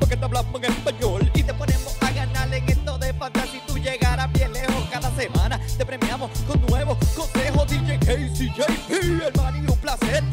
porque 0.00 0.16
te 0.16 0.24
hablamos 0.24 0.52
en 0.56 0.64
español 0.64 1.30
y 1.32 1.44
te 1.44 1.54
ponemos 1.54 1.96
a 2.00 2.10
ganar 2.10 2.52
en 2.52 2.68
esto 2.68 2.98
de 2.98 3.14
fantasy. 3.14 3.60
Tú 3.68 3.78
llegarás 3.78 4.30
bien 4.32 4.52
lejos 4.52 4.84
cada 4.90 5.14
semana. 5.14 5.60
Te 5.78 5.86
premiamos 5.86 6.28
con 6.48 6.60
nuevos 6.66 6.98
consejos. 7.14 7.68
DJ 7.68 7.98
Casey, 8.00 8.52
JP, 8.56 8.90
el 8.90 9.32
Manny, 9.36 9.60
un 9.60 9.78
placer. 9.78 10.24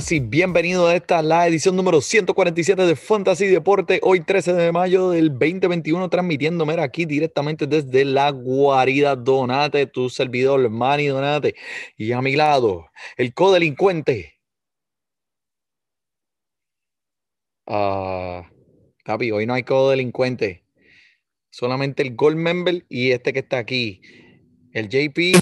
Buenas 0.00 0.12
y 0.12 0.20
bienvenidos 0.20 0.88
a 0.88 0.96
esta 0.96 1.20
la 1.20 1.46
edición 1.46 1.76
número 1.76 2.00
147 2.00 2.86
de 2.86 2.96
Fantasy 2.96 3.46
Deporte, 3.48 4.00
hoy 4.02 4.20
13 4.20 4.54
de 4.54 4.72
mayo 4.72 5.10
del 5.10 5.30
2021, 5.30 6.08
transmitiéndome 6.08 6.72
aquí 6.80 7.04
directamente 7.04 7.66
desde 7.66 8.04
la 8.06 8.30
guarida. 8.30 9.14
Donate, 9.14 9.86
tu 9.86 10.08
servidor 10.08 10.70
Manny 10.70 11.08
Donate, 11.08 11.54
y 11.98 12.12
a 12.12 12.22
mi 12.22 12.34
lado, 12.34 12.88
el 13.18 13.34
codelincuente. 13.34 14.38
Ah, 17.66 18.48
papi, 19.04 19.32
hoy 19.32 19.44
no 19.46 19.54
hay 19.54 19.64
codelincuente, 19.64 20.64
solamente 21.50 22.02
el 22.02 22.16
Gold 22.16 22.36
Member 22.36 22.86
y 22.88 23.10
este 23.10 23.32
que 23.34 23.40
está 23.40 23.58
aquí, 23.58 24.00
el 24.72 24.88
JP, 24.88 25.34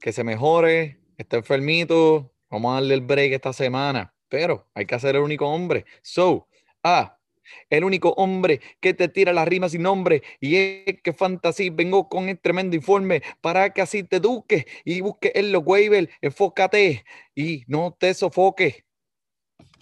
que 0.00 0.12
se 0.12 0.24
mejore, 0.24 1.00
está 1.16 1.38
enfermito, 1.38 2.32
vamos 2.50 2.72
a 2.72 2.74
darle 2.74 2.94
el 2.94 3.00
break 3.00 3.32
esta 3.32 3.52
semana, 3.52 4.14
pero 4.28 4.66
hay 4.74 4.86
que 4.86 4.94
hacer 4.94 5.16
el 5.16 5.22
único 5.22 5.46
hombre. 5.46 5.84
So, 6.02 6.48
ah, 6.82 7.18
el 7.70 7.84
único 7.84 8.10
hombre 8.10 8.60
que 8.80 8.94
te 8.94 9.08
tira 9.08 9.32
las 9.32 9.48
rimas 9.48 9.72
sin 9.72 9.82
nombre 9.82 10.22
y 10.40 10.56
es 10.56 11.02
que 11.02 11.12
fantasy 11.12 11.70
vengo 11.70 12.08
con 12.08 12.28
el 12.28 12.38
tremendo 12.38 12.76
informe 12.76 13.22
para 13.40 13.72
que 13.72 13.80
así 13.80 14.02
te 14.02 14.16
eduques 14.16 14.64
y 14.84 15.00
busques 15.00 15.32
en 15.34 15.52
los 15.52 15.62
waivers, 15.64 16.08
enfócate 16.20 17.04
y 17.34 17.64
no 17.66 17.96
te 17.98 18.14
sofoques. 18.14 18.84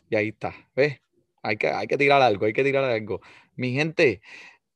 Y 0.08 0.17
ahí 0.17 0.28
está, 0.28 0.55
¿ves? 0.75 1.01
Hay 1.42 1.56
que, 1.56 1.69
hay 1.69 1.86
que 1.86 1.97
tirar 1.97 2.23
algo, 2.23 2.47
hay 2.47 2.53
que 2.53 2.64
tirar 2.64 2.84
algo. 2.84 3.20
Mi 3.56 3.73
gente, 3.73 4.20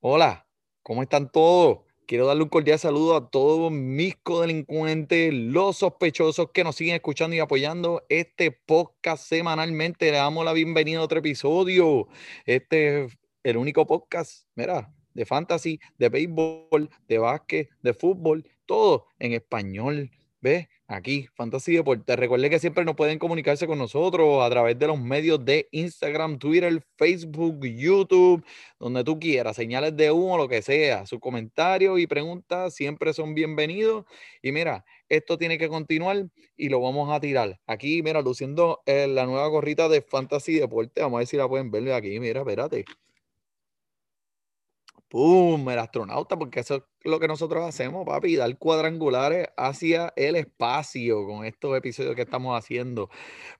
hola, 0.00 0.47
¿cómo 0.82 1.02
están 1.02 1.30
todos? 1.30 1.89
Quiero 2.11 2.27
darle 2.27 2.42
un 2.42 2.48
cordial 2.48 2.77
saludo 2.77 3.14
a 3.14 3.30
todos 3.30 3.70
mis 3.70 4.16
codelincuentes, 4.16 5.33
los 5.33 5.77
sospechosos 5.77 6.50
que 6.53 6.64
nos 6.64 6.75
siguen 6.75 6.97
escuchando 6.97 7.36
y 7.36 7.39
apoyando 7.39 8.05
este 8.08 8.50
podcast 8.50 9.22
semanalmente. 9.25 10.11
Le 10.11 10.16
damos 10.16 10.44
la 10.44 10.53
bienvenida 10.53 10.98
a 10.98 11.03
otro 11.03 11.20
episodio. 11.20 12.08
Este 12.47 13.05
es 13.05 13.16
el 13.44 13.56
único 13.58 13.86
podcast, 13.86 14.44
mira, 14.56 14.93
de 15.15 15.25
fantasy, 15.25 15.78
de 15.98 16.09
béisbol, 16.09 16.91
de 17.06 17.19
básquet, 17.19 17.69
de 17.81 17.94
fútbol, 17.94 18.44
todo 18.66 19.06
en 19.21 19.34
español. 19.34 20.10
¿Ves? 20.41 20.66
Aquí, 20.93 21.28
Fantasy 21.37 21.75
Deporte. 21.75 22.17
Recuerde 22.17 22.51
que 22.51 22.59
siempre 22.59 22.84
nos 22.84 22.97
pueden 22.97 23.21
comunicarse 23.21 23.65
con 23.69 23.78
nosotros 23.78 24.43
a 24.43 24.51
través 24.51 24.77
de 24.77 24.89
los 24.89 24.99
medios 24.99 25.45
de 25.45 25.69
Instagram, 25.71 26.37
Twitter, 26.37 26.83
Facebook, 26.97 27.65
YouTube, 27.65 28.45
donde 28.81 29.05
tú 29.05 29.21
quieras, 29.21 29.55
señales 29.55 29.97
de 29.97 30.11
humo, 30.11 30.37
lo 30.37 30.49
que 30.49 30.62
sea. 30.62 31.06
Sus 31.06 31.21
comentarios 31.21 32.01
y 32.01 32.09
preguntas 32.09 32.75
siempre 32.75 33.12
son 33.12 33.34
bienvenidos. 33.34 34.05
Y 34.43 34.51
mira, 34.51 34.84
esto 35.09 35.39
tiene 35.39 35.59
que 35.59 35.69
continuar 35.69 36.27
y 36.56 36.69
lo 36.71 36.81
vamos 36.81 37.09
a 37.12 37.21
tirar. 37.21 37.61
Aquí, 37.69 38.03
mira, 38.03 38.21
luciendo 38.21 38.81
eh, 38.84 39.07
la 39.07 39.27
nueva 39.27 39.47
gorrita 39.47 39.89
de 39.89 40.03
Fantasy 40.03 40.55
Deporte. 40.55 41.03
Vamos 41.03 41.19
a 41.19 41.21
ver 41.21 41.27
si 41.28 41.37
la 41.37 41.49
pueden 41.49 41.71
ver 41.71 41.93
aquí. 41.93 42.19
Mira, 42.19 42.41
espérate. 42.41 42.84
¡Pum! 45.10 45.69
El 45.69 45.78
astronauta, 45.81 46.38
porque 46.38 46.60
eso 46.60 46.76
es 46.76 46.82
lo 47.03 47.19
que 47.19 47.26
nosotros 47.26 47.65
hacemos, 47.65 48.06
papi, 48.06 48.37
dar 48.37 48.56
cuadrangulares 48.59 49.48
hacia 49.56 50.12
el 50.15 50.37
espacio 50.37 51.26
con 51.26 51.44
estos 51.44 51.76
episodios 51.76 52.15
que 52.15 52.22
estamos 52.22 52.56
haciendo. 52.56 53.10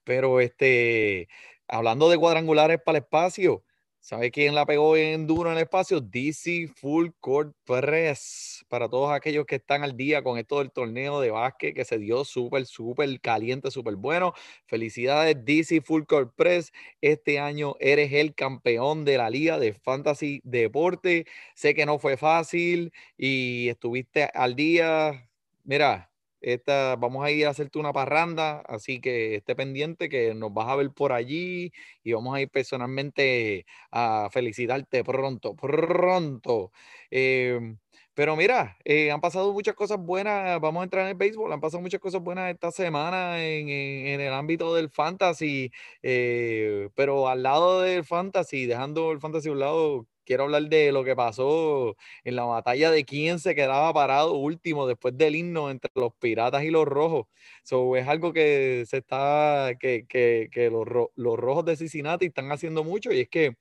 Pero 0.05 0.41
este, 0.41 1.29
hablando 1.69 2.09
de 2.09 2.19
cuadrangulares 2.19 2.81
para 2.85 2.99
el 2.99 3.05
espacio, 3.05 3.65
¿sabe 4.01 4.31
quién 4.31 4.55
la 4.55 4.67
pegó 4.67 4.93
bien 4.93 5.27
duro 5.27 5.51
en 5.51 5.57
el 5.57 5.63
espacio? 5.63 6.01
DC 6.01 6.69
Full 6.75 7.11
Court 7.21 7.55
Press. 7.65 8.65
Para 8.69 8.89
todos 8.89 9.13
aquellos 9.13 9.47
que 9.47 9.57
están 9.57 9.83
al 9.83 9.97
día 9.97 10.23
con 10.23 10.39
esto 10.39 10.59
del 10.59 10.73
torneo 10.73 11.21
de 11.21 11.31
básquet 11.31 11.75
que 11.75 11.85
se 11.85 11.99
dio 11.99 12.25
súper, 12.25 12.67
súper 12.67 13.21
caliente, 13.21 13.71
súper 13.71 13.97
bueno. 13.97 14.35
Felicidades, 14.67 15.37
DC 15.45 15.81
Full 15.83 16.05
Court 16.05 16.35
Press. 16.35 16.73
Este 17.01 17.39
año 17.39 17.77
eres 17.81 18.13
el 18.13 18.35
campeón 18.35 19.05
de 19.05 19.19
la 19.19 19.31
liga 19.31 19.59
de 19.59 19.75
Fantasy 19.75 20.41
Deporte. 20.45 21.27
Sé 21.55 21.75
que 21.75 21.87
no 21.87 21.99
fue 21.99 22.17
fácil 22.17 22.93
y 23.17 23.69
estuviste 23.69 24.25
al 24.35 24.57
día. 24.57 25.29
Mira, 25.65 26.10
esta, 26.41 26.97
vamos 26.97 27.25
a 27.25 27.31
ir 27.31 27.47
a 27.47 27.51
hacerte 27.51 27.79
una 27.79 27.93
parranda, 27.93 28.61
así 28.67 29.01
que 29.01 29.37
esté 29.37 29.55
pendiente 29.57 30.09
que 30.09 30.35
nos 30.35 30.53
vas 30.53 30.69
a 30.69 30.77
ver 30.77 30.91
por 30.93 31.13
allí 31.13 31.73
y 32.03 32.13
vamos 32.13 32.35
a 32.35 32.41
ir 32.41 32.49
personalmente 32.51 33.67
a 33.91 34.29
felicitarte 34.33 35.05
pronto, 35.05 35.55
pronto. 35.57 36.73
Em, 37.11 37.79
pero 38.15 38.37
mira, 38.37 38.77
eh, 38.85 39.11
han 39.11 39.21
pasado 39.21 39.53
muchas 39.53 39.75
cosas 39.75 39.99
buenas, 39.99 40.61
vamos 40.61 40.81
a 40.81 40.85
entrar 40.85 41.05
en 41.05 41.11
el 41.11 41.15
béisbol, 41.17 41.53
han 41.53 41.61
pasado 41.61 41.81
muchas 41.83 42.01
cosas 42.01 42.21
buenas 42.23 42.51
esta 42.53 42.71
semana 42.71 43.43
en 43.45 44.21
el 44.21 44.33
ámbito 44.33 44.75
del 44.75 44.91
fantasy, 44.91 45.71
eh, 46.03 46.89
pero 46.95 47.29
al 47.29 47.43
lado 47.43 47.81
del 47.83 48.05
fantasy, 48.05 48.67
dejando 48.67 49.13
el 49.13 49.21
fantasy 49.21 49.49
a 49.49 49.53
un 49.53 49.61
lado, 49.61 50.07
quiero 50.31 50.45
hablar 50.45 50.69
de 50.69 50.93
lo 50.93 51.03
que 51.03 51.17
pasó 51.17 51.97
en 52.23 52.37
la 52.37 52.45
batalla 52.45 52.93
de 52.93 53.05
quién 53.05 53.41
se 53.41 53.57
quedaba 53.57 53.93
parado 53.93 54.35
último 54.35 54.87
después 54.87 55.19
del 55.19 55.35
himno 55.35 55.71
entre 55.73 55.91
los 55.97 56.15
piratas 56.21 56.63
y 56.63 56.71
los 56.71 56.87
rojos. 56.87 57.27
So, 57.65 57.97
es 57.97 58.07
algo 58.07 58.33
que 58.33 58.85
se 58.87 58.99
está, 58.99 59.73
que, 59.81 60.07
que, 60.07 60.49
que 60.53 60.71
los, 60.71 60.87
los 61.17 61.37
rojos 61.37 61.65
de 61.65 61.77
Cincinnati 61.77 62.27
están 62.27 62.53
haciendo 62.53 62.85
mucho 62.85 63.13
y 63.13 63.23
es 63.23 63.29
que 63.29 63.57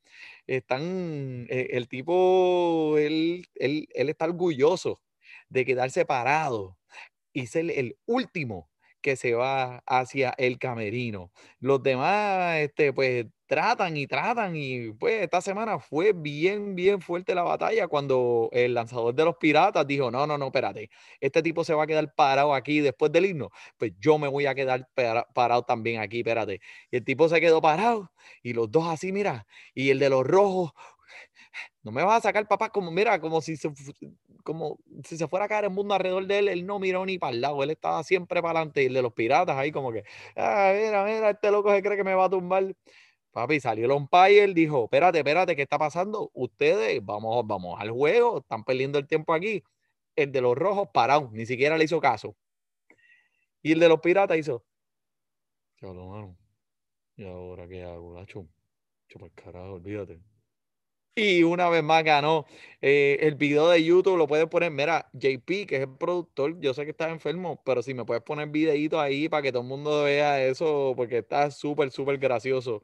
están, 0.45 1.47
eh, 1.49 1.69
el 1.71 1.87
tipo, 1.87 2.99
él, 2.99 3.47
él, 3.55 3.87
él 3.91 4.09
está 4.09 4.25
orgulloso 4.25 5.01
de 5.49 5.65
quedarse 5.65 6.05
parado 6.05 6.77
y 7.33 7.47
ser 7.47 7.71
el 7.71 7.97
último 8.05 8.68
que 9.01 9.15
se 9.15 9.33
va 9.33 9.81
hacia 9.87 10.33
el 10.37 10.57
camerino. 10.59 11.31
Los 11.59 11.81
demás, 11.83 12.57
este, 12.59 12.93
pues 12.93 13.25
tratan 13.47 13.97
y 13.97 14.05
tratan 14.05 14.55
y 14.55 14.91
pues 14.93 15.23
esta 15.23 15.41
semana 15.41 15.79
fue 15.79 16.13
bien, 16.13 16.75
bien 16.75 17.01
fuerte 17.01 17.33
la 17.33 17.41
batalla 17.41 17.87
cuando 17.87 18.49
el 18.51 18.75
lanzador 18.75 19.15
de 19.15 19.25
los 19.25 19.37
piratas 19.37 19.87
dijo, 19.87 20.11
no, 20.11 20.27
no, 20.27 20.37
no, 20.37 20.45
espérate, 20.47 20.89
este 21.19 21.41
tipo 21.41 21.63
se 21.63 21.73
va 21.73 21.83
a 21.83 21.87
quedar 21.87 22.13
parado 22.15 22.53
aquí 22.53 22.79
después 22.79 23.11
del 23.11 23.25
himno, 23.25 23.49
pues 23.77 23.93
yo 23.99 24.17
me 24.19 24.27
voy 24.27 24.45
a 24.45 24.53
quedar 24.55 24.87
para- 24.93 25.23
parado 25.33 25.63
también 25.63 25.99
aquí, 26.01 26.19
espérate. 26.19 26.61
Y 26.91 26.97
el 26.97 27.03
tipo 27.03 27.27
se 27.29 27.41
quedó 27.41 27.61
parado 27.61 28.11
y 28.43 28.53
los 28.53 28.69
dos 28.71 28.87
así, 28.87 29.11
mira, 29.11 29.47
y 29.73 29.89
el 29.89 29.99
de 29.99 30.09
los 30.09 30.25
rojos, 30.25 30.71
no 31.83 31.91
me 31.91 32.03
vas 32.03 32.17
a 32.17 32.21
sacar, 32.29 32.47
papá, 32.47 32.69
como, 32.69 32.91
mira, 32.91 33.19
como 33.19 33.41
si 33.41 33.55
se, 33.57 33.71
como 34.43 34.79
si 35.05 35.17
se 35.17 35.27
fuera 35.27 35.45
a 35.45 35.47
caer 35.47 35.65
el 35.65 35.71
mundo 35.71 35.93
alrededor 35.93 36.27
de 36.27 36.39
él, 36.39 36.47
él 36.49 36.65
no 36.65 36.79
miró 36.79 37.05
ni 37.05 37.17
para 37.17 37.33
el 37.33 37.41
lado, 37.41 37.63
él 37.63 37.71
estaba 37.71 38.03
siempre 38.03 38.41
para 38.41 38.59
adelante, 38.59 38.83
y 38.83 38.87
el 38.87 38.93
de 38.93 39.01
los 39.01 39.13
piratas 39.13 39.57
ahí 39.57 39.71
como 39.71 39.91
que, 39.91 40.03
ah, 40.35 40.73
mira, 40.75 41.05
mira, 41.05 41.29
este 41.31 41.51
loco 41.51 41.73
se 41.73 41.81
cree 41.81 41.97
que 41.97 42.03
me 42.03 42.13
va 42.13 42.25
a 42.25 42.29
tumbar. 42.29 42.75
Papi, 43.31 43.59
salió 43.59 43.85
el 43.85 43.91
umpire, 43.91 44.53
dijo, 44.53 44.85
espérate, 44.85 45.19
espérate, 45.19 45.55
¿qué 45.55 45.61
está 45.61 45.77
pasando? 45.77 46.31
Ustedes, 46.33 47.03
vamos, 47.05 47.45
vamos 47.45 47.79
al 47.79 47.91
juego, 47.91 48.39
están 48.39 48.63
perdiendo 48.63 48.97
el 48.99 49.07
tiempo 49.07 49.33
aquí. 49.33 49.63
El 50.15 50.31
de 50.31 50.41
los 50.41 50.57
rojos 50.57 50.89
parado, 50.93 51.29
ni 51.31 51.45
siquiera 51.45 51.77
le 51.77 51.85
hizo 51.85 52.01
caso. 52.01 52.35
Y 53.61 53.73
el 53.73 53.79
de 53.79 53.87
los 53.89 53.99
piratas 53.99 54.37
hizo, 54.37 54.63
Diablo, 55.79 56.07
mano. 56.07 56.37
¿Y 57.15 57.25
ahora 57.25 57.67
qué 57.67 57.83
hago, 57.83 58.13
gacho? 58.13 58.47
Chupa 59.07 59.27
el 59.27 59.33
carajo, 59.33 59.73
olvídate. 59.73 60.19
Y 61.19 61.43
una 61.43 61.69
vez 61.69 61.83
más 61.83 62.03
ganó. 62.03 62.45
Eh, 62.81 63.17
el 63.21 63.35
video 63.35 63.69
de 63.69 63.83
YouTube 63.83 64.17
lo 64.17 64.27
puedes 64.27 64.47
poner, 64.47 64.71
mira, 64.71 65.09
JP, 65.13 65.67
que 65.67 65.75
es 65.75 65.81
el 65.81 65.97
productor, 65.97 66.59
yo 66.61 66.73
sé 66.73 66.85
que 66.85 66.91
estás 66.91 67.11
enfermo, 67.11 67.61
pero 67.65 67.81
si 67.81 67.93
me 67.93 68.05
puedes 68.05 68.23
poner 68.23 68.47
videito 68.49 68.99
ahí 68.99 69.29
para 69.29 69.43
que 69.43 69.51
todo 69.51 69.61
el 69.63 69.67
mundo 69.67 70.03
vea 70.03 70.43
eso, 70.45 70.93
porque 70.95 71.19
está 71.19 71.51
súper, 71.51 71.91
súper 71.91 72.17
gracioso. 72.17 72.83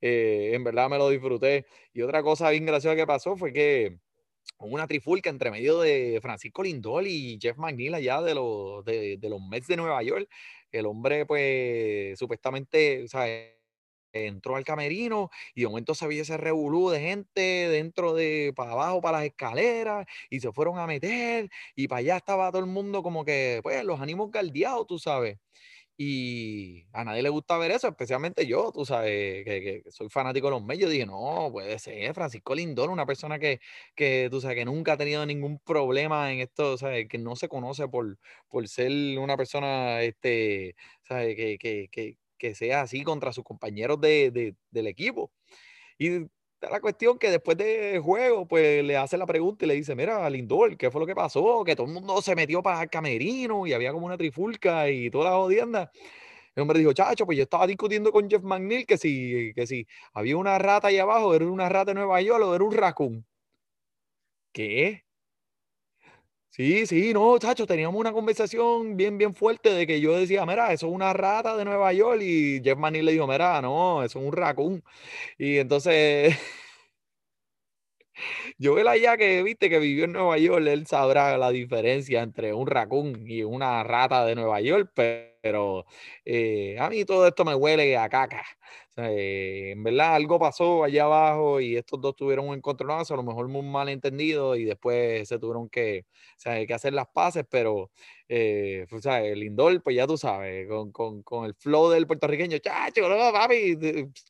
Eh, 0.00 0.52
en 0.54 0.64
verdad 0.64 0.88
me 0.90 0.98
lo 0.98 1.08
disfruté. 1.10 1.66
Y 1.92 2.02
otra 2.02 2.22
cosa 2.22 2.50
bien 2.50 2.66
graciosa 2.66 2.96
que 2.96 3.06
pasó 3.06 3.36
fue 3.36 3.52
que 3.52 3.98
una 4.58 4.86
trifulca 4.86 5.30
entre 5.30 5.50
medio 5.50 5.80
de 5.80 6.18
Francisco 6.22 6.62
Lindol 6.62 7.06
y 7.06 7.38
Jeff 7.40 7.56
McNeil 7.58 7.94
allá 7.94 8.22
de 8.22 8.34
los, 8.34 8.84
de, 8.84 9.16
de 9.18 9.28
los 9.28 9.40
Mets 9.40 9.66
de 9.68 9.76
Nueva 9.76 10.02
York. 10.02 10.28
El 10.70 10.86
hombre, 10.86 11.26
pues, 11.26 12.18
supuestamente, 12.18 13.04
o 13.04 13.08
sea, 13.08 13.26
entró 14.12 14.56
al 14.56 14.64
camerino 14.64 15.30
y 15.54 15.62
de 15.62 15.68
momento 15.68 15.94
se 15.94 16.06
vio 16.08 16.22
ese 16.22 16.36
revolú 16.36 16.90
de 16.90 17.00
gente 17.00 17.40
dentro 17.40 18.14
de, 18.14 18.52
para 18.56 18.72
abajo, 18.72 19.00
para 19.00 19.18
las 19.18 19.26
escaleras, 19.26 20.06
y 20.30 20.40
se 20.40 20.52
fueron 20.52 20.78
a 20.78 20.86
meter, 20.86 21.50
y 21.74 21.88
para 21.88 22.00
allá 22.00 22.16
estaba 22.18 22.50
todo 22.50 22.60
el 22.60 22.70
mundo 22.70 23.02
como 23.02 23.24
que, 23.24 23.60
pues, 23.62 23.84
los 23.84 24.00
ánimos 24.00 24.30
galdeados, 24.30 24.86
tú 24.86 24.98
sabes. 24.98 25.38
Y 25.96 26.86
a 26.92 27.04
nadie 27.04 27.22
le 27.22 27.28
gusta 27.28 27.58
ver 27.58 27.70
eso, 27.70 27.86
especialmente 27.88 28.46
yo, 28.46 28.72
tú 28.72 28.84
sabes, 28.84 29.44
que, 29.44 29.82
soy 29.90 30.08
fanático 30.08 30.46
de 30.48 30.52
los 30.52 30.64
medios. 30.64 30.90
Dije, 30.90 31.06
no, 31.06 31.50
puede 31.52 31.78
ser 31.78 32.14
Francisco 32.14 32.54
Lindor, 32.54 32.90
una 32.90 33.06
persona 33.06 33.38
que, 33.38 33.60
que, 33.94 34.28
tú 34.30 34.40
sabes, 34.40 34.56
que 34.56 34.64
nunca 34.64 34.94
ha 34.94 34.96
tenido 34.96 35.24
ningún 35.26 35.58
problema 35.60 36.32
en 36.32 36.40
esto, 36.40 36.78
¿sabes? 36.78 37.08
que 37.08 37.18
no 37.18 37.36
se 37.36 37.48
conoce 37.48 37.88
por, 37.88 38.18
por 38.48 38.66
ser 38.68 38.90
una 39.18 39.36
persona, 39.36 40.02
este, 40.02 40.76
¿sabes? 41.02 41.36
Que, 41.36 41.58
que, 41.58 41.88
que, 41.90 42.18
que 42.42 42.56
sea 42.56 42.80
así 42.80 43.04
contra 43.04 43.32
sus 43.32 43.44
compañeros 43.44 44.00
de, 44.00 44.56
del 44.68 44.86
equipo. 44.88 45.30
Y 45.96 46.26
la 46.60 46.80
cuestión 46.80 47.16
que 47.16 47.30
después 47.30 47.56
del 47.56 48.00
juego, 48.00 48.48
pues 48.48 48.82
le 48.82 48.96
hace 48.96 49.16
la 49.16 49.26
pregunta 49.26 49.64
y 49.64 49.68
le 49.68 49.74
dice, 49.74 49.94
mira, 49.94 50.28
Lindor, 50.28 50.76
¿qué 50.76 50.90
fue 50.90 51.00
lo 51.00 51.06
que 51.06 51.14
pasó? 51.14 51.62
Que 51.62 51.76
todo 51.76 51.86
el 51.86 51.92
mundo 51.92 52.20
se 52.20 52.34
metió 52.34 52.60
para 52.60 52.82
el 52.82 52.90
camerino 52.90 53.64
y 53.64 53.72
había 53.72 53.92
como 53.92 54.06
una 54.06 54.18
trifulca 54.18 54.90
y 54.90 55.08
toda 55.08 55.30
la 55.30 55.36
jodienda. 55.36 55.92
El 56.56 56.62
hombre 56.62 56.80
dijo, 56.80 56.92
chacho, 56.92 57.26
pues 57.26 57.38
yo 57.38 57.44
estaba 57.44 57.64
discutiendo 57.64 58.10
con 58.10 58.28
Jeff 58.28 58.42
McNeil 58.42 58.86
que 58.86 58.98
si, 58.98 59.52
que 59.54 59.64
si 59.68 59.86
había 60.12 60.36
una 60.36 60.58
rata 60.58 60.88
ahí 60.88 60.98
abajo, 60.98 61.36
era 61.36 61.46
una 61.46 61.68
rata 61.68 61.92
de 61.92 61.94
Nueva 61.94 62.20
York 62.22 62.42
o 62.44 62.54
era 62.56 62.64
un 62.64 62.72
raccoon. 62.72 63.24
¿Qué? 64.52 65.04
Sí, 66.54 66.86
sí, 66.86 67.14
no, 67.14 67.38
chacho, 67.38 67.66
teníamos 67.66 67.98
una 67.98 68.12
conversación 68.12 68.94
bien, 68.94 69.16
bien 69.16 69.34
fuerte 69.34 69.70
de 69.72 69.86
que 69.86 70.02
yo 70.02 70.14
decía, 70.18 70.44
mira, 70.44 70.70
eso 70.74 70.86
es 70.86 70.92
una 70.92 71.14
rata 71.14 71.56
de 71.56 71.64
Nueva 71.64 71.94
York 71.94 72.20
y 72.22 72.60
Jeff 72.62 72.76
Manning 72.76 73.06
le 73.06 73.12
dijo, 73.12 73.26
mira, 73.26 73.62
no, 73.62 74.02
eso 74.02 74.18
es 74.20 74.24
un 74.26 74.32
raccoon. 74.32 74.84
Y 75.38 75.58
entonces, 75.58 76.36
yo 78.58 78.78
él 78.78 78.88
allá 78.88 79.16
que, 79.16 79.42
viste, 79.42 79.68
que 79.70 79.78
vivió 79.78 80.04
en 80.04 80.12
Nueva 80.12 80.38
York, 80.38 80.64
él 80.66 80.86
sabrá 80.86 81.36
la 81.38 81.50
diferencia 81.50 82.22
entre 82.22 82.52
un 82.52 82.66
raccoon 82.66 83.24
y 83.28 83.42
una 83.42 83.82
rata 83.84 84.24
de 84.24 84.34
Nueva 84.34 84.60
York, 84.60 84.90
pero 84.94 85.86
eh, 86.24 86.76
a 86.78 86.88
mí 86.90 87.04
todo 87.04 87.26
esto 87.26 87.44
me 87.44 87.54
huele 87.54 87.96
a 87.96 88.08
caca. 88.08 88.44
Eh, 88.96 89.70
en 89.72 89.82
verdad 89.82 90.14
algo 90.14 90.38
pasó 90.38 90.84
allá 90.84 91.04
abajo 91.04 91.60
y 91.62 91.76
estos 91.76 91.98
dos 91.98 92.14
tuvieron 92.14 92.48
un 92.48 92.54
encontronazo, 92.54 93.14
a 93.14 93.16
lo 93.16 93.22
mejor 93.22 93.48
muy 93.48 93.62
mal 93.62 93.88
entendido 93.88 94.54
y 94.54 94.64
después 94.64 95.26
se 95.28 95.38
tuvieron 95.38 95.70
que, 95.70 96.04
que 96.44 96.74
hacer 96.74 96.92
las 96.92 97.06
paces, 97.08 97.46
pero 97.48 97.90
eh, 98.28 98.86
pues, 98.90 99.06
el 99.06 99.40
Lindor, 99.40 99.82
pues 99.82 99.96
ya 99.96 100.06
tú 100.06 100.18
sabes, 100.18 100.68
con, 100.68 100.92
con, 100.92 101.22
con, 101.22 101.46
el 101.46 101.54
flow 101.54 101.88
del 101.88 102.06
puertorriqueño, 102.06 102.58
chacho, 102.58 103.08
no, 103.08 103.32
papi, 103.32 103.78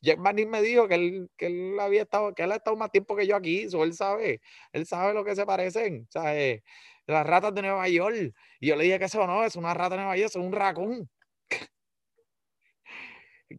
Jeff 0.01 0.17
Manning 0.17 0.49
me 0.49 0.61
dijo 0.61 0.87
que 0.87 0.95
él, 0.95 1.29
que 1.35 1.47
él 1.47 1.77
había 1.79 2.03
estado, 2.03 2.33
que 2.33 2.43
él 2.43 2.51
ha 2.53 2.55
estado 2.55 2.77
más 2.77 2.91
tiempo 2.91 3.17
que 3.17 3.27
yo 3.27 3.35
aquí, 3.35 3.63
eso 3.63 3.83
él 3.83 3.93
sabe, 3.93 4.39
él 4.71 4.85
sabe 4.85 5.13
lo 5.13 5.25
que 5.25 5.35
se 5.35 5.45
parecen, 5.45 6.07
¿sabes? 6.09 6.61
Las 7.05 7.27
ratas 7.27 7.53
de 7.53 7.61
Nueva 7.63 7.87
York. 7.89 8.33
Y 8.61 8.67
yo 8.67 8.75
le 8.77 8.85
dije 8.85 8.97
que 8.99 9.05
eso 9.05 9.27
no, 9.27 9.43
es 9.43 9.57
una 9.57 9.73
rata 9.73 9.95
de 9.95 9.97
Nueva 9.97 10.15
York, 10.15 10.29
es 10.29 10.35
un 10.37 10.53
raccoon 10.53 11.09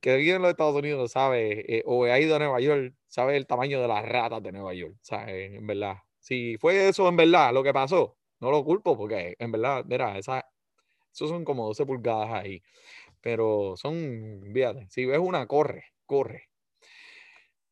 que 0.00 0.12
alguien 0.12 0.36
en 0.36 0.42
los 0.42 0.50
Estados 0.50 0.74
Unidos 0.76 1.12
sabe, 1.12 1.78
eh, 1.78 1.82
o 1.86 2.04
ha 2.04 2.18
ido 2.20 2.36
a 2.36 2.38
Nueva 2.38 2.60
York, 2.60 2.94
sabe 3.08 3.36
el 3.36 3.46
tamaño 3.46 3.80
de 3.80 3.88
las 3.88 4.06
ratas 4.08 4.42
de 4.42 4.52
Nueva 4.52 4.74
York, 4.74 4.96
¿sabes? 5.02 5.52
En 5.54 5.66
verdad. 5.66 5.96
Si 6.20 6.56
fue 6.58 6.88
eso 6.88 7.08
en 7.08 7.16
verdad 7.16 7.52
lo 7.52 7.62
que 7.62 7.72
pasó, 7.72 8.16
no 8.40 8.50
lo 8.50 8.64
culpo 8.64 8.96
porque 8.96 9.36
en 9.38 9.52
verdad, 9.52 9.84
mira, 9.86 10.18
esa, 10.18 10.46
esos 11.12 11.30
son 11.30 11.44
como 11.44 11.66
12 11.66 11.86
pulgadas 11.86 12.30
ahí. 12.32 12.62
Pero 13.20 13.74
son, 13.76 14.42
fíjate, 14.54 14.88
si 14.90 15.06
ves 15.06 15.18
una, 15.20 15.46
corre, 15.46 15.84
corre. 16.06 16.50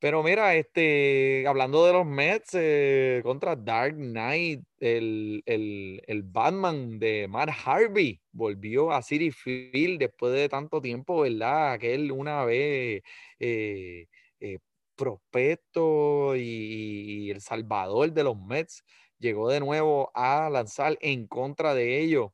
Pero 0.02 0.20
mira, 0.24 0.56
este, 0.56 1.46
hablando 1.46 1.86
de 1.86 1.92
los 1.92 2.04
Mets 2.04 2.54
eh, 2.54 3.20
contra 3.22 3.54
Dark 3.54 3.94
Knight, 3.94 4.64
el, 4.80 5.44
el, 5.46 6.22
Batman 6.24 6.98
de 6.98 7.28
Matt 7.28 7.50
Harvey 7.64 8.20
volvió 8.32 8.90
a 8.90 9.00
City 9.02 9.30
Field 9.30 10.00
después 10.00 10.32
de 10.34 10.48
tanto 10.48 10.80
tiempo, 10.80 11.20
¿verdad? 11.20 11.78
Que 11.78 11.94
una 12.10 12.44
vez 12.44 13.02
eh, 13.38 14.08
eh, 14.40 14.58
prospecto 14.96 16.34
y, 16.34 17.26
y, 17.26 17.30
el 17.30 17.40
salvador 17.40 18.12
de 18.12 18.24
los 18.24 18.36
Mets 18.36 18.82
llegó 19.20 19.48
de 19.50 19.60
nuevo 19.60 20.10
a 20.16 20.50
lanzar 20.50 20.98
en 21.00 21.28
contra 21.28 21.74
de 21.74 22.00
ellos 22.00 22.32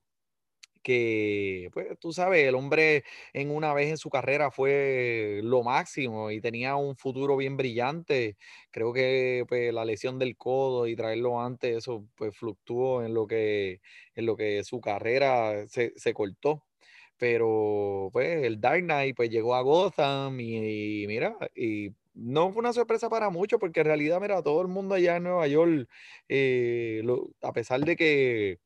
que, 0.88 1.68
pues 1.72 1.98
tú 2.00 2.12
sabes, 2.12 2.46
el 2.48 2.54
hombre 2.54 3.04
en 3.34 3.50
una 3.50 3.74
vez 3.74 3.90
en 3.90 3.98
su 3.98 4.08
carrera 4.10 4.50
fue 4.50 5.40
lo 5.44 5.62
máximo 5.62 6.30
y 6.30 6.40
tenía 6.40 6.76
un 6.76 6.96
futuro 6.96 7.36
bien 7.36 7.56
brillante. 7.58 8.36
Creo 8.70 8.92
que 8.94 9.44
pues, 9.48 9.72
la 9.74 9.84
lesión 9.84 10.18
del 10.18 10.36
codo 10.36 10.86
y 10.86 10.96
traerlo 10.96 11.40
antes, 11.42 11.76
eso 11.76 12.06
pues 12.16 12.34
fluctuó 12.36 13.02
en 13.04 13.12
lo 13.14 13.26
que, 13.26 13.80
en 14.14 14.26
lo 14.26 14.34
que 14.36 14.64
su 14.64 14.80
carrera 14.80 15.66
se, 15.68 15.92
se 15.96 16.14
cortó. 16.14 16.64
Pero 17.18 18.10
pues 18.12 18.44
el 18.44 18.60
Dark 18.60 18.82
Knight 18.82 19.16
pues 19.16 19.30
llegó 19.30 19.54
a 19.56 19.62
Gotham 19.62 20.40
y, 20.40 21.04
mira, 21.08 21.36
y 21.54 21.90
no 22.14 22.50
fue 22.52 22.60
una 22.60 22.72
sorpresa 22.72 23.10
para 23.10 23.30
muchos 23.30 23.58
porque 23.60 23.80
en 23.80 23.86
realidad, 23.86 24.20
mira, 24.20 24.42
todo 24.42 24.62
el 24.62 24.68
mundo 24.68 24.94
allá 24.94 25.16
en 25.16 25.24
Nueva 25.24 25.46
York, 25.48 25.88
eh, 26.28 27.02
a 27.42 27.52
pesar 27.52 27.80
de 27.80 27.96
que 27.96 28.58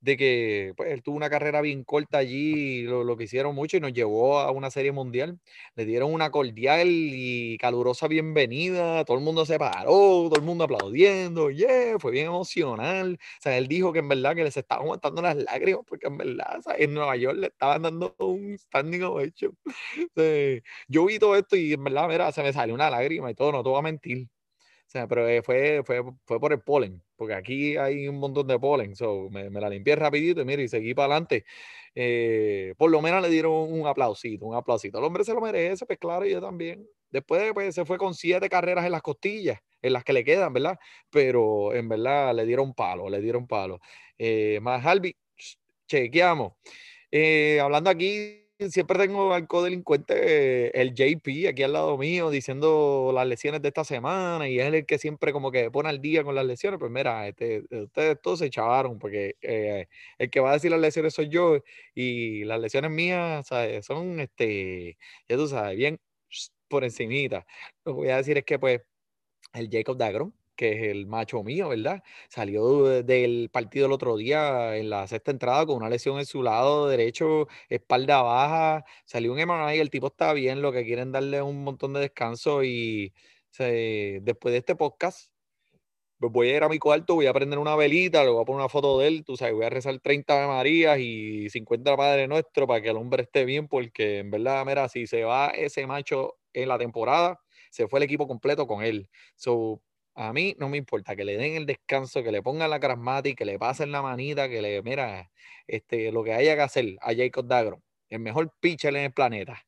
de 0.00 0.16
que 0.16 0.72
pues, 0.76 0.90
él 0.92 1.02
tuvo 1.02 1.16
una 1.16 1.30
carrera 1.30 1.60
bien 1.60 1.84
corta 1.84 2.18
allí, 2.18 2.82
lo, 2.82 3.04
lo 3.04 3.16
que 3.16 3.24
hicieron 3.24 3.54
mucho 3.54 3.76
y 3.76 3.80
nos 3.80 3.92
llevó 3.92 4.38
a 4.38 4.50
una 4.50 4.70
serie 4.70 4.92
mundial. 4.92 5.38
Le 5.74 5.84
dieron 5.84 6.12
una 6.12 6.30
cordial 6.30 6.88
y 6.90 7.58
calurosa 7.58 8.08
bienvenida, 8.08 9.04
todo 9.04 9.16
el 9.18 9.24
mundo 9.24 9.44
se 9.46 9.58
paró, 9.58 9.90
todo 10.28 10.36
el 10.36 10.42
mundo 10.42 10.64
aplaudiendo, 10.64 11.50
yeah, 11.50 11.98
fue 11.98 12.12
bien 12.12 12.26
emocional. 12.26 13.18
O 13.20 13.42
sea, 13.42 13.58
él 13.58 13.68
dijo 13.68 13.92
que 13.92 14.00
en 14.00 14.08
verdad 14.08 14.34
que 14.34 14.44
les 14.44 14.56
estaba 14.56 14.82
aguantando 14.82 15.22
las 15.22 15.36
lágrimas 15.36 15.82
porque 15.86 16.06
en 16.06 16.16
verdad 16.18 16.60
en 16.76 16.94
Nueva 16.94 17.16
York 17.16 17.36
le 17.38 17.46
estaban 17.48 17.82
dando 17.82 18.14
un 18.18 18.56
standing 18.58 19.02
ovation. 19.02 19.56
yo 20.88 21.06
vi 21.06 21.18
todo 21.18 21.36
esto 21.36 21.56
y 21.56 21.72
en 21.72 21.84
verdad, 21.84 22.32
se 22.32 22.42
me 22.42 22.52
salió 22.52 22.74
una 22.74 22.90
lágrima 22.90 23.30
y 23.30 23.34
todo, 23.34 23.52
no 23.52 23.62
te 23.62 23.68
voy 23.68 23.78
a 23.78 23.82
mentir. 23.82 24.28
Sea, 24.88 25.06
pero 25.06 25.28
eh, 25.28 25.42
fue, 25.42 25.82
fue, 25.84 26.02
fue 26.24 26.40
por 26.40 26.50
el 26.50 26.62
polen, 26.62 27.02
porque 27.14 27.34
aquí 27.34 27.76
hay 27.76 28.08
un 28.08 28.16
montón 28.16 28.46
de 28.46 28.58
polen. 28.58 28.96
So, 28.96 29.28
me, 29.30 29.50
me 29.50 29.60
la 29.60 29.68
limpié 29.68 29.94
rapidito 29.96 30.40
y 30.40 30.46
mira, 30.46 30.62
y 30.62 30.68
seguí 30.68 30.94
para 30.94 31.12
adelante. 31.12 31.44
Eh, 31.94 32.74
por 32.78 32.90
lo 32.90 33.02
menos 33.02 33.20
le 33.20 33.28
dieron 33.28 33.52
un 33.52 33.86
aplausito, 33.86 34.46
un 34.46 34.54
aplausito. 34.54 34.96
El 34.98 35.04
hombre 35.04 35.24
se 35.24 35.34
lo 35.34 35.42
merece, 35.42 35.84
pues 35.84 35.98
claro, 35.98 36.24
yo 36.24 36.40
también. 36.40 36.88
Después 37.10 37.52
pues, 37.52 37.74
se 37.74 37.84
fue 37.84 37.98
con 37.98 38.14
siete 38.14 38.48
carreras 38.48 38.86
en 38.86 38.92
las 38.92 39.02
costillas, 39.02 39.60
en 39.82 39.92
las 39.92 40.04
que 40.04 40.14
le 40.14 40.24
quedan, 40.24 40.54
¿verdad? 40.54 40.78
Pero 41.10 41.74
en 41.74 41.86
verdad 41.86 42.34
le 42.34 42.46
dieron 42.46 42.72
palo, 42.72 43.10
le 43.10 43.20
dieron 43.20 43.46
palo. 43.46 43.80
Eh, 44.16 44.58
más 44.62 44.84
Harvey, 44.86 45.14
chequeamos. 45.86 46.54
Hablando 47.60 47.90
aquí 47.90 48.47
siempre 48.70 48.98
tengo 48.98 49.32
al 49.32 49.46
codelincuente, 49.46 50.80
el 50.80 50.94
JP, 50.94 51.48
aquí 51.48 51.62
al 51.62 51.72
lado 51.72 51.96
mío, 51.96 52.30
diciendo 52.30 53.10
las 53.14 53.26
lesiones 53.26 53.62
de 53.62 53.68
esta 53.68 53.84
semana, 53.84 54.48
y 54.48 54.58
es 54.58 54.66
el 54.72 54.86
que 54.86 54.98
siempre 54.98 55.32
como 55.32 55.50
que 55.52 55.70
pone 55.70 55.88
al 55.88 56.00
día 56.00 56.24
con 56.24 56.34
las 56.34 56.44
lesiones. 56.46 56.78
Pues 56.80 56.90
mira, 56.90 57.28
este, 57.28 57.64
ustedes 57.70 58.20
todos 58.20 58.40
se 58.40 58.46
echaron, 58.46 58.98
porque 58.98 59.36
eh, 59.42 59.86
el 60.18 60.30
que 60.30 60.40
va 60.40 60.50
a 60.50 60.54
decir 60.54 60.70
las 60.70 60.80
lesiones 60.80 61.14
soy 61.14 61.28
yo, 61.28 61.58
y 61.94 62.44
las 62.44 62.60
lesiones 62.60 62.90
mías 62.90 63.46
son, 63.82 64.20
este, 64.20 64.98
ya 65.28 65.36
tú 65.36 65.46
sabes, 65.48 65.76
bien 65.76 66.00
por 66.68 66.84
encimita. 66.84 67.46
Lo 67.84 67.92
que 67.92 67.96
voy 67.96 68.08
a 68.10 68.16
decir 68.18 68.38
es 68.38 68.44
que 68.44 68.58
pues 68.58 68.82
el 69.54 69.68
Jacob 69.70 69.96
Dagron, 69.96 70.34
que 70.58 70.72
es 70.72 70.82
el 70.90 71.06
macho 71.06 71.44
mío, 71.44 71.68
¿verdad? 71.68 72.02
Salió 72.28 72.84
del 73.04 73.48
partido 73.52 73.86
el 73.86 73.92
otro 73.92 74.16
día 74.16 74.76
en 74.76 74.90
la 74.90 75.06
sexta 75.06 75.30
entrada 75.30 75.64
con 75.66 75.76
una 75.76 75.88
lesión 75.88 76.18
en 76.18 76.26
su 76.26 76.42
lado 76.42 76.88
derecho, 76.88 77.46
espalda 77.68 78.22
baja, 78.22 78.84
salió 79.04 79.32
un 79.32 79.38
y 79.38 79.78
el 79.78 79.88
tipo 79.88 80.08
está 80.08 80.32
bien, 80.32 80.60
lo 80.60 80.72
que 80.72 80.84
quieren 80.84 81.12
darle 81.12 81.40
un 81.42 81.62
montón 81.62 81.92
de 81.92 82.00
descanso 82.00 82.64
y 82.64 83.14
después 83.56 84.52
de 84.52 84.58
este 84.58 84.74
podcast, 84.74 85.30
pues 86.18 86.32
voy 86.32 86.48
a 86.48 86.56
ir 86.56 86.64
a 86.64 86.68
mi 86.68 86.80
cuarto, 86.80 87.14
voy 87.14 87.26
a 87.26 87.32
prender 87.32 87.60
una 87.60 87.76
velita, 87.76 88.24
le 88.24 88.30
voy 88.30 88.42
a 88.42 88.44
poner 88.44 88.60
una 88.60 88.68
foto 88.68 88.98
de 88.98 89.06
él, 89.06 89.24
tú 89.24 89.36
sabes, 89.36 89.54
voy 89.54 89.64
a 89.64 89.70
rezar 89.70 90.00
30 90.00 90.40
de 90.40 90.46
Marías 90.48 90.98
y 90.98 91.48
50 91.50 91.96
Padre 91.96 92.26
Nuestro 92.26 92.66
para 92.66 92.82
que 92.82 92.90
el 92.90 92.96
hombre 92.96 93.22
esté 93.22 93.44
bien, 93.44 93.68
porque 93.68 94.18
en 94.18 94.32
verdad, 94.32 94.66
mira, 94.66 94.88
si 94.88 95.06
se 95.06 95.22
va 95.22 95.48
ese 95.50 95.86
macho 95.86 96.36
en 96.52 96.68
la 96.68 96.78
temporada, 96.78 97.38
se 97.70 97.86
fue 97.86 98.00
el 98.00 98.04
equipo 98.04 98.26
completo 98.26 98.66
con 98.66 98.82
él. 98.82 99.08
So, 99.36 99.80
A 100.18 100.32
mí 100.32 100.56
no 100.58 100.68
me 100.68 100.76
importa 100.78 101.14
que 101.14 101.24
le 101.24 101.36
den 101.36 101.54
el 101.54 101.64
descanso, 101.64 102.24
que 102.24 102.32
le 102.32 102.42
pongan 102.42 102.70
la 102.70 103.20
y 103.24 103.34
que 103.36 103.44
le 103.44 103.56
pasen 103.56 103.92
la 103.92 104.02
manita, 104.02 104.48
que 104.48 104.60
le, 104.60 104.82
mira, 104.82 105.30
este, 105.68 106.10
lo 106.10 106.24
que 106.24 106.32
haya 106.32 106.56
que 106.56 106.62
hacer 106.62 106.96
a 107.00 107.14
Jacob 107.14 107.46
Dagron, 107.46 107.84
el 108.08 108.18
mejor 108.18 108.52
pitcher 108.60 108.96
en 108.96 109.04
el 109.04 109.12
planeta. 109.12 109.64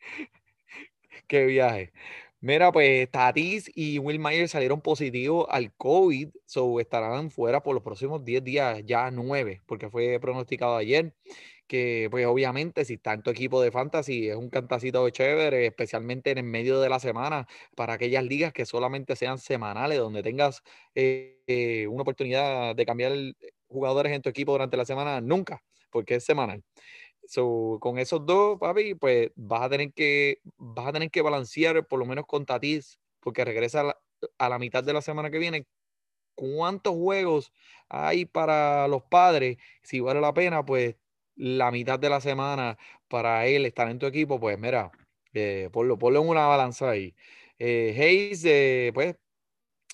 Qué 1.28 1.44
viaje. 1.46 1.92
Mira, 2.40 2.72
pues 2.72 3.08
Tatis 3.10 3.70
y 3.72 4.00
Will 4.00 4.18
Myers 4.18 4.50
salieron 4.50 4.80
positivos 4.80 5.46
al 5.48 5.72
COVID, 5.74 6.30
so 6.46 6.80
estarán 6.80 7.30
fuera 7.30 7.62
por 7.62 7.74
los 7.74 7.84
próximos 7.84 8.24
10 8.24 8.42
días, 8.42 8.82
ya 8.84 9.12
9, 9.12 9.62
porque 9.66 9.90
fue 9.90 10.18
pronosticado 10.20 10.76
ayer. 10.76 11.14
Que, 11.70 12.08
pues, 12.10 12.26
obviamente, 12.26 12.84
si 12.84 12.94
está 12.94 13.12
en 13.12 13.22
tu 13.22 13.30
equipo 13.30 13.62
de 13.62 13.70
fantasy, 13.70 14.28
es 14.28 14.34
un 14.34 14.50
cantacito 14.50 15.08
chévere, 15.10 15.66
especialmente 15.66 16.32
en 16.32 16.38
el 16.38 16.44
medio 16.44 16.80
de 16.80 16.88
la 16.88 16.98
semana, 16.98 17.46
para 17.76 17.92
aquellas 17.92 18.24
ligas 18.24 18.52
que 18.52 18.66
solamente 18.66 19.14
sean 19.14 19.38
semanales, 19.38 19.98
donde 19.98 20.24
tengas 20.24 20.64
eh, 20.96 21.44
eh, 21.46 21.86
una 21.86 22.02
oportunidad 22.02 22.74
de 22.74 22.84
cambiar 22.84 23.12
jugadores 23.68 24.12
en 24.12 24.20
tu 24.20 24.28
equipo 24.30 24.50
durante 24.50 24.76
la 24.76 24.84
semana, 24.84 25.20
nunca, 25.20 25.62
porque 25.92 26.16
es 26.16 26.24
semanal. 26.24 26.64
So, 27.28 27.78
con 27.80 27.98
esos 27.98 28.26
dos, 28.26 28.58
papi, 28.58 28.96
pues 28.96 29.30
vas 29.36 29.62
a 29.62 29.68
tener 29.70 29.92
que, 29.92 30.40
vas 30.56 30.88
a 30.88 30.92
tener 30.92 31.08
que 31.12 31.22
balancear 31.22 31.86
por 31.86 32.00
lo 32.00 32.06
menos 32.06 32.26
con 32.26 32.46
Tatis, 32.46 32.98
porque 33.20 33.44
regresa 33.44 33.96
a 34.38 34.48
la, 34.48 34.58
mitad 34.58 34.82
de 34.82 34.92
la 34.92 35.02
semana 35.02 35.30
que 35.30 35.38
viene. 35.38 35.66
¿Cuántos 36.34 36.94
juegos 36.94 37.52
hay 37.88 38.24
para 38.24 38.88
los 38.88 39.02
padres? 39.04 39.58
Si 39.84 40.00
vale 40.00 40.20
la 40.20 40.34
pena, 40.34 40.64
pues 40.64 40.96
la 41.36 41.70
mitad 41.70 41.98
de 41.98 42.10
la 42.10 42.20
semana 42.20 42.78
para 43.08 43.46
él 43.46 43.66
estar 43.66 43.88
en 43.90 43.98
tu 43.98 44.06
equipo, 44.06 44.40
pues 44.40 44.58
mira, 44.58 44.90
eh, 45.32 45.68
ponlo, 45.72 45.98
en 46.20 46.28
una 46.28 46.46
balanza 46.46 46.90
ahí. 46.90 47.14
Eh, 47.58 47.94
Hayes, 47.98 48.44
eh, 48.44 48.90
pues, 48.94 49.16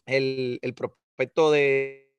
el, 0.06 0.58
el 0.62 0.74
prospecto 0.74 1.50
de, 1.52 2.12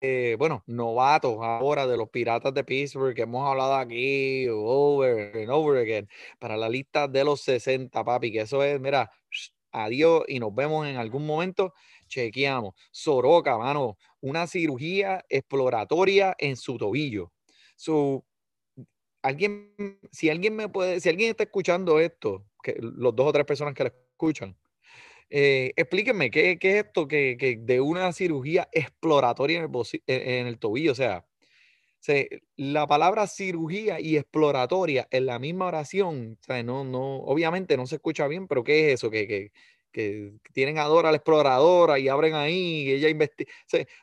eh, 0.00 0.36
bueno, 0.38 0.62
novatos 0.66 1.38
ahora 1.42 1.86
de 1.86 1.96
los 1.96 2.08
Piratas 2.10 2.54
de 2.54 2.62
Pittsburgh 2.64 3.14
que 3.14 3.22
hemos 3.22 3.48
hablado 3.48 3.74
aquí 3.74 4.46
over 4.48 5.36
and 5.36 5.50
over 5.50 5.78
again 5.80 6.08
para 6.38 6.56
la 6.56 6.68
lista 6.68 7.08
de 7.08 7.24
los 7.24 7.40
60, 7.42 8.04
papi, 8.04 8.30
que 8.32 8.42
eso 8.42 8.62
es, 8.62 8.80
mira, 8.80 9.10
adiós 9.72 10.24
y 10.28 10.38
nos 10.40 10.54
vemos 10.54 10.86
en 10.86 10.96
algún 10.96 11.26
momento. 11.26 11.74
Chequeamos. 12.08 12.74
Soroka, 12.92 13.58
mano, 13.58 13.98
una 14.20 14.46
cirugía 14.46 15.24
exploratoria 15.28 16.34
en 16.38 16.56
su 16.56 16.78
tobillo. 16.78 17.32
Su, 17.78 18.24
alguien, 19.22 19.72
si 20.10 20.30
alguien 20.30 20.56
me 20.56 20.68
puede, 20.68 20.98
si 21.00 21.08
alguien 21.08 21.30
está 21.30 21.44
escuchando 21.44 22.00
esto, 22.00 22.44
que 22.60 22.76
los 22.80 23.14
dos 23.14 23.28
o 23.28 23.32
tres 23.32 23.46
personas 23.46 23.72
que 23.74 23.84
lo 23.84 23.90
escuchan, 23.90 24.56
eh, 25.30 25.72
explíquenme, 25.76 26.30
¿qué, 26.30 26.58
¿qué, 26.58 26.78
es 26.78 26.86
esto 26.86 27.06
que, 27.06 27.36
que, 27.38 27.56
de 27.56 27.80
una 27.80 28.12
cirugía 28.12 28.68
exploratoria 28.72 29.60
en 29.60 29.70
el, 29.72 30.02
en 30.06 30.46
el 30.48 30.58
tobillo? 30.58 30.90
O 30.90 30.96
sea, 30.96 31.24
la 32.56 32.86
palabra 32.88 33.28
cirugía 33.28 34.00
y 34.00 34.16
exploratoria 34.16 35.06
en 35.12 35.26
la 35.26 35.38
misma 35.38 35.66
oración, 35.66 36.36
o 36.40 36.44
sea, 36.44 36.62
no, 36.64 36.82
no, 36.84 37.18
obviamente 37.18 37.76
no 37.76 37.86
se 37.86 37.96
escucha 37.96 38.26
bien, 38.26 38.48
pero 38.48 38.64
¿qué 38.64 38.88
es 38.88 38.94
eso? 38.94 39.10
Que, 39.10 39.28
que, 39.28 39.52
tienen 40.52 40.78
a 40.78 40.84
Dora 40.84 41.10
la 41.10 41.16
exploradora 41.16 41.98
y 41.98 42.08
abren 42.08 42.34
ahí 42.34 42.82
y 42.82 42.92
ella 42.92 43.08
investiga. 43.08 43.50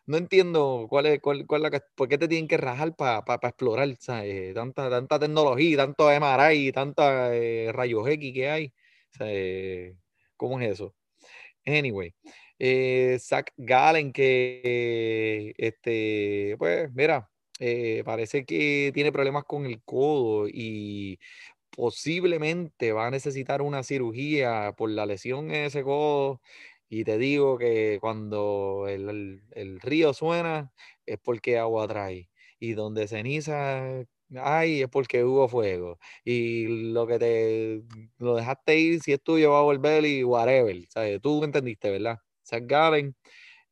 No 0.06 0.18
entiendo 0.18 0.88
cuál 0.90 1.08
es, 1.08 1.20
cuál, 1.22 1.46
cuál 1.46 1.64
la, 1.64 1.84
por 1.96 2.08
qué 2.10 2.18
te 2.18 2.28
tienen 2.28 2.48
que 2.48 2.58
rajar 2.58 2.96
para 2.96 3.24
explorar, 3.44 3.90
sea, 4.00 4.26
eh, 4.26 4.54
tanta, 4.54 4.90
tanta 4.90 5.20
tecnología, 5.20 5.78
tanto 5.78 6.12
MRI, 6.12 6.72
tanta 6.72 7.36
eh, 7.36 7.72
rayos 7.72 8.08
X 8.08 8.34
que 8.34 8.50
hay. 8.50 8.74
¿Cómo 10.38 10.60
es 10.60 10.72
eso? 10.72 10.94
Anyway, 11.66 12.14
eh, 12.60 13.18
Zach 13.20 13.52
Gallen, 13.58 14.12
que 14.14 15.54
este, 15.58 16.56
pues 16.58 16.92
mira, 16.94 17.30
eh, 17.60 18.04
parece 18.06 18.46
que 18.46 18.92
tiene 18.94 19.12
problemas 19.12 19.46
con 19.46 19.66
el 19.66 19.82
codo 19.84 20.48
y 20.48 21.20
posiblemente 21.76 22.92
va 22.94 23.08
a 23.08 23.12
necesitar 23.12 23.62
una 23.62 23.84
cirugía 23.84 24.74
por 24.78 24.90
la 24.90 25.06
lesión 25.06 25.52
en 25.52 25.66
ese 25.66 25.84
codo. 25.84 26.42
Y 26.90 27.04
te 27.04 27.18
digo 27.18 27.58
que 27.58 27.98
cuando 28.02 28.86
el, 28.88 29.42
el 29.52 29.80
río 29.82 30.14
suena 30.14 30.72
es 31.06 31.20
porque 31.20 31.58
agua 31.60 31.88
trae. 31.88 32.30
Y 32.60 32.74
donde 32.74 33.08
ceniza 33.08 34.06
Ay, 34.38 34.82
es 34.82 34.90
porque 34.90 35.24
hubo 35.24 35.48
fuego. 35.48 36.00
Y 36.24 36.92
lo 36.92 37.06
que 37.08 37.20
te 37.20 37.84
lo 38.18 38.36
dejaste 38.36 38.78
ir, 38.80 39.02
si 39.02 39.14
es 39.14 39.22
tuyo, 39.22 39.52
va 39.52 39.60
a 39.60 39.62
volver 39.62 40.06
y 40.06 40.24
whatever. 40.24 40.76
¿sabes? 40.90 41.22
Tú 41.22 41.44
entendiste, 41.44 41.92
¿verdad? 41.92 42.18
Zach 42.44 42.64
Gallen, 42.66 43.16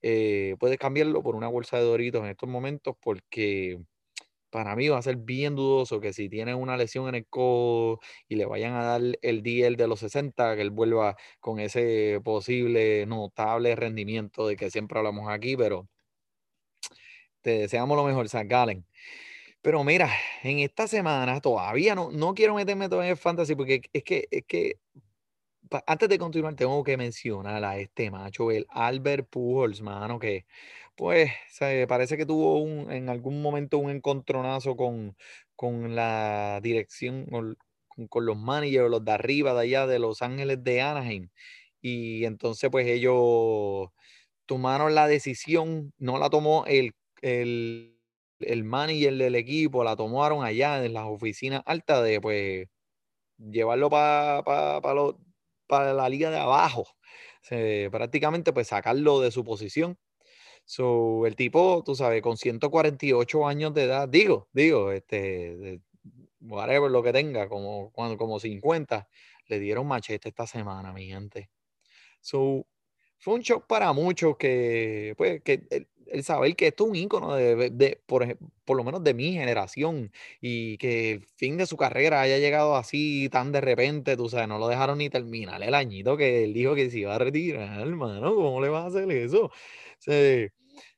eh, 0.01 0.55
puedes 0.59 0.77
cambiarlo 0.77 1.23
por 1.23 1.35
una 1.35 1.47
bolsa 1.47 1.77
de 1.77 1.83
doritos 1.85 2.23
en 2.23 2.29
estos 2.31 2.49
momentos 2.49 2.95
porque 3.01 3.79
para 4.53 4.75
mí 4.75 4.87
va 4.87 4.99
a 4.99 5.01
ser 5.01 5.15
bien 5.17 5.55
dudoso 5.55 5.99
que 5.99 6.13
si 6.13 6.29
tiene 6.29 6.53
una 6.53 6.77
lesión 6.77 7.07
en 7.07 7.15
el 7.15 7.25
codo 7.25 7.99
y 8.27 8.35
le 8.35 8.45
vayan 8.45 8.75
a 8.75 8.83
dar 8.83 9.01
el 9.23 9.41
DL 9.41 9.75
de 9.75 9.87
los 9.87 9.99
60, 10.01 10.55
que 10.55 10.61
él 10.61 10.69
vuelva 10.69 11.17
con 11.39 11.59
ese 11.59 12.21
posible 12.23 13.07
notable 13.07 13.75
rendimiento 13.75 14.47
de 14.47 14.55
que 14.55 14.69
siempre 14.69 14.99
hablamos 14.99 15.27
aquí, 15.27 15.57
pero 15.57 15.89
te 17.41 17.59
deseamos 17.61 17.97
lo 17.97 18.03
mejor, 18.03 18.29
Zach 18.29 18.47
Gallen. 18.47 18.85
Pero 19.63 19.83
mira, 19.83 20.11
en 20.43 20.59
esta 20.59 20.87
semana 20.87 21.41
todavía 21.41 21.95
no, 21.95 22.11
no 22.11 22.35
quiero 22.35 22.53
meterme 22.53 22.89
todavía 22.89 23.11
en 23.11 23.17
fantasy 23.17 23.55
porque 23.55 23.81
es 23.91 24.03
que, 24.03 24.27
es 24.29 24.43
que 24.45 24.75
antes 25.87 26.09
de 26.09 26.17
continuar 26.19 26.55
tengo 26.55 26.83
que 26.83 26.97
mencionar 26.97 27.63
a 27.63 27.77
este 27.77 28.11
macho, 28.11 28.51
el 28.51 28.65
Albert 28.69 29.27
Pujols, 29.29 29.81
mano, 29.81 30.19
que 30.19 30.45
pues 30.95 31.31
parece 31.87 32.17
que 32.17 32.25
tuvo 32.25 32.91
en 32.91 33.09
algún 33.09 33.41
momento 33.41 33.77
un 33.79 33.89
encontronazo 33.91 34.75
con, 34.75 35.15
con 35.55 35.95
la 35.95 36.59
dirección, 36.61 37.25
con, 37.27 37.57
con 38.09 38.25
los 38.25 38.37
managers, 38.37 38.89
los 38.89 39.03
de 39.05 39.11
arriba, 39.11 39.53
de 39.53 39.61
allá, 39.61 39.87
de 39.87 39.99
Los 39.99 40.21
Ángeles 40.21 40.63
de 40.63 40.81
Anaheim. 40.81 41.29
Y 41.81 42.25
entonces 42.25 42.69
pues 42.71 42.87
ellos 42.87 43.89
tomaron 44.45 44.95
la 44.95 45.07
decisión, 45.07 45.93
no 45.97 46.17
la 46.19 46.29
tomó 46.29 46.65
el, 46.67 46.93
el 47.21 47.89
el 48.39 48.63
manager 48.65 49.15
del 49.15 49.35
equipo 49.35 49.83
la 49.85 49.95
tomaron 49.95 50.43
allá 50.43 50.83
en 50.83 50.93
las 50.93 51.05
oficinas 51.05 51.61
altas 51.65 52.03
de 52.03 52.19
pues 52.19 52.67
llevarlo 53.37 53.89
para 53.89 54.43
para 55.67 55.93
la 55.93 56.09
liga 56.09 56.29
de 56.31 56.37
abajo. 56.39 56.87
prácticamente 57.91 58.53
pues 58.53 58.67
sacarlo 58.67 59.19
de 59.21 59.31
su 59.31 59.43
posición. 59.43 59.97
So, 60.65 61.25
el 61.27 61.35
tipo, 61.35 61.83
tú 61.85 61.95
sabes, 61.95 62.21
con 62.21 62.37
148 62.37 63.47
años 63.47 63.73
de 63.73 63.83
edad, 63.83 64.07
digo, 64.09 64.49
digo, 64.53 64.91
este, 64.91 65.81
whatever 66.41 66.91
lo 66.91 67.03
que 67.03 67.13
tenga, 67.13 67.49
como, 67.49 67.91
como 67.91 68.39
50, 68.39 69.07
le 69.47 69.59
dieron 69.59 69.87
machete 69.87 70.29
esta 70.29 70.47
semana, 70.47 70.93
mi 70.93 71.07
gente. 71.07 71.49
So, 72.21 72.65
fue 73.19 73.35
un 73.35 73.41
shock 73.41 73.67
para 73.67 73.93
muchos 73.93 74.37
que, 74.37 75.13
pues, 75.17 75.41
que 75.43 75.87
el 76.07 76.23
saber 76.23 76.55
que 76.55 76.67
esto 76.67 76.85
es 76.85 76.89
un 76.91 76.95
ícono 76.95 77.35
de, 77.35 78.01
por, 78.05 78.37
por, 78.65 78.77
lo 78.77 78.83
menos 78.83 79.03
de 79.03 79.13
mi 79.13 79.33
generación 79.33 80.11
y 80.41 80.77
que 80.77 81.11
el 81.13 81.25
fin 81.35 81.57
de 81.57 81.65
su 81.65 81.77
carrera 81.77 82.21
haya 82.21 82.37
llegado 82.37 82.75
así 82.75 83.29
tan 83.31 83.51
de 83.51 83.61
repente, 83.61 84.17
tú 84.17 84.29
sabes, 84.29 84.47
no 84.47 84.59
lo 84.59 84.67
dejaron 84.67 84.97
ni 84.99 85.09
terminar 85.09 85.61
el 85.63 85.73
añito 85.73 86.17
que 86.17 86.43
él 86.45 86.53
dijo 86.53 86.75
que 86.75 86.89
se 86.89 86.99
iba 86.99 87.15
a 87.15 87.19
retirar, 87.19 87.79
hermano, 87.81 88.35
¿cómo 88.35 88.61
le 88.61 88.69
vas 88.69 88.85
a 88.85 88.87
hacer 88.87 89.11
eso? 89.11 89.51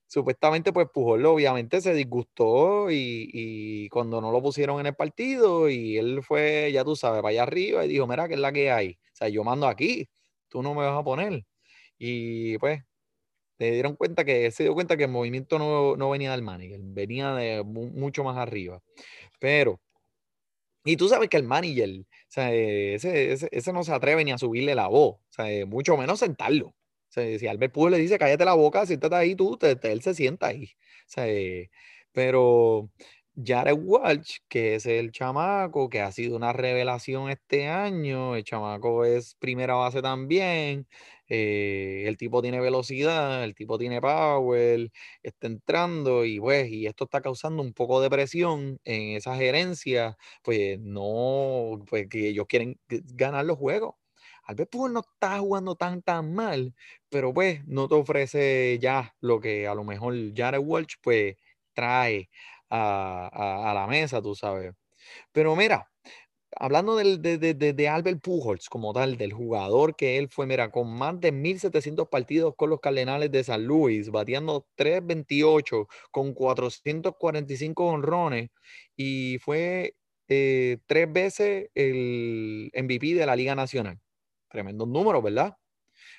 supuestamente 0.08 0.72
pues 0.72 0.88
Pujol 0.94 1.26
obviamente 1.26 1.82
se 1.82 1.94
disgustó 1.94 2.90
y, 2.92 3.30
y, 3.34 3.90
cuando 3.90 4.22
no 4.22 4.32
lo 4.32 4.42
pusieron 4.42 4.80
en 4.80 4.88
el 4.88 4.96
partido 4.96 5.70
y 5.70 5.98
él 5.98 6.22
fue, 6.24 6.72
ya 6.72 6.84
tú 6.84 6.96
sabes, 6.96 7.22
para 7.22 7.30
allá 7.32 7.44
arriba 7.44 7.86
y 7.86 7.90
dijo, 7.90 8.08
mira, 8.08 8.28
¿qué 8.28 8.36
es 8.36 8.40
la 8.40 8.52
que 8.52 8.72
hay? 8.72 8.98
O 9.14 9.16
sea, 9.16 9.30
yo 9.30 9.44
mando 9.44 9.68
aquí, 9.68 10.08
tú 10.50 10.62
no 10.64 10.74
me 10.74 10.86
vas 10.86 11.00
a 11.00 11.04
poner. 11.04 11.46
Y 11.98 12.58
pues 12.60 12.82
te 13.58 13.72
dieron 13.72 13.96
cuenta 13.96 14.26
que 14.26 14.52
se 14.52 14.64
dio 14.64 14.74
cuenta 14.74 14.98
que 14.98 15.06
el 15.06 15.12
movimiento 15.12 15.60
no, 15.60 15.96
no 15.96 16.10
venía 16.10 16.32
del 16.32 16.42
manager, 16.42 16.80
venía 16.84 17.34
de 17.34 17.64
mucho 17.64 18.24
más 18.24 18.38
arriba. 18.38 18.82
Pero, 19.40 19.80
y 20.84 20.98
tú 20.98 21.10
sabes 21.10 21.30
que 21.30 21.38
el 21.38 21.44
manager, 21.44 21.90
o 22.02 22.06
sea, 22.28 22.54
ese, 22.54 23.34
ese, 23.34 23.74
no 23.74 23.84
se 23.84 23.94
atreve 23.94 24.24
ni 24.24 24.32
a 24.32 24.38
subirle 24.38 24.76
la 24.76 24.88
voz, 24.88 25.16
o 25.16 25.32
sea, 25.32 25.66
mucho 25.66 25.98
menos 25.98 26.20
sentarlo. 26.20 26.68
O 26.68 26.76
sea, 27.16 27.40
si 27.40 27.48
Albert 27.48 27.74
Pujols 27.74 27.94
le 27.94 28.00
dice 28.00 28.18
cállate 28.20 28.46
la 28.46 28.54
boca, 28.56 28.86
siéntate 28.86 29.16
ahí 29.16 29.36
tú, 29.36 29.58
te, 29.58 29.78
él 29.92 30.02
se 30.02 30.14
sienta 30.14 30.48
ahí. 30.48 30.66
O 30.66 31.08
sea, 31.08 31.26
pero 32.12 32.90
Jared 33.44 33.76
Walsh, 33.78 34.38
que 34.48 34.76
es 34.76 34.86
el 34.86 35.12
chamaco 35.12 35.90
que 35.90 36.00
ha 36.02 36.12
sido 36.12 36.36
una 36.38 36.54
revelación 36.54 37.30
este 37.30 37.68
año, 37.68 38.36
el 38.36 38.44
chamaco 38.44 39.04
es 39.06 39.36
primera 39.36 39.74
base 39.76 40.02
también, 40.02 40.88
eh, 41.28 42.04
el 42.08 42.18
tipo 42.18 42.42
tiene 42.42 42.60
velocidad, 42.62 43.44
el 43.44 43.54
tipo 43.56 43.78
tiene 43.78 44.00
power, 44.02 44.90
está 45.24 45.48
entrando 45.48 46.24
y 46.26 46.40
pues, 46.40 46.70
y 46.70 46.86
esto 46.88 47.06
está 47.06 47.22
causando 47.22 47.62
un 47.62 47.74
poco 47.74 48.00
de 48.02 48.10
presión 48.10 48.80
en 48.86 49.18
esa 49.18 49.36
gerencia, 49.36 50.18
pues 50.44 50.80
no, 50.80 51.84
pues 51.90 52.08
que 52.10 52.30
ellos 52.30 52.46
quieren 52.48 52.80
ganar 52.88 53.46
los 53.46 53.58
juegos. 53.58 53.96
Albert 54.44 54.70
Pujols 54.70 54.94
no 54.94 55.00
está 55.02 55.40
jugando 55.40 55.76
tan 55.76 56.02
tan 56.04 56.34
mal, 56.34 56.74
pero 57.10 57.34
pues 57.34 57.66
no 57.68 57.88
te 57.88 57.96
ofrece 57.96 58.78
ya 58.80 59.16
lo 59.20 59.40
que 59.40 59.68
a 59.68 59.76
lo 59.76 59.84
mejor 59.84 60.14
Jared 60.36 60.60
Walsh 60.64 60.96
pues 61.02 61.36
trae 61.74 62.30
a, 62.76 63.74
la 63.74 63.88
mesa, 63.88 64.22
tú 64.22 64.36
sabes. 64.36 64.74
Pero 65.32 65.56
mira, 65.56 65.92
hablando 66.56 66.96
de- 66.98 67.18
de- 67.56 67.74
de 67.74 67.88
Albert 67.90 68.22
Pujols 68.22 68.70
como 68.70 68.94
tal, 68.94 69.18
del 69.18 69.34
jugador 69.34 69.96
que 69.96 70.18
él 70.18 70.30
fue, 70.30 70.46
mira, 70.48 70.72
con 70.72 70.90
más 70.98 71.20
de 71.20 71.32
1.700 71.32 72.08
partidos 72.10 72.56
con 72.58 72.70
los 72.70 72.80
Cardenales 72.80 73.32
de 73.32 73.44
San 73.44 73.66
Luis, 73.66 74.10
bateando 74.12 74.68
328 74.76 75.88
con 76.12 76.34
445 76.34 77.86
honrones 77.88 78.50
y 78.96 79.38
fue 79.40 79.96
eh, 80.30 80.78
tres 80.88 81.12
veces 81.12 81.70
el 81.76 82.70
MVP 82.74 83.14
de 83.16 83.26
la 83.26 83.36
Liga 83.36 83.56
Nacional. 83.56 84.00
Tremendos 84.50 84.88
números, 84.88 85.24
¿verdad? 85.24 85.56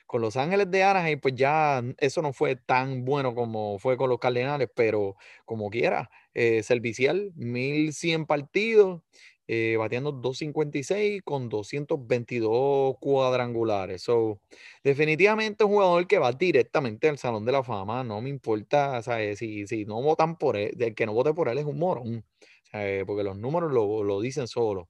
Con 0.07 0.21
Los 0.23 0.37
Ángeles 0.37 0.71
de 0.71 0.85
Anaheim, 0.85 1.21
pues 1.21 1.35
ya 1.35 1.83
eso 1.99 2.23
no 2.23 2.33
fue 2.33 2.55
tan 2.57 3.05
bueno 3.05 3.35
como 3.35 3.79
fue 3.81 3.97
con 3.97 4.09
los 4.09 4.19
Cardenales, 4.21 4.69
pero 4.75 5.17
como 5.45 5.69
quiera, 5.71 6.11
eh, 6.35 6.63
servicial, 6.63 7.33
1100 7.35 8.25
partidos, 8.27 9.03
eh, 9.49 9.77
bateando 9.79 10.13
256 10.13 11.23
con 11.25 11.49
222 11.49 12.97
cuadrangulares. 13.01 14.03
So, 14.03 14.41
definitivamente 14.85 15.65
un 15.65 15.73
jugador 15.73 16.07
que 16.07 16.19
va 16.19 16.33
directamente 16.33 17.09
al 17.09 17.19
Salón 17.19 17.45
de 17.45 17.53
la 17.53 17.63
Fama, 17.65 18.05
no 18.05 18.21
me 18.21 18.29
importa, 18.29 19.03
¿sabes? 19.03 19.39
Si, 19.39 19.67
si 19.67 19.85
no 19.85 20.01
votan 20.03 20.37
por 20.37 20.57
él, 20.57 20.77
el 20.81 20.95
que 20.95 21.07
no 21.07 21.15
vote 21.15 21.33
por 21.35 21.49
él 21.49 21.59
es 21.59 21.65
un 21.65 21.79
morón, 21.79 22.25
¿sabes? 22.71 23.05
porque 23.07 23.25
los 23.25 23.37
números 23.37 23.73
lo, 23.73 24.03
lo 24.05 24.21
dicen 24.21 24.47
solo. 24.49 24.89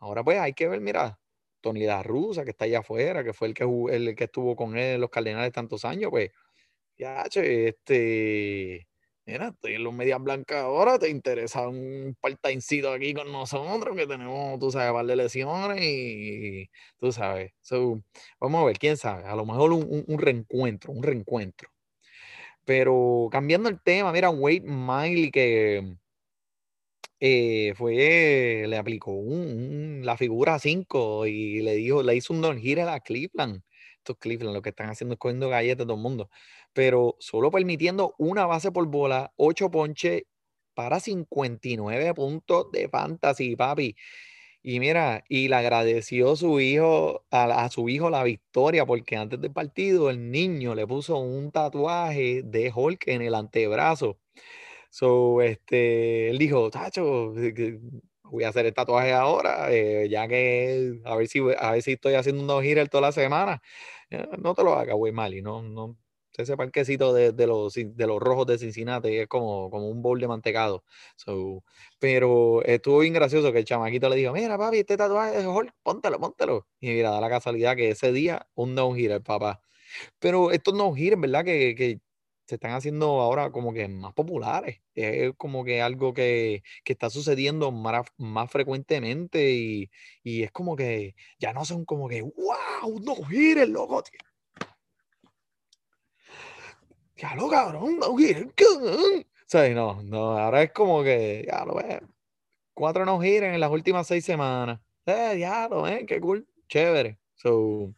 Ahora 0.00 0.22
pues 0.24 0.38
hay 0.38 0.52
que 0.54 0.68
ver, 0.68 0.80
mira, 0.80 1.18
Tony 1.64 1.84
La 1.86 2.02
Russa, 2.02 2.44
que 2.44 2.50
está 2.50 2.66
allá 2.66 2.80
afuera, 2.80 3.24
que 3.24 3.32
fue 3.32 3.48
el 3.48 3.54
que, 3.54 3.64
el 3.64 4.14
que 4.16 4.24
estuvo 4.24 4.54
con 4.56 4.76
él 4.76 4.96
en 4.96 5.00
los 5.00 5.10
Cardenales 5.10 5.52
tantos 5.52 5.84
años, 5.86 6.10
pues, 6.10 6.30
ya, 6.98 7.24
che, 7.28 7.68
este, 7.68 8.86
mira, 9.26 9.48
estoy 9.48 9.74
en 9.74 9.84
los 9.84 9.94
Medias 9.94 10.22
Blancas 10.22 10.58
ahora, 10.64 10.98
te 10.98 11.08
interesa 11.10 11.68
un 11.68 12.16
part-timecito 12.20 12.92
aquí 12.92 13.14
con 13.14 13.32
nosotros, 13.32 13.96
que 13.96 14.06
tenemos, 14.06 14.58
tú 14.60 14.70
sabes, 14.70 14.92
par 14.92 15.06
de 15.06 15.16
lesiones 15.16 15.80
y, 15.82 16.70
tú 17.00 17.12
sabes, 17.12 17.52
so, 17.62 18.00
vamos 18.40 18.62
a 18.62 18.66
ver, 18.66 18.78
quién 18.78 18.96
sabe, 18.96 19.24
a 19.24 19.36
lo 19.36 19.46
mejor 19.46 19.72
un, 19.72 19.84
un- 19.84 20.04
un 20.08 20.18
reencuentro, 20.18 20.92
un 20.92 21.02
reencuentro. 21.02 21.68
Pero 22.64 23.28
cambiando 23.30 23.68
el 23.68 23.80
tema, 23.82 24.12
mira, 24.12 24.30
Wade 24.30 24.62
Miley 24.62 25.30
que 25.30 25.96
eh, 27.20 27.74
fue, 27.76 28.64
le 28.68 28.76
aplicó 28.76 29.12
la 30.02 30.16
figura 30.16 30.58
5 30.58 31.26
y 31.26 31.60
le 31.62 31.74
dijo, 31.76 32.02
le 32.02 32.16
hizo 32.16 32.32
un 32.32 32.40
don 32.42 32.58
a 32.88 33.00
Cleveland. 33.00 33.62
Estos 33.98 34.18
Cleveland 34.18 34.54
lo 34.54 34.62
que 34.62 34.70
están 34.70 34.90
haciendo 34.90 35.14
es 35.14 35.18
cogiendo 35.18 35.48
galletas 35.48 35.84
a 35.84 35.86
todo 35.86 35.96
el 35.96 36.02
mundo. 36.02 36.30
Pero 36.72 37.16
solo 37.20 37.50
permitiendo 37.50 38.14
una 38.18 38.46
base 38.46 38.70
por 38.72 38.86
bola, 38.88 39.32
8 39.36 39.70
ponches 39.70 40.24
para 40.74 41.00
59 41.00 42.12
puntos 42.14 42.70
de 42.72 42.88
fantasy, 42.88 43.56
papi. 43.56 43.96
Y 44.62 44.80
mira, 44.80 45.24
y 45.28 45.48
le 45.48 45.56
agradeció 45.56 46.36
su 46.36 46.58
hijo, 46.60 47.26
a, 47.30 47.64
a 47.64 47.70
su 47.70 47.88
hijo 47.90 48.08
la 48.10 48.24
victoria, 48.24 48.86
porque 48.86 49.16
antes 49.16 49.40
del 49.40 49.52
partido 49.52 50.08
el 50.10 50.30
niño 50.30 50.74
le 50.74 50.86
puso 50.86 51.18
un 51.18 51.52
tatuaje 51.52 52.42
de 52.44 52.72
Hulk 52.74 53.08
en 53.08 53.22
el 53.22 53.34
antebrazo. 53.34 54.18
So, 54.94 55.42
este, 55.42 56.30
él 56.30 56.38
dijo, 56.38 56.70
Tacho, 56.70 57.34
voy 58.22 58.44
a 58.44 58.48
hacer 58.48 58.66
el 58.66 58.74
tatuaje 58.74 59.12
ahora, 59.12 59.72
eh, 59.72 60.08
ya 60.08 60.28
que 60.28 61.00
a 61.04 61.16
ver 61.16 61.26
si, 61.26 61.40
a 61.58 61.72
ver 61.72 61.82
si 61.82 61.92
estoy 61.94 62.14
haciendo 62.14 62.42
un 62.42 62.46
no-hitter 62.46 62.88
toda 62.88 63.00
la 63.02 63.12
semana. 63.12 63.60
Eh, 64.10 64.24
No 64.38 64.54
te 64.54 64.62
lo 64.62 64.74
hagas, 64.74 64.94
güey, 64.94 65.12
Mali, 65.12 65.42
no, 65.42 65.62
no. 65.62 65.98
Ese 66.36 66.56
parquecito 66.56 67.12
de, 67.12 67.32
de 67.32 67.46
los, 67.48 67.74
de 67.74 68.06
los 68.06 68.20
rojos 68.20 68.46
de 68.46 68.58
Cincinnati 68.58 69.16
es 69.16 69.26
como, 69.26 69.68
como 69.68 69.88
un 69.88 70.00
bowl 70.00 70.20
de 70.20 70.28
mantecado. 70.28 70.84
So, 71.16 71.64
pero 71.98 72.62
estuvo 72.64 73.00
bien 73.00 73.14
gracioso 73.14 73.52
que 73.52 73.58
el 73.58 73.64
chamaquito 73.64 74.08
le 74.08 74.14
dijo, 74.16 74.32
mira, 74.32 74.56
papi, 74.56 74.78
este 74.78 74.96
tatuaje 74.96 75.38
es 75.40 75.44
Hulk, 75.44 75.72
póntelo, 75.82 76.20
póntelo. 76.20 76.68
Y 76.80 76.90
mira, 76.90 77.10
da 77.10 77.20
la 77.20 77.28
casualidad 77.30 77.74
que 77.74 77.90
ese 77.90 78.12
día 78.12 78.46
un 78.54 78.76
no-hitter, 78.76 79.22
papá. 79.22 79.60
Pero 80.18 80.50
estos 80.52 80.74
no-hitters, 80.74 81.20
¿verdad? 81.20 81.44
Que, 81.44 81.74
que 81.76 82.00
se 82.46 82.56
están 82.56 82.72
haciendo 82.72 83.20
ahora 83.20 83.50
como 83.50 83.72
que 83.72 83.88
más 83.88 84.12
populares. 84.12 84.80
Es 84.94 85.32
como 85.36 85.64
que 85.64 85.80
algo 85.80 86.12
que, 86.12 86.62
que 86.84 86.92
está 86.92 87.10
sucediendo 87.10 87.72
más, 87.72 88.06
más 88.18 88.50
frecuentemente 88.50 89.52
y, 89.52 89.90
y 90.22 90.42
es 90.42 90.52
como 90.52 90.76
que 90.76 91.14
ya 91.38 91.52
no 91.52 91.64
son 91.64 91.84
como 91.84 92.08
que, 92.08 92.22
wow, 92.22 93.00
no-hitter, 93.00 93.68
loco. 93.68 94.02
Ya 97.16 97.34
lo 97.34 97.48
cabrón, 97.48 97.98
no-hitter. 97.98 98.52
cabrón". 98.54 99.26
¿Sabes? 99.46 99.74
No, 99.74 100.02
no, 100.02 100.38
ahora 100.38 100.62
es 100.62 100.72
como 100.72 101.02
que, 101.02 101.46
ya 101.46 101.64
lo 101.64 101.76
ves, 101.76 102.00
cuatro 102.74 103.04
no-hitters 103.04 103.54
en 103.54 103.60
las 103.60 103.70
últimas 103.70 104.06
seis 104.06 104.24
semanas. 104.24 104.80
Eh, 105.06 105.36
ya 105.38 105.68
lo 105.68 105.82
ves, 105.82 106.04
qué 106.06 106.20
cool, 106.20 106.46
chévere. 106.68 107.18
So, 107.36 107.92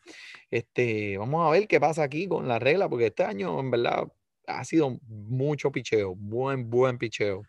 este, 0.50 1.16
vamos 1.18 1.46
a 1.46 1.50
ver 1.50 1.68
qué 1.68 1.78
pasa 1.78 2.02
aquí 2.02 2.26
con 2.26 2.48
la 2.48 2.58
regla, 2.58 2.88
porque 2.88 3.06
este 3.06 3.24
año 3.24 3.60
en 3.60 3.70
verdad 3.70 4.08
ha 4.46 4.64
sido 4.64 4.98
mucho 5.08 5.70
picheo, 5.72 6.14
buen, 6.16 6.68
buen 6.70 6.98
picheo. 6.98 7.42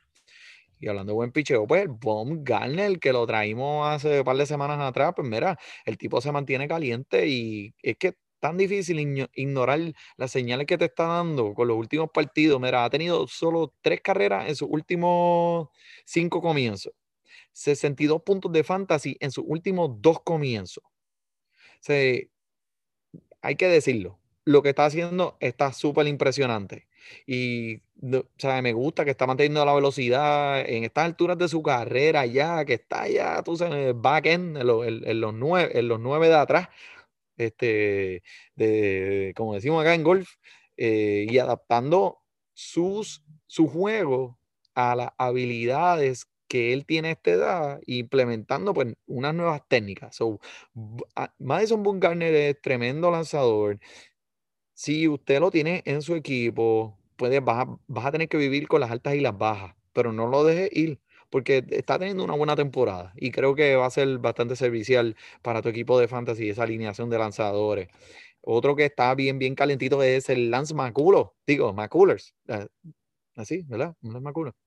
Y 0.80 0.88
hablando 0.88 1.12
de 1.12 1.16
buen 1.16 1.32
picheo, 1.32 1.66
pues 1.68 1.88
Bomb 1.90 2.42
Garner, 2.44 3.00
que 3.00 3.12
lo 3.14 3.26
traímos 3.26 3.88
hace 3.90 4.20
un 4.20 4.26
par 4.26 4.38
de 4.38 4.46
semanas 4.46 4.80
atrás, 4.80 5.14
pues 5.16 5.28
mira, 5.28 5.58
el 5.86 5.98
tipo 5.98 6.22
se 6.22 6.32
mantiene 6.32 6.68
caliente 6.68 7.28
y 7.28 7.74
es 7.82 7.98
que 7.98 8.14
tan 8.40 8.58
difícil 8.58 9.00
igno- 9.00 9.30
ignorar 9.34 9.80
las 10.18 10.32
señales 10.32 10.68
que 10.68 10.78
te 10.78 10.86
está 10.86 11.06
dando 11.08 11.54
con 11.56 11.68
los 11.68 11.78
últimos 11.78 12.10
partidos. 12.14 12.62
Mira, 12.62 12.86
ha 12.86 12.90
tenido 12.92 13.28
solo 13.28 13.74
tres 13.82 14.02
carreras 14.02 14.48
en 14.50 14.56
sus 14.56 14.70
últimos 14.72 15.70
cinco 16.06 16.42
comienzos. 16.42 16.94
62 17.54 18.22
puntos 18.24 18.52
de 18.52 18.64
fantasy 18.64 19.18
en 19.20 19.32
sus 19.32 19.44
últimos 19.48 19.92
dos 20.02 20.22
comienzos. 20.24 20.84
O 21.82 21.94
hay 23.42 23.56
que 23.56 23.68
decirlo. 23.68 24.20
Lo 24.46 24.62
que 24.62 24.70
está 24.70 24.86
haciendo 24.86 25.38
está 25.40 25.74
súper 25.74 26.08
impresionante. 26.08 26.87
Y 27.26 27.78
o 28.02 28.24
sea, 28.38 28.62
me 28.62 28.74
gusta 28.74 29.06
que 29.06 29.12
está 29.12 29.26
manteniendo 29.28 29.66
la 29.66 29.74
velocidad 29.74 30.60
en 30.68 30.84
estas 30.84 31.06
alturas 31.06 31.38
de 31.38 31.48
su 31.48 31.64
carrera 31.64 32.26
ya, 32.26 32.64
que 32.66 32.74
está 32.76 33.08
ya, 33.08 33.42
tú 33.44 33.56
sabes, 33.58 33.74
en 33.76 33.80
el 33.88 33.94
back 33.94 34.26
end, 34.28 34.58
en, 34.58 34.68
lo- 34.68 34.86
en- 34.86 35.08
en 35.08 35.22
los 35.22 35.34
nueve, 35.34 35.72
en 35.80 35.88
los 35.88 36.00
nueve 36.00 36.28
de 36.30 36.36
atrás, 36.36 36.70
este, 37.38 38.24
de, 38.56 39.34
como 39.36 39.54
decimos 39.56 39.82
acá 39.82 39.94
en 39.96 40.04
golf, 40.04 40.30
eh, 40.78 41.26
y 41.30 41.38
adaptando 41.40 42.20
sus, 42.54 43.24
su 43.48 43.68
juego 43.68 44.40
a 44.76 44.96
las 44.96 45.10
habilidades 45.18 46.28
que 46.48 46.72
él 46.74 46.86
tiene 46.86 47.10
a 47.10 47.12
esta 47.12 47.32
edad, 47.32 47.80
implementando 47.88 48.74
pues 48.74 48.94
unas 49.06 49.34
nuevas 49.36 49.62
técnicas. 49.68 50.16
So, 50.16 50.40
B- 50.74 51.04
a- 51.16 51.34
Madison 51.40 51.84
Bumgarner 51.84 52.34
es 52.34 52.62
tremendo 52.62 53.12
lanzador. 53.12 53.80
Si 54.78 55.08
usted 55.08 55.40
lo 55.40 55.50
tiene 55.50 55.82
en 55.86 56.04
su 56.04 56.14
equipo, 56.16 57.00
puede, 57.16 57.40
vas, 57.40 57.68
a, 57.68 57.78
vas 57.88 58.06
a 58.06 58.12
tener 58.12 58.30
que 58.30 58.38
vivir 58.38 58.68
con 58.68 58.80
las 58.80 58.92
altas 58.92 59.16
y 59.16 59.22
las 59.22 59.36
bajas, 59.36 59.76
pero 59.92 60.14
no 60.14 60.28
lo 60.28 60.44
dejes 60.44 60.70
ir, 60.72 61.00
porque 61.32 61.66
está 61.72 61.98
teniendo 61.98 62.24
una 62.24 62.36
buena 62.36 62.56
temporada 62.56 63.12
y 63.16 63.32
creo 63.32 63.56
que 63.56 63.76
va 63.76 63.88
a 63.88 63.90
ser 63.90 64.20
bastante 64.20 64.56
servicial 64.56 65.16
para 65.42 65.64
tu 65.64 65.70
equipo 65.70 66.00
de 66.00 66.08
fantasy, 66.08 66.50
esa 66.50 66.62
alineación 66.64 67.10
de 67.10 67.18
lanzadores. 67.18 67.88
Otro 68.42 68.76
que 68.76 68.86
está 68.86 69.16
bien, 69.16 69.40
bien 69.40 69.56
calentito 69.56 70.04
es 70.04 70.30
el 70.30 70.52
Lance 70.52 70.76
McCullers, 70.76 71.32
digo, 71.48 71.74
McCullers, 71.74 72.36
eh, 72.48 72.68
así, 73.36 73.64
¿verdad? 73.64 73.96
Lance 74.02 74.22
McCullers. 74.22 74.67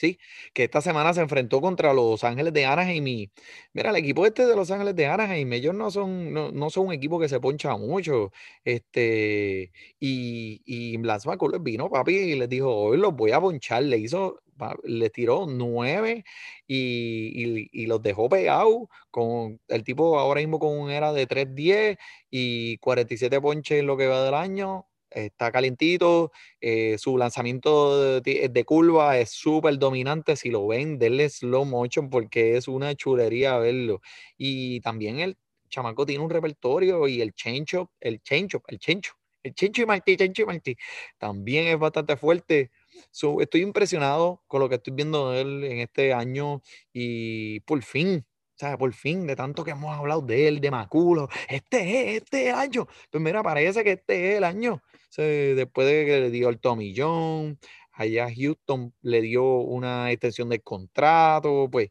Sí, 0.00 0.18
que 0.54 0.64
esta 0.64 0.80
semana 0.80 1.12
se 1.12 1.20
enfrentó 1.20 1.60
contra 1.60 1.92
los 1.92 2.24
Ángeles 2.24 2.54
de 2.54 2.64
Anaheim 2.64 3.06
y 3.06 3.30
mira, 3.74 3.90
el 3.90 3.96
equipo 3.96 4.24
este 4.24 4.46
de 4.46 4.56
los 4.56 4.70
Ángeles 4.70 4.96
de 4.96 5.04
Anaheim, 5.06 5.52
ellos 5.52 5.74
no 5.74 5.90
son, 5.90 6.32
no, 6.32 6.50
no 6.52 6.70
son 6.70 6.86
un 6.86 6.92
equipo 6.94 7.20
que 7.20 7.28
se 7.28 7.38
poncha 7.38 7.76
mucho, 7.76 8.32
este, 8.64 9.70
y, 9.98 10.62
y 10.64 10.96
Lance 11.02 11.28
McCullers 11.28 11.62
vino, 11.62 11.90
papi, 11.90 12.14
y 12.16 12.34
les 12.36 12.48
dijo, 12.48 12.74
hoy 12.74 12.96
los 12.96 13.14
voy 13.14 13.32
a 13.32 13.40
ponchar, 13.42 13.82
le 13.82 13.98
hizo, 13.98 14.40
le 14.84 15.10
tiró 15.10 15.44
nueve 15.46 16.24
y, 16.66 17.32
y- 17.62 17.68
y 17.72 17.86
los 17.86 18.02
dejó 18.02 18.28
pegados, 18.28 18.84
con 19.10 19.60
el 19.68 19.84
tipo 19.84 20.18
ahora 20.18 20.40
mismo 20.40 20.58
con 20.58 20.78
un 20.78 20.90
era 20.90 21.12
de 21.12 21.26
3.10 21.26 21.98
y 22.30 22.78
47 22.78 23.40
ponches 23.40 23.80
en 23.80 23.86
lo 23.86 23.96
que 23.96 24.06
va 24.06 24.24
del 24.24 24.34
año, 24.34 24.86
está 25.10 25.50
calentito, 25.52 26.32
eh, 26.60 26.96
su 26.98 27.16
lanzamiento 27.18 28.20
de, 28.20 28.48
de 28.50 28.64
curva 28.64 29.18
es 29.18 29.30
súper 29.30 29.78
dominante. 29.78 30.36
Si 30.36 30.50
lo 30.50 30.66
ven, 30.66 30.98
denle 30.98 31.28
slow 31.28 31.64
motion 31.64 32.10
porque 32.10 32.56
es 32.56 32.68
una 32.68 32.94
chulería 32.94 33.58
verlo. 33.58 34.00
Y 34.38 34.80
también 34.80 35.20
el 35.20 35.36
chamaco 35.68 36.04
tiene 36.04 36.22
un 36.24 36.30
repertorio 36.30 37.08
y 37.08 37.22
el 37.22 37.32
change 37.32 37.74
up, 37.74 37.90
el 38.00 38.20
change 38.22 38.56
up, 38.56 38.64
el 38.68 38.78
change 38.78 39.10
up, 39.10 39.16
el 39.42 39.54
change 39.54 39.82
y 39.82 39.86
Martí, 39.86 40.16
change 40.16 40.42
y 40.42 40.44
Martí, 40.44 40.76
también 41.18 41.68
es 41.68 41.78
bastante 41.78 42.16
fuerte. 42.16 42.70
So, 43.10 43.40
estoy 43.40 43.62
impresionado 43.62 44.42
con 44.46 44.60
lo 44.60 44.68
que 44.68 44.74
estoy 44.76 44.92
viendo 44.94 45.30
de 45.30 45.40
él 45.40 45.64
en 45.64 45.78
este 45.78 46.12
año 46.12 46.60
y 46.92 47.60
por 47.60 47.82
fin, 47.82 48.26
o 48.28 48.58
sea, 48.58 48.76
por 48.76 48.92
fin, 48.92 49.26
de 49.26 49.36
tanto 49.36 49.64
que 49.64 49.70
hemos 49.70 49.96
hablado 49.96 50.20
de 50.20 50.48
él, 50.48 50.60
de 50.60 50.70
Maculo, 50.70 51.28
este 51.48 52.16
es, 52.16 52.22
este 52.22 52.42
es 52.42 52.48
el 52.48 52.54
año. 52.56 52.86
Pues 53.10 53.22
mira, 53.22 53.42
parece 53.42 53.82
que 53.84 53.92
este 53.92 54.32
es 54.32 54.38
el 54.38 54.44
año. 54.44 54.82
O 55.10 55.12
sea, 55.12 55.24
después 55.26 55.88
de 55.88 56.06
que 56.06 56.20
le 56.20 56.30
dio 56.30 56.48
el 56.48 56.60
Tommy 56.60 56.94
John, 56.96 57.58
allá 57.92 58.28
Houston 58.32 58.94
le 59.02 59.20
dio 59.22 59.42
una 59.58 60.12
extensión 60.12 60.48
del 60.48 60.62
contrato, 60.62 61.68
pues, 61.70 61.90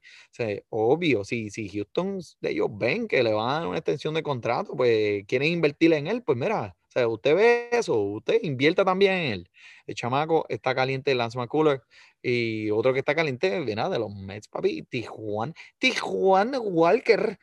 obvio, 0.70 1.26
si, 1.26 1.50
si 1.50 1.68
Houston, 1.68 2.20
ellos 2.42 2.70
ven 2.72 3.10
que 3.10 3.22
le 3.22 3.34
van 3.34 3.50
a 3.50 3.54
dar 3.60 3.68
una 3.68 3.78
extensión 3.78 4.14
de 4.14 4.24
contrato, 4.24 4.74
pues 4.76 5.26
quieren 5.28 5.52
invertir 5.52 5.92
en 5.94 6.08
él, 6.08 6.24
pues 6.24 6.38
mira, 6.38 6.78
usted 7.08 7.36
ve 7.36 7.70
eso, 7.74 8.00
usted 8.00 8.40
invierta 8.42 8.86
también 8.86 9.14
en 9.14 9.32
él. 9.34 9.50
El 9.86 9.96
chamaco 9.96 10.46
está 10.50 10.74
caliente, 10.74 11.14
Lance 11.14 11.38
McCullers, 11.38 11.82
y 12.22 12.70
otro 12.72 12.94
que 12.94 13.00
está 13.00 13.16
caliente, 13.16 13.50
de 13.50 13.66
de 13.66 14.00
los 14.00 14.16
Mets, 14.16 14.48
papi, 14.48 14.84
Tijuan, 14.84 15.54
Tijuan 15.78 16.54
Walker, 16.62 17.38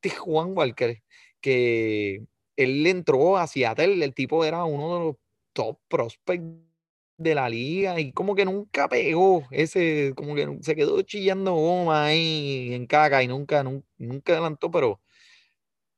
Tijuan 0.00 0.56
Walker, 0.56 1.02
que 1.40 2.24
él 2.56 2.86
entró 2.86 3.38
a 3.38 3.46
Seattle, 3.46 4.04
el 4.04 4.14
tipo 4.14 4.44
era 4.44 4.64
uno 4.64 4.98
de 4.98 5.04
los 5.06 5.16
top 5.52 5.78
prospects 5.88 6.72
de 7.18 7.34
la 7.34 7.48
liga 7.48 8.00
y 8.00 8.12
como 8.12 8.34
que 8.34 8.44
nunca 8.44 8.88
pegó 8.88 9.44
ese, 9.50 10.12
como 10.16 10.34
que 10.34 10.58
se 10.62 10.74
quedó 10.76 11.00
chillando 11.02 11.54
goma 11.54 12.06
ahí 12.06 12.74
en 12.74 12.86
caca 12.86 13.22
y 13.22 13.28
nunca, 13.28 13.62
nunca, 13.62 14.32
adelantó, 14.32 14.70
pero 14.70 15.00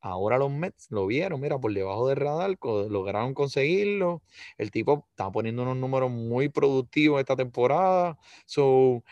ahora 0.01 0.38
los 0.38 0.51
Mets 0.51 0.90
lo 0.90 1.07
vieron, 1.07 1.40
mira, 1.40 1.59
por 1.59 1.73
debajo 1.73 2.09
del 2.09 2.17
radar, 2.17 2.59
lograron 2.62 3.35
conseguirlo. 3.35 4.23
El 4.59 4.71
tipo 4.71 5.07
está 5.11 5.31
poniendo 5.33 5.62
unos 5.62 5.77
números 5.77 6.11
muy 6.11 6.49
productivos 6.51 7.21
esta 7.21 7.37
temporada. 7.37 8.19
So, 8.47 9.03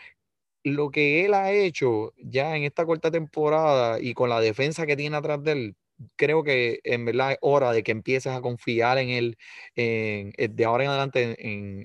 lo 0.63 0.91
que 0.91 1.25
él 1.25 1.33
ha 1.33 1.51
hecho 1.51 2.13
ya 2.17 2.55
en 2.55 2.63
esta 2.63 2.85
cuarta 2.85 3.11
temporada 3.11 3.99
y 3.99 4.13
con 4.13 4.29
la 4.29 4.39
defensa 4.39 4.85
que 4.85 4.95
tiene 4.95 5.17
atrás 5.17 5.43
de 5.43 5.51
él, 5.53 5.75
creo 6.15 6.43
que 6.43 6.79
en 6.83 7.05
verdad 7.05 7.33
es 7.33 7.37
hora 7.41 7.71
de 7.71 7.83
que 7.83 7.91
empieces 7.91 8.33
a 8.33 8.41
confiar 8.41 8.97
en 8.97 9.09
él 9.09 9.37
eh, 9.75 10.31
de 10.49 10.65
ahora 10.65 10.83
en 10.83 10.89
adelante 10.89 11.35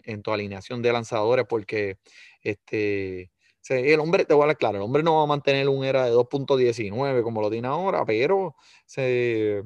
en, 0.04 0.22
tu 0.22 0.32
alineación 0.32 0.82
de 0.82 0.92
lanzadores, 0.92 1.46
porque 1.48 1.98
este, 2.42 3.30
el 3.68 4.00
hombre, 4.00 4.24
te 4.24 4.34
voy 4.34 4.48
a 4.50 4.54
claro, 4.54 4.78
el 4.78 4.82
hombre 4.82 5.02
no 5.02 5.16
va 5.16 5.24
a 5.24 5.26
mantener 5.26 5.68
un 5.68 5.84
era 5.84 6.04
de 6.04 6.12
2.19 6.12 7.22
como 7.22 7.40
lo 7.42 7.50
tiene 7.50 7.68
ahora, 7.68 8.04
pero 8.04 8.56
se, 8.86 9.62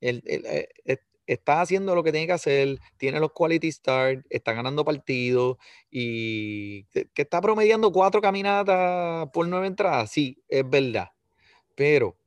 él, 0.00 0.22
eh, 0.26 0.68
está 1.26 1.60
haciendo 1.60 1.94
lo 1.94 2.02
que 2.02 2.12
tiene 2.12 2.26
que 2.26 2.32
hacer, 2.32 2.78
tiene 2.96 3.20
los 3.20 3.32
quality 3.32 3.70
start, 3.70 4.26
está 4.30 4.52
ganando 4.52 4.84
partidos 4.84 5.58
y 5.90 6.84
que 6.86 7.22
está 7.22 7.40
promediando 7.40 7.92
cuatro 7.92 8.20
caminatas 8.20 9.28
por 9.32 9.46
nueve 9.46 9.68
entradas, 9.68 10.10
sí, 10.10 10.42
es 10.48 10.68
verdad, 10.68 11.10
pero 11.76 12.19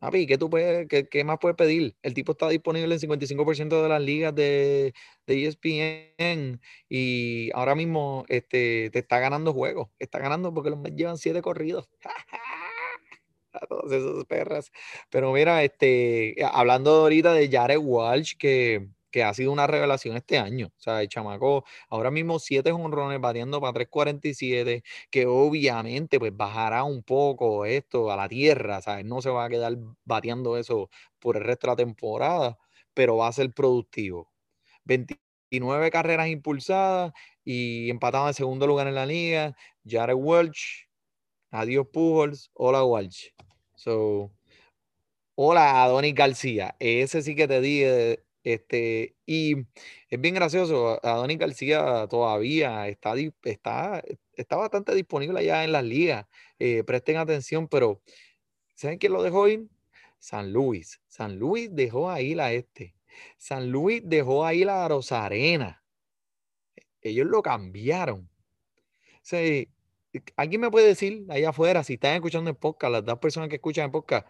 ¿qué, 0.00 0.38
tú 0.38 0.50
puedes, 0.50 0.86
qué, 0.88 1.24
más 1.24 1.38
puedes 1.40 1.56
pedir? 1.56 1.96
El 2.02 2.14
tipo 2.14 2.32
está 2.32 2.48
disponible 2.48 2.94
en 2.94 3.00
55% 3.00 3.82
de 3.82 3.88
las 3.88 4.00
ligas 4.02 4.34
de, 4.34 4.94
de, 5.26 5.46
ESPN 5.46 6.60
y 6.88 7.50
ahora 7.54 7.74
mismo 7.74 8.24
este, 8.28 8.90
te 8.90 8.98
está 8.98 9.18
ganando 9.18 9.52
juegos. 9.52 9.88
Está 9.98 10.18
ganando 10.18 10.52
porque 10.52 10.70
los 10.70 10.82
llevan 10.94 11.18
siete 11.18 11.42
corridos. 11.42 11.88
A 13.52 13.66
todas 13.66 13.90
esas 13.90 14.24
perras. 14.26 14.70
Pero 15.08 15.32
mira, 15.32 15.64
este, 15.64 16.36
hablando 16.52 16.90
ahorita 16.96 17.32
de 17.32 17.48
Jared 17.48 17.78
Walsh, 17.78 18.36
que 18.36 18.86
que 19.10 19.22
ha 19.22 19.32
sido 19.34 19.52
una 19.52 19.66
revelación 19.66 20.16
este 20.16 20.38
año. 20.38 20.68
O 20.68 20.80
sea, 20.80 21.06
chamaco 21.08 21.64
ahora 21.88 22.10
mismo 22.10 22.38
siete 22.38 22.72
honrones 22.72 23.20
batiendo 23.20 23.60
para 23.60 23.72
3.47, 23.72 24.82
que 25.10 25.26
obviamente 25.26 26.18
pues 26.18 26.36
bajará 26.36 26.84
un 26.84 27.02
poco 27.02 27.64
esto 27.64 28.10
a 28.10 28.16
la 28.16 28.28
tierra, 28.28 28.80
¿sabes? 28.82 29.04
No 29.04 29.22
se 29.22 29.30
va 29.30 29.44
a 29.46 29.48
quedar 29.48 29.76
bateando 30.04 30.56
eso 30.56 30.90
por 31.18 31.36
el 31.36 31.44
resto 31.44 31.66
de 31.68 31.72
la 31.72 31.76
temporada, 31.76 32.58
pero 32.94 33.16
va 33.16 33.28
a 33.28 33.32
ser 33.32 33.52
productivo. 33.52 34.30
29 34.84 35.90
carreras 35.90 36.28
impulsadas 36.28 37.12
y 37.44 37.90
empatado 37.90 38.28
en 38.28 38.34
segundo 38.34 38.66
lugar 38.66 38.86
en 38.88 38.94
la 38.94 39.06
liga. 39.06 39.56
Jared 39.84 40.16
Welch, 40.16 40.88
adiós 41.50 41.86
Pujols, 41.92 42.50
hola 42.54 42.84
Welch. 42.84 43.34
So, 43.76 44.32
hola 45.36 45.82
Adonis 45.84 46.14
García, 46.14 46.76
ese 46.80 47.22
sí 47.22 47.34
que 47.36 47.48
te 47.48 47.60
dije 47.60 48.25
este, 48.46 49.16
y 49.26 49.56
es 50.08 50.20
bien 50.20 50.36
gracioso, 50.36 51.04
Adonis 51.04 51.36
García 51.36 52.06
todavía 52.08 52.86
está, 52.86 53.14
está, 53.42 54.04
está 54.34 54.56
bastante 54.56 54.94
disponible 54.94 55.40
allá 55.40 55.64
en 55.64 55.72
las 55.72 55.82
ligas. 55.82 56.26
Eh, 56.60 56.84
presten 56.84 57.16
atención, 57.16 57.66
pero 57.66 58.00
¿saben 58.76 58.98
quién 58.98 59.14
lo 59.14 59.24
dejó 59.24 59.48
ir? 59.48 59.66
San 60.20 60.52
Luis. 60.52 61.00
San 61.08 61.40
Luis 61.40 61.70
dejó 61.72 62.08
ahí 62.08 62.36
la 62.36 62.52
este. 62.52 62.94
San 63.36 63.72
Luis 63.72 64.02
dejó 64.04 64.46
ahí 64.46 64.64
la 64.64 64.86
Rosarena. 64.86 65.82
Ellos 67.00 67.26
lo 67.26 67.42
cambiaron. 67.42 68.30
¿Alguien 70.36 70.60
me 70.60 70.70
puede 70.70 70.86
decir 70.86 71.26
allá 71.30 71.48
afuera, 71.48 71.82
si 71.82 71.94
están 71.94 72.14
escuchando 72.14 72.48
el 72.50 72.56
podcast, 72.56 72.92
las 72.92 73.04
dos 73.04 73.18
personas 73.18 73.48
que 73.48 73.56
escuchan 73.56 73.86
el 73.86 73.90
podcast, 73.90 74.28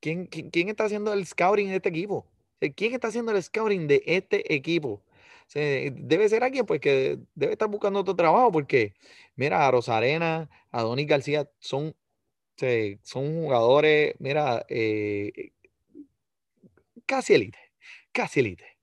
¿Quién, 0.00 0.26
quién, 0.26 0.68
está 0.68 0.84
haciendo 0.84 1.12
el 1.12 1.26
scouting 1.26 1.68
de 1.68 1.76
este 1.76 1.88
equipo? 1.88 2.26
¿Quién 2.76 2.94
está 2.94 3.08
haciendo 3.08 3.32
el 3.32 3.42
scouting 3.42 3.86
de 3.88 4.02
este 4.06 4.54
equipo? 4.54 5.02
debe 5.54 6.28
ser 6.28 6.42
alguien 6.42 6.66
pues 6.66 6.80
que 6.80 7.18
debe 7.36 7.52
estar 7.52 7.68
buscando 7.68 8.00
otro 8.00 8.16
trabajo 8.16 8.50
porque 8.50 8.94
mira 9.36 9.66
a 9.66 9.70
Rosarena, 9.70 10.50
a 10.72 10.82
Donny 10.82 11.04
García 11.04 11.48
son, 11.60 11.94
son 13.02 13.42
jugadores, 13.42 14.16
mira, 14.18 14.66
eh, 14.68 15.52
casi 17.06 17.34
elite, 17.34 17.58
casi 18.12 18.40
elite. 18.40 18.75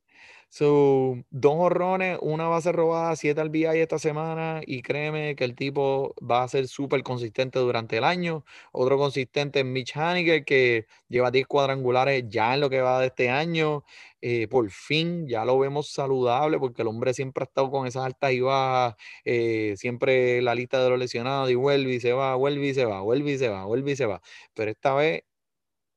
So, 0.55 1.17
dos 1.31 1.55
horrones, 1.57 2.19
una 2.21 2.47
base 2.47 2.71
robada, 2.71 3.15
siete 3.15 3.41
al 3.41 3.49
BI 3.49 3.65
esta 3.65 3.97
semana 3.97 4.61
y 4.63 4.83
créeme 4.83 5.35
que 5.35 5.45
el 5.45 5.55
tipo 5.55 6.13
va 6.21 6.43
a 6.43 6.47
ser 6.47 6.67
súper 6.67 7.01
consistente 7.01 7.57
durante 7.57 7.97
el 7.97 8.03
año. 8.03 8.45
Otro 8.71 8.99
consistente 8.99 9.61
es 9.61 9.65
Mitch 9.65 9.97
Haniger 9.97 10.45
que 10.45 10.85
lleva 11.09 11.31
10 11.31 11.47
cuadrangulares 11.47 12.25
ya 12.29 12.53
en 12.53 12.59
lo 12.61 12.69
que 12.69 12.81
va 12.81 12.99
de 12.99 13.07
este 13.07 13.31
año. 13.31 13.83
Eh, 14.21 14.47
por 14.47 14.69
fin 14.69 15.27
ya 15.27 15.43
lo 15.43 15.57
vemos 15.57 15.89
saludable 15.91 16.59
porque 16.59 16.83
el 16.83 16.87
hombre 16.87 17.15
siempre 17.15 17.41
ha 17.43 17.45
estado 17.45 17.71
con 17.71 17.87
esas 17.87 18.05
altas 18.05 18.31
y 18.33 18.41
bajas, 18.41 18.95
eh, 19.25 19.73
siempre 19.77 20.39
la 20.43 20.53
lista 20.53 20.83
de 20.83 20.89
los 20.91 20.99
lesionados 20.99 21.49
y 21.49 21.55
vuelve 21.55 21.95
y 21.95 21.99
se 21.99 22.13
va, 22.13 22.35
vuelve 22.35 22.67
y 22.67 22.73
se 22.75 22.85
va, 22.85 23.01
vuelve 23.01 23.31
y 23.31 23.37
se 23.39 23.49
va, 23.49 23.65
vuelve 23.65 23.91
y 23.93 23.95
se 23.95 24.05
va. 24.05 24.21
Pero 24.53 24.69
esta 24.69 24.93
vez 24.93 25.23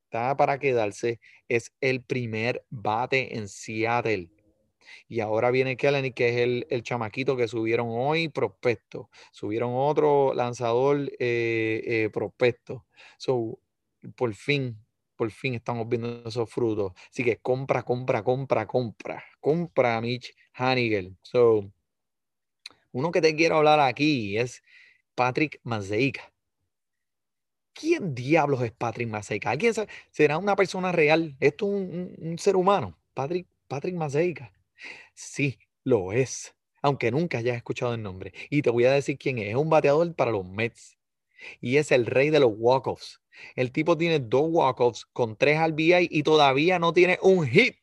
está 0.05 0.35
para 0.37 0.59
quedarse. 0.59 1.21
Es 1.49 1.73
el 1.81 2.03
primer 2.03 2.65
bate 2.71 3.37
en 3.37 3.49
Seattle 3.49 4.31
y 5.09 5.21
ahora 5.21 5.51
viene 5.51 5.77
Kelleny, 5.77 6.13
que 6.13 6.29
es 6.31 6.37
el, 6.39 6.67
el, 6.71 6.83
chamaquito 6.83 7.37
que 7.37 7.49
subieron 7.49 7.89
hoy, 7.91 8.29
prospecto. 8.29 9.11
Subieron 9.33 9.73
otro 9.75 10.35
lanzador 10.35 11.11
eh, 11.19 11.83
eh, 11.87 12.11
prospecto. 12.13 12.87
So, 13.19 13.59
por 14.17 14.35
fin, 14.35 14.79
por 15.17 15.31
fin 15.31 15.55
estamos 15.55 15.89
viendo 15.89 16.23
esos 16.29 16.51
frutos. 16.51 16.93
Así 17.11 17.25
que 17.25 17.39
compra, 17.39 17.83
compra, 17.83 18.23
compra, 18.23 18.67
compra. 18.67 19.25
Compra 19.41 19.97
a 19.97 20.01
Mitch 20.01 20.35
Hanigel. 20.55 21.17
So, 21.23 21.71
uno 22.93 23.11
que 23.11 23.21
te 23.21 23.35
quiero 23.37 23.57
hablar 23.57 23.81
aquí 23.81 24.39
es 24.39 24.63
Patrick 25.15 25.61
Mazeica. 25.65 26.33
¿Quién 27.73 28.15
diablos 28.15 28.63
es 28.63 28.73
Patrick 28.73 29.09
Mazeica? 29.09 29.51
¿Alguien? 29.51 29.75
¿Será 30.11 30.39
una 30.39 30.57
persona 30.57 30.93
real? 30.93 31.37
¿Esto 31.41 31.67
es 31.67 31.73
un, 31.73 32.15
un, 32.19 32.39
ser 32.39 32.57
humano? 32.57 32.99
Patrick, 33.13 33.47
Patrick. 33.69 33.95
Sí, 35.15 35.59
lo 35.85 36.13
es, 36.13 36.55
aunque 36.83 37.11
nunca 37.11 37.39
hayas 37.39 37.57
escuchado 37.57 37.95
el 37.95 38.03
nombre. 38.03 38.33
Y 38.51 38.63
te 38.63 38.71
voy 38.71 38.85
a 38.85 38.93
decir 38.93 39.19
quién 39.19 39.39
es. 39.39 39.49
Es 39.49 39.57
un 39.57 39.71
bateador 39.71 40.15
para 40.15 40.31
los 40.31 40.45
Mets. 40.45 40.97
Y 41.61 41.77
es 41.77 41.93
el 41.93 42.07
rey 42.07 42.31
de 42.31 42.41
los 42.41 42.53
walk-offs. 42.57 43.21
El 43.55 43.73
tipo 43.73 43.97
tiene 43.97 44.19
dos 44.19 44.47
walk-offs 44.49 45.07
con 45.13 45.37
tres 45.37 45.61
RBI 45.61 46.09
y 46.11 46.23
todavía 46.23 46.79
no 46.79 46.93
tiene 46.93 47.19
un 47.23 47.47
hit. 47.47 47.77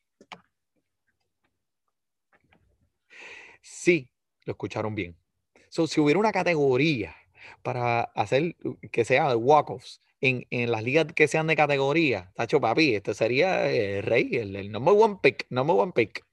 Sí, 3.62 4.08
lo 4.44 4.52
escucharon 4.52 4.94
bien. 4.94 5.16
si 5.70 6.00
hubiera 6.00 6.20
una 6.20 6.32
categoría 6.32 7.14
para 7.62 8.02
hacer 8.02 8.56
que 8.90 9.04
sea 9.04 9.36
walk-offs 9.36 10.00
en, 10.24 10.70
las 10.70 10.82
ligas 10.82 11.06
que 11.14 11.28
sean 11.28 11.46
de 11.46 11.56
categoría, 11.56 12.32
Tacho 12.34 12.60
Papi, 12.60 12.94
este 12.94 13.14
sería 13.14 13.70
el 13.70 14.02
rey, 14.02 14.30
el, 14.36 14.56
el 14.56 14.72
number 14.72 14.94
one 14.96 15.18
pick, 15.22 15.46
number 15.50 15.76
one 15.76 15.92
pick. 15.92 16.24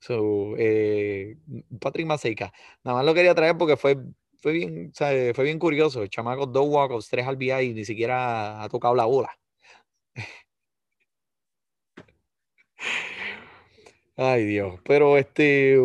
So, 0.00 0.54
eh, 0.58 1.36
Patrick 1.80 2.06
Maseca. 2.06 2.52
Nada 2.84 2.98
más 2.98 3.04
lo 3.06 3.14
quería 3.14 3.34
traer 3.34 3.56
porque 3.58 3.76
fue, 3.76 3.98
fue, 4.38 4.52
bien, 4.52 4.92
fue 4.94 5.44
bien 5.44 5.58
curioso. 5.58 6.02
El 6.02 6.10
chamaco, 6.10 6.46
dos 6.46 6.66
walk 6.68 6.92
tres 7.10 7.26
al 7.26 7.42
y 7.42 7.74
ni 7.74 7.84
siquiera 7.84 8.62
ha 8.62 8.68
tocado 8.68 8.94
la 8.94 9.06
bola. 9.06 9.36
Ay, 14.16 14.44
Dios. 14.44 14.80
Pero 14.84 15.16
este. 15.16 15.78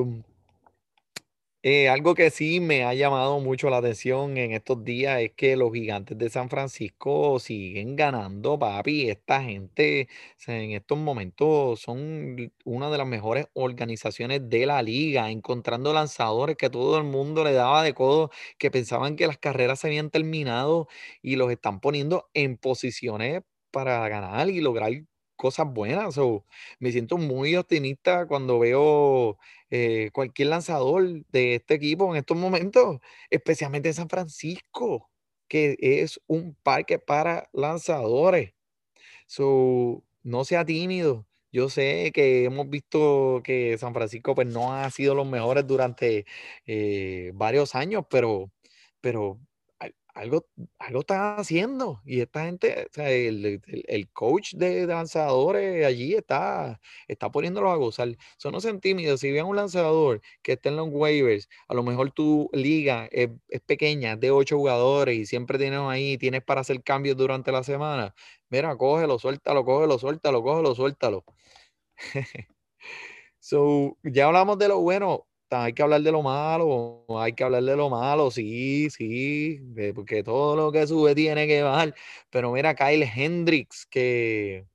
Eh, 1.66 1.88
algo 1.88 2.14
que 2.14 2.30
sí 2.30 2.60
me 2.60 2.84
ha 2.84 2.94
llamado 2.94 3.40
mucho 3.40 3.70
la 3.70 3.78
atención 3.78 4.38
en 4.38 4.52
estos 4.52 4.84
días 4.84 5.22
es 5.22 5.32
que 5.32 5.56
los 5.56 5.72
gigantes 5.72 6.18
de 6.18 6.30
San 6.30 6.50
Francisco 6.50 7.40
siguen 7.40 7.96
ganando, 7.96 8.60
papi. 8.60 9.10
Esta 9.10 9.42
gente, 9.42 10.10
en 10.48 10.72
estos 10.72 10.98
momentos 10.98 11.80
son 11.80 12.52
una 12.66 12.90
de 12.90 12.98
las 12.98 13.08
mejores 13.08 13.48
organizaciones 13.54 14.50
de 14.50 14.66
la 14.66 14.82
liga, 14.84 15.32
encontrando 15.32 15.94
lanzadores 15.94 16.58
que 16.58 16.70
todo 16.70 16.98
el 16.98 17.06
mundo 17.06 17.46
le 17.46 17.54
daba 17.54 17.82
de 17.82 17.94
codo, 17.94 18.30
que 18.58 18.70
pensaban 18.70 19.16
que 19.16 19.26
las 19.28 19.38
carreras 19.38 19.80
se 19.80 19.88
habían 19.88 20.10
terminado 20.10 20.90
y 21.22 21.38
los 21.38 21.50
están 21.50 21.80
poniendo 21.80 22.30
en 22.34 22.58
posiciones 22.58 23.42
para 23.72 24.06
ganar 24.10 24.50
y 24.50 24.60
lograr 24.60 24.92
cosas 25.36 25.68
buenas. 25.72 26.16
So, 26.16 26.46
me 26.80 26.92
siento 26.92 27.18
muy 27.18 27.56
optimista 27.56 28.26
cuando 28.28 28.60
veo 28.60 29.38
eh, 29.70 30.10
cualquier 30.14 30.50
lanzador 30.50 31.26
de 31.32 31.56
este 31.56 31.76
equipo 31.76 32.12
en 32.14 32.20
estos 32.20 32.38
momentos, 32.38 33.00
especialmente 33.30 33.90
en 33.90 33.96
San 33.96 34.10
Francisco, 34.10 35.10
que 35.48 35.78
es 35.80 36.20
un 36.28 36.56
parque 36.64 37.00
para 37.00 37.50
lanzadores. 37.54 38.54
So, 39.28 40.04
no 40.24 40.46
sea 40.46 40.66
tímido. 40.66 41.28
Yo 41.52 41.70
sé 41.70 42.12
que 42.14 42.46
hemos 42.46 42.70
visto 42.70 43.42
que 43.44 43.78
San 43.78 43.94
Francisco 43.94 44.36
pues, 44.36 44.48
no 44.48 44.74
ha 44.74 44.90
sido 44.92 45.16
los 45.16 45.28
mejores 45.28 45.68
durante 45.68 46.26
eh, 46.66 47.32
varios 47.36 47.76
años, 47.76 48.06
pero, 48.10 48.52
pero 49.02 49.40
algo, 50.14 50.46
algo 50.80 51.00
están 51.02 51.40
haciendo. 51.40 52.02
Y 52.06 52.22
esta 52.22 52.46
gente, 52.46 52.88
el, 52.96 53.62
el- 53.88 54.10
coach 54.12 54.54
de 54.56 54.86
lanzadores 54.88 55.86
allí 55.86 56.14
está, 56.16 56.80
está 57.08 57.32
poniéndolos 57.32 57.72
a 57.74 57.76
gozar. 57.76 58.10
So, 58.38 58.52
no 58.52 58.62
sean 58.62 58.80
tímidos. 58.80 59.20
Si 59.22 59.32
ven 59.32 59.46
un 59.46 59.56
lanzador 59.56 60.22
que 60.44 60.54
está 60.54 60.70
en 60.70 60.76
los 60.78 60.90
waivers, 60.92 61.50
a 61.68 61.74
lo 61.74 61.84
mejor 61.84 62.12
tu 62.12 62.50
liga 62.54 63.08
es, 63.12 63.30
es 63.50 63.62
pequeña, 63.62 64.16
de 64.16 64.32
ocho 64.32 64.58
jugadores 64.58 65.18
y 65.18 65.26
siempre 65.26 65.58
tienes 65.58 65.80
ahí, 65.82 66.18
tienes 66.18 66.44
para 66.44 66.62
hacer 66.62 66.84
cambios 66.84 67.18
durante 67.18 67.52
la 67.52 67.64
semana. 67.64 68.14
Mira, 68.50 68.76
cógelo, 68.78 69.18
suéltalo, 69.20 69.66
cógelo, 69.66 69.98
suéltalo, 70.00 70.44
cógelo, 70.44 70.76
suéltalo. 70.76 71.26
So, 73.40 73.98
ya 74.04 74.28
hablamos 74.28 74.58
de 74.58 74.68
lo 74.70 74.80
bueno, 74.80 75.28
hay 75.54 75.74
que 75.74 75.84
hablar 75.84 76.02
de 76.02 76.12
lo 76.12 76.22
malo, 76.22 77.06
hay 77.20 77.34
que 77.34 77.44
hablar 77.44 77.64
de 77.64 77.76
lo 77.76 77.90
malo, 77.90 78.32
sí, 78.32 78.90
sí, 78.90 79.60
porque 79.96 80.24
todo 80.24 80.56
lo 80.56 80.72
que 80.72 80.88
sube 80.88 81.16
tiene 81.16 81.48
que 81.48 81.64
bajar. 81.64 81.96
Pero 82.30 82.52
mira, 82.52 82.76
Kyle 82.76 83.04
Hendricks, 83.04 83.86
que 83.86 84.66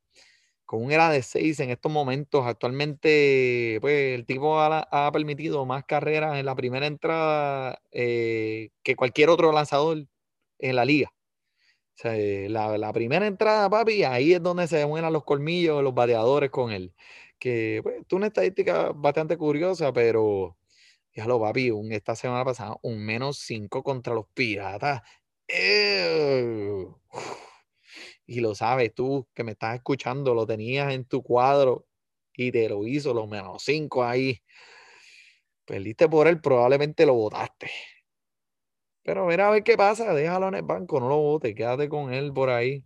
con 0.66 0.84
un 0.84 0.92
era 0.92 1.10
de 1.10 1.22
6 1.22 1.60
en 1.60 1.70
estos 1.70 1.92
momentos, 1.92 2.46
actualmente, 2.46 3.78
pues 3.82 4.14
el 4.16 4.26
tipo 4.26 4.60
ha, 4.60 4.88
ha 4.92 5.12
permitido 5.12 5.66
más 5.66 5.84
carreras 5.86 6.38
en 6.38 6.46
la 6.46 6.56
primera 6.56 6.86
entrada 6.86 7.80
eh, 7.92 8.70
que 8.84 8.96
cualquier 8.96 9.30
otro 9.30 9.52
lanzador 9.52 10.06
en 10.60 10.76
la 10.76 10.84
liga. 10.84 11.12
O 11.96 12.00
sea, 12.00 12.16
eh, 12.18 12.48
la, 12.50 12.78
la 12.78 12.92
primera 12.92 13.26
entrada, 13.26 13.70
papi, 13.70 14.04
ahí 14.04 14.34
es 14.34 14.42
donde 14.42 14.68
se 14.68 14.76
demuestran 14.78 15.12
los 15.12 15.24
colmillos 15.24 15.82
los 15.82 15.94
bateadores 15.94 16.50
con 16.50 16.72
él. 16.72 16.94
Que 17.40 17.80
pues, 17.82 17.96
es 18.02 18.12
una 18.12 18.28
estadística 18.28 18.92
bastante 18.94 19.38
curiosa, 19.38 19.92
pero 19.92 20.58
lo 21.26 21.40
papi, 21.40 21.70
un, 21.70 21.92
esta 21.92 22.14
semana 22.14 22.44
pasada, 22.44 22.76
un 22.83 23.04
menos 23.04 23.38
5 23.38 23.83
contra 23.83 24.14
los 24.14 24.26
piratas. 24.35 25.02
Y 28.31 28.40
lo 28.40 28.54
sabes 28.54 28.94
tú 28.94 29.26
que 29.35 29.42
me 29.42 29.52
estás 29.52 29.76
escuchando, 29.76 30.35
lo 30.35 30.46
tenías 30.46 30.92
en 30.92 31.07
tu 31.07 31.22
cuadro 31.22 31.87
y 32.35 32.52
te 32.52 32.68
lo 32.68 32.87
hizo, 32.87 33.14
los 33.14 33.26
menos 33.26 33.62
5 33.64 34.04
ahí. 34.04 34.42
Perdiste 35.64 36.09
por 36.09 36.28
él, 36.28 36.40
probablemente 36.40 37.07
lo 37.07 37.14
votaste. 37.14 37.70
Pero 39.02 39.26
mira 39.26 39.48
a 39.48 39.50
ver 39.50 39.62
qué 39.64 39.76
pasa, 39.76 40.12
déjalo 40.12 40.48
en 40.48 40.57
el 40.57 40.62
banco, 40.62 41.00
no 41.00 41.09
lo 41.09 41.16
botes, 41.16 41.54
quédate 41.54 41.88
con 41.88 42.12
él 42.12 42.33
por 42.33 42.50
ahí. 42.50 42.85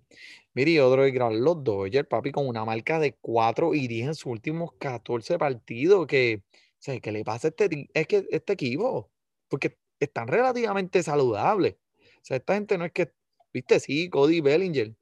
Mire, 0.55 0.81
otro 0.81 1.03
gran 1.13 1.43
los 1.43 1.65
Dodgers, 1.65 2.07
papi, 2.07 2.31
con 2.31 2.47
una 2.47 2.65
marca 2.65 2.99
de 2.99 3.15
4 3.21 3.75
y 3.75 3.89
10 3.89 4.09
en 4.09 4.15
sus 4.15 4.27
últimos 4.27 4.73
14 4.79 5.39
partidos. 5.39 6.07
Que, 6.07 6.43
sea, 6.83 7.01
¿qué 7.01 7.13
le 7.13 7.25
pasa 7.25 7.49
a 7.49 7.51
este, 7.51 7.91
es 7.95 8.07
que 8.07 8.27
este 8.31 8.53
equipo? 8.55 9.11
Porque 9.49 9.79
están 10.01 10.29
relativamente 10.29 11.03
saludables. 11.03 11.75
O 11.75 12.25
sea, 12.25 12.37
esta 12.39 12.55
gente 12.55 12.79
no 12.79 12.85
es 12.85 12.93
que, 12.93 13.13
viste, 13.53 13.81
sí, 13.81 14.09
Cody 14.11 14.41
Bellinger. 14.41 14.95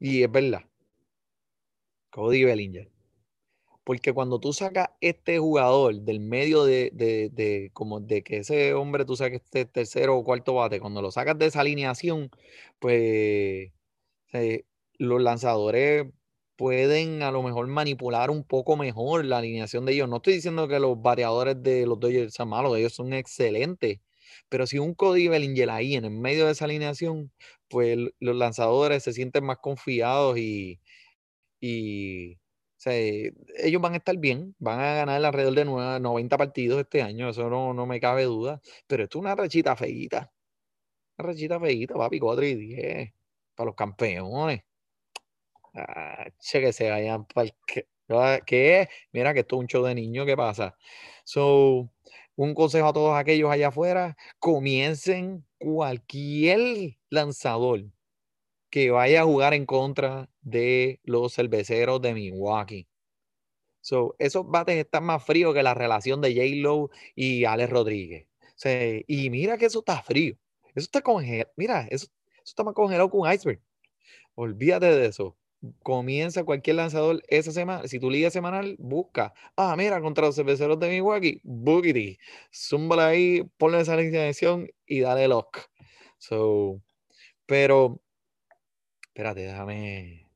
Y 0.00 0.22
es 0.24 0.30
verdad, 0.32 0.62
Cody 2.10 2.44
Bellinger. 2.44 2.90
Porque 3.84 4.12
cuando 4.12 4.38
tú 4.40 4.52
sacas 4.52 4.90
este 5.00 5.38
jugador 5.38 5.94
del 6.02 6.20
medio 6.20 6.64
de, 6.64 6.90
de, 6.94 7.30
de- 7.32 7.70
como 7.72 8.00
de 8.00 8.22
que 8.22 8.38
ese 8.38 8.74
hombre 8.74 9.04
tú 9.06 9.16
saques 9.16 9.42
este 9.44 9.64
tercero 9.66 10.16
o 10.18 10.24
cuarto 10.24 10.54
bate, 10.54 10.80
cuando 10.80 11.02
lo 11.02 11.10
sacas 11.10 11.38
de 11.38 11.46
esa 11.46 11.60
alineación, 11.60 12.30
pues 12.78 13.72
eh, 14.32 14.64
los 14.98 15.22
lanzadores 15.22 16.06
pueden 16.58 17.22
a 17.24 17.32
lo 17.32 17.42
mejor 17.44 17.68
manipular 17.68 18.30
un 18.30 18.44
poco 18.44 18.76
mejor 18.76 19.24
la 19.26 19.38
alineación 19.38 19.86
de 19.86 19.94
ellos. 19.94 20.10
No 20.10 20.18
estoy 20.18 20.34
diciendo 20.34 20.68
que 20.68 20.80
los 20.80 21.00
bateadores 21.02 21.62
de 21.62 21.86
los 21.86 22.00
Dodgers 22.00 22.34
sean 22.34 22.50
malos, 22.50 22.76
ellos 22.78 22.94
son 22.94 23.14
excelentes. 23.14 24.00
Pero 24.50 24.66
si 24.68 24.78
un 24.80 24.94
Cody 24.94 25.28
Bellinger 25.28 25.70
ahí 25.70 25.96
en 25.96 26.06
el 26.06 26.12
medio 26.12 26.46
de 26.46 26.52
esa 26.52 26.66
alineación, 26.66 27.32
pues 27.68 27.98
los 28.20 28.36
lanzadores 28.36 29.04
se 29.04 29.14
sienten 29.14 29.44
más 29.46 29.58
confiados 29.58 30.38
y, 30.38 30.80
y 31.60 32.38
eh, 32.86 33.32
ellos 33.58 33.82
van 33.82 33.94
a 33.94 33.96
estar 33.98 34.16
bien, 34.18 34.54
van 34.58 34.80
a 34.80 34.94
ganar 34.94 35.24
alrededor 35.24 35.54
de 35.54 35.64
nueve- 35.64 36.00
90 36.00 36.36
partidos 36.38 36.80
este 36.80 37.02
año, 37.02 37.28
eso 37.30 37.50
no, 37.50 37.74
no 37.74 37.86
me 37.86 38.00
cabe 38.00 38.24
duda. 38.24 38.60
Pero 38.86 39.04
esto 39.04 39.18
es 39.18 39.22
una 39.22 39.34
rachita 39.34 39.76
feíta, 39.76 40.32
una 41.18 41.28
rachita 41.30 41.60
feíta, 41.60 41.94
papi, 41.96 42.18
4 42.20 42.46
y 42.46 42.54
10 42.56 43.12
para 43.54 43.66
los 43.68 43.76
campeones. 43.76 44.62
Ah, 45.74 46.26
che, 46.40 46.60
que 46.60 46.72
se 46.72 46.90
vayan 46.90 47.26
para 47.26 47.50
¿Qué? 48.46 48.88
Mira 49.12 49.34
que 49.34 49.40
esto 49.40 49.56
es 49.56 49.60
un 49.60 49.66
show 49.66 49.84
de 49.84 49.94
niños, 49.94 50.26
¿qué 50.26 50.36
pasa? 50.36 50.76
So, 51.24 51.90
un 52.36 52.54
consejo 52.54 52.88
a 52.88 52.92
todos 52.92 53.16
aquellos 53.18 53.50
allá 53.50 53.68
afuera, 53.68 54.16
comiencen 54.38 55.44
cualquier 55.58 56.96
lanzador 57.10 57.84
que 58.70 58.90
vaya 58.90 59.22
a 59.22 59.24
jugar 59.24 59.54
en 59.54 59.66
contra 59.66 60.30
de 60.42 61.00
los 61.04 61.34
cerveceros 61.34 62.02
de 62.02 62.14
Milwaukee. 62.14 62.88
So, 63.80 64.16
esos 64.18 64.46
bates 64.48 64.76
están 64.76 65.04
más 65.04 65.24
fríos 65.24 65.54
que 65.54 65.62
la 65.62 65.74
relación 65.74 66.20
de 66.20 66.34
J-Lo 66.34 66.90
y 67.14 67.44
Alex 67.44 67.70
Rodríguez. 67.70 68.26
O 68.42 68.58
sea, 68.60 69.00
y 69.06 69.30
mira 69.30 69.56
que 69.58 69.66
eso 69.66 69.80
está 69.80 70.02
frío. 70.02 70.36
Eso 70.74 70.84
está 70.86 71.00
congelado. 71.02 71.50
Mira, 71.56 71.82
eso, 71.90 72.06
eso 72.06 72.42
está 72.44 72.64
más 72.64 72.74
congelado 72.74 73.10
que 73.10 73.16
un 73.16 73.32
iceberg. 73.32 73.60
Olvídate 74.34 74.86
de 74.86 75.06
eso. 75.06 75.36
Comienza 75.82 76.44
cualquier 76.44 76.76
lanzador 76.76 77.22
esa 77.28 77.50
semana. 77.50 77.88
Si 77.88 77.98
tu 77.98 78.10
liga 78.10 78.30
semanal, 78.30 78.76
busca. 78.78 79.34
Ah, 79.56 79.74
mira, 79.76 80.00
contra 80.00 80.26
los 80.26 80.36
cerveceros 80.36 80.78
de 80.78 80.88
Milwaukee, 80.88 81.40
Boogity. 81.42 82.18
Zúmbala 82.54 83.08
ahí, 83.08 83.42
ponle 83.56 83.80
esa 83.80 83.94
alineación 83.94 84.68
y 84.86 85.00
dale 85.00 85.26
lock. 85.26 85.58
So, 86.18 86.80
pero, 87.46 88.00
espérate, 89.08 89.40
déjame, 89.42 90.28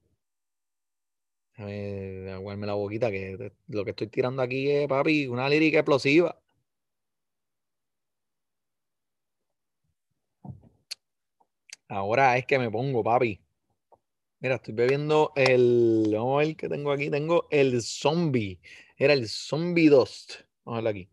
déjame 1.57 2.31
aguarme 2.33 2.67
la 2.67 2.75
boquita, 2.75 3.11
que 3.11 3.53
lo 3.69 3.85
que 3.85 3.91
estoy 3.91 4.09
tirando 4.09 4.43
aquí 4.43 4.71
es, 4.71 4.89
papi, 4.89 5.27
una 5.29 5.49
lírica 5.49 5.79
explosiva. 5.79 6.39
Ahora 11.89 12.37
es 12.39 12.47
que 12.47 12.59
me 12.59 12.71
pongo, 12.71 13.05
papi. 13.05 13.41
Mira, 14.43 14.57
estoy 14.57 14.75
bebiendo 14.75 15.33
el. 15.37 16.11
Vamos 16.13 16.43
a 16.43 16.45
ver 16.45 16.57
qué 16.57 16.69
tengo 16.69 16.91
aquí. 16.91 17.09
Tengo 17.09 17.47
el 17.51 17.81
zombie. 17.81 18.59
Era 18.97 19.13
el 19.13 19.29
zombie 19.29 19.89
Dust. 19.89 20.33
Vamos 20.65 20.79
a 20.79 20.83
verlo 20.83 20.91
aquí. 20.91 21.09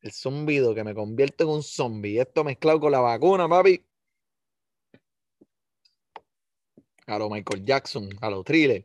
El 0.00 0.12
zombido 0.12 0.74
que 0.74 0.82
me 0.82 0.94
convierte 0.94 1.44
en 1.44 1.50
un 1.50 1.62
zombie. 1.62 2.18
Esto 2.18 2.44
mezclado 2.44 2.80
con 2.80 2.92
la 2.92 3.00
vacuna, 3.00 3.46
papi. 3.46 3.84
A 7.06 7.18
lo 7.18 7.28
Michael 7.28 7.62
Jackson, 7.62 8.08
a 8.22 8.30
lo 8.30 8.42
thriller. 8.42 8.82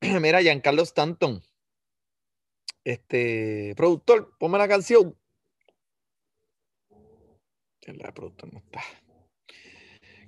Mira, 0.20 0.40
Giancarlo 0.40 0.82
Stanton. 0.82 1.42
Este, 2.84 3.74
productor, 3.76 4.36
ponme 4.38 4.58
la 4.58 4.68
canción. 4.68 5.16
El 7.82 7.98
productor 8.14 8.52
no 8.52 8.60
está. 8.60 8.80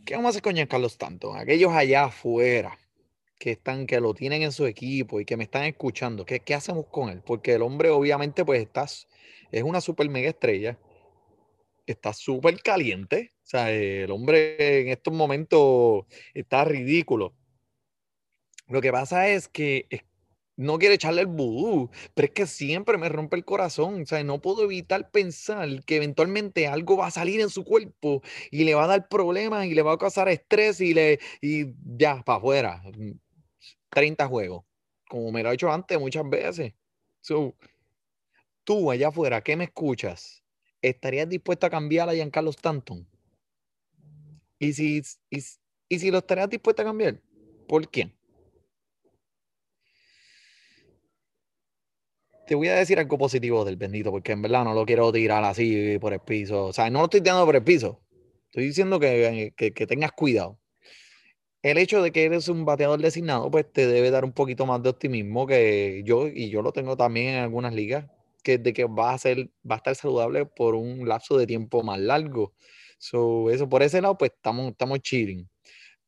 ¿Qué 0.05 0.15
vamos 0.15 0.29
a 0.29 0.31
hacer 0.31 0.43
con 0.43 0.55
Giancarlo 0.55 0.89
Stanton? 0.89 1.37
Aquellos 1.37 1.73
allá 1.73 2.05
afuera 2.05 2.77
que 3.39 3.53
están, 3.53 3.87
que 3.87 4.01
lo 4.01 4.15
tienen 4.15 4.43
en 4.43 4.53
su 4.53 4.67
equipo 4.67 5.21
y 5.21 5.25
que 5.25 5.37
me 5.37 5.45
están 5.45 5.65
escuchando, 5.65 6.25
¿qué, 6.25 6.41
qué 6.41 6.55
hacemos 6.55 6.87
con 6.87 7.09
él? 7.09 7.23
Porque 7.25 7.55
el 7.55 7.63
hombre, 7.63 7.91
obviamente, 7.91 8.45
pues 8.45 8.61
estás, 8.61 9.09
es 9.51 9.63
una 9.63 9.81
super 9.81 10.09
mega 10.09 10.29
estrella, 10.29 10.79
está 11.87 12.13
súper 12.13 12.61
caliente. 12.63 13.33
O 13.45 13.47
sea, 13.47 13.71
el 13.71 14.11
hombre 14.11 14.81
en 14.83 14.89
estos 14.89 15.15
momentos 15.15 16.05
está 16.35 16.65
ridículo. 16.65 17.35
Lo 18.69 18.81
que 18.81 18.93
pasa 18.93 19.29
es 19.29 19.49
que 19.49 19.87
no 20.63 20.79
quiero 20.79 20.95
echarle 20.95 21.23
el 21.23 21.27
vudú, 21.27 21.91
pero 22.15 22.27
es 22.27 22.33
que 22.33 22.47
siempre 22.47 22.99
me 22.99 23.09
rompe 23.09 23.37
el 23.37 23.45
corazón. 23.45 24.03
O 24.03 24.07
sea, 24.07 24.23
no 24.25 24.41
puedo 24.41 24.65
evitar 24.65 25.11
pensar 25.11 25.85
que 25.85 25.97
eventualmente 25.97 26.67
algo 26.67 26.97
va 26.97 27.09
a 27.09 27.11
salir 27.11 27.41
en 27.41 27.51
su 27.51 27.65
cuerpo 27.65 28.23
y 28.51 28.65
le 28.65 28.75
va 28.75 28.85
a 28.85 28.89
dar 28.89 29.09
problemas 29.09 29.67
y 29.67 29.75
le 29.75 29.83
va 29.83 29.93
a 29.93 29.99
causar 29.99 30.29
estrés 30.29 30.81
y, 30.81 30.95
le, 30.95 31.21
y 31.41 31.67
ya, 31.97 32.23
para 32.23 32.39
afuera. 32.39 32.83
30 33.91 34.27
juegos, 34.27 34.65
como 35.09 35.31
me 35.33 35.43
lo 35.43 35.51
he 35.51 35.55
hecho 35.55 35.71
antes 35.71 35.99
muchas 35.99 36.29
veces. 36.29 36.73
So, 37.21 37.55
tú 38.65 38.91
allá 38.91 39.09
afuera, 39.09 39.43
¿qué 39.43 39.57
me 39.57 39.65
escuchas? 39.65 40.43
¿Estarías 40.81 41.29
dispuesto 41.29 41.67
a 41.67 41.71
cambiar 41.71 42.09
a 42.09 42.15
Giancarlo 42.15 42.51
Stanton? 42.51 43.07
¿Y 44.59 44.73
si, 44.73 45.03
y, 45.31 45.39
y 45.89 45.99
si 45.99 46.11
lo 46.11 46.19
estarías 46.19 46.49
dispuesto 46.49 46.83
a 46.83 46.87
cambiar? 46.87 47.21
¿Por 47.69 47.89
quién? 47.91 48.17
Te 52.53 52.57
voy 52.57 52.69
a 52.69 52.75
decir 52.75 52.99
algo 52.99 53.17
positivo 53.17 53.65
del 53.65 53.79
bendito, 53.79 54.11
porque 54.11 54.33
en 54.33 54.43
verdad 54.43 54.63
no 54.63 54.75
lo 54.75 54.85
quiero 54.85 55.11
tirar 55.11 55.43
así 55.43 55.99
por 55.99 56.13
el 56.13 56.21
piso. 56.21 56.67
O 56.67 56.73
sea, 56.75 56.91
no 56.91 56.99
lo 56.99 57.05
estoy 57.07 57.23
tirando 57.23 57.47
por 57.47 57.57
el 57.57 57.65
piso. 57.65 58.03
Estoy 58.51 58.67
diciendo 58.67 59.01
que, 59.01 59.55
que, 59.57 59.73
que 59.73 59.87
tengas 59.87 60.13
cuidado. 60.13 60.59
El 61.63 61.79
hecho 61.79 62.03
de 62.03 62.13
que 62.13 62.25
eres 62.25 62.49
un 62.49 62.67
bateador 62.67 63.01
designado, 63.01 63.51
pues 63.51 63.73
te 63.73 63.87
debe 63.87 64.11
dar 64.11 64.27
un 64.27 64.33
poquito 64.33 64.67
más 64.67 64.83
de 64.83 64.91
optimismo 64.91 65.47
que 65.47 66.03
yo, 66.05 66.29
y 66.29 66.51
yo 66.51 66.61
lo 66.61 66.73
tengo 66.73 66.95
también 66.95 67.37
en 67.37 67.43
algunas 67.43 67.73
ligas, 67.73 68.05
que 68.43 68.59
de 68.59 68.75
que 68.75 68.85
va 68.85 69.15
a 69.15 69.19
ser, 69.19 69.49
va 69.69 69.77
a 69.77 69.79
estar 69.79 69.95
saludable 69.95 70.45
por 70.45 70.75
un 70.75 71.09
lapso 71.09 71.39
de 71.39 71.47
tiempo 71.47 71.83
más 71.83 72.01
largo. 72.01 72.53
So, 72.99 73.49
eso 73.49 73.67
por 73.67 73.83
ese 73.83 74.03
lado, 74.03 74.19
pues 74.19 74.33
estamos, 74.33 74.73
estamos 74.73 75.01
chilling 75.01 75.49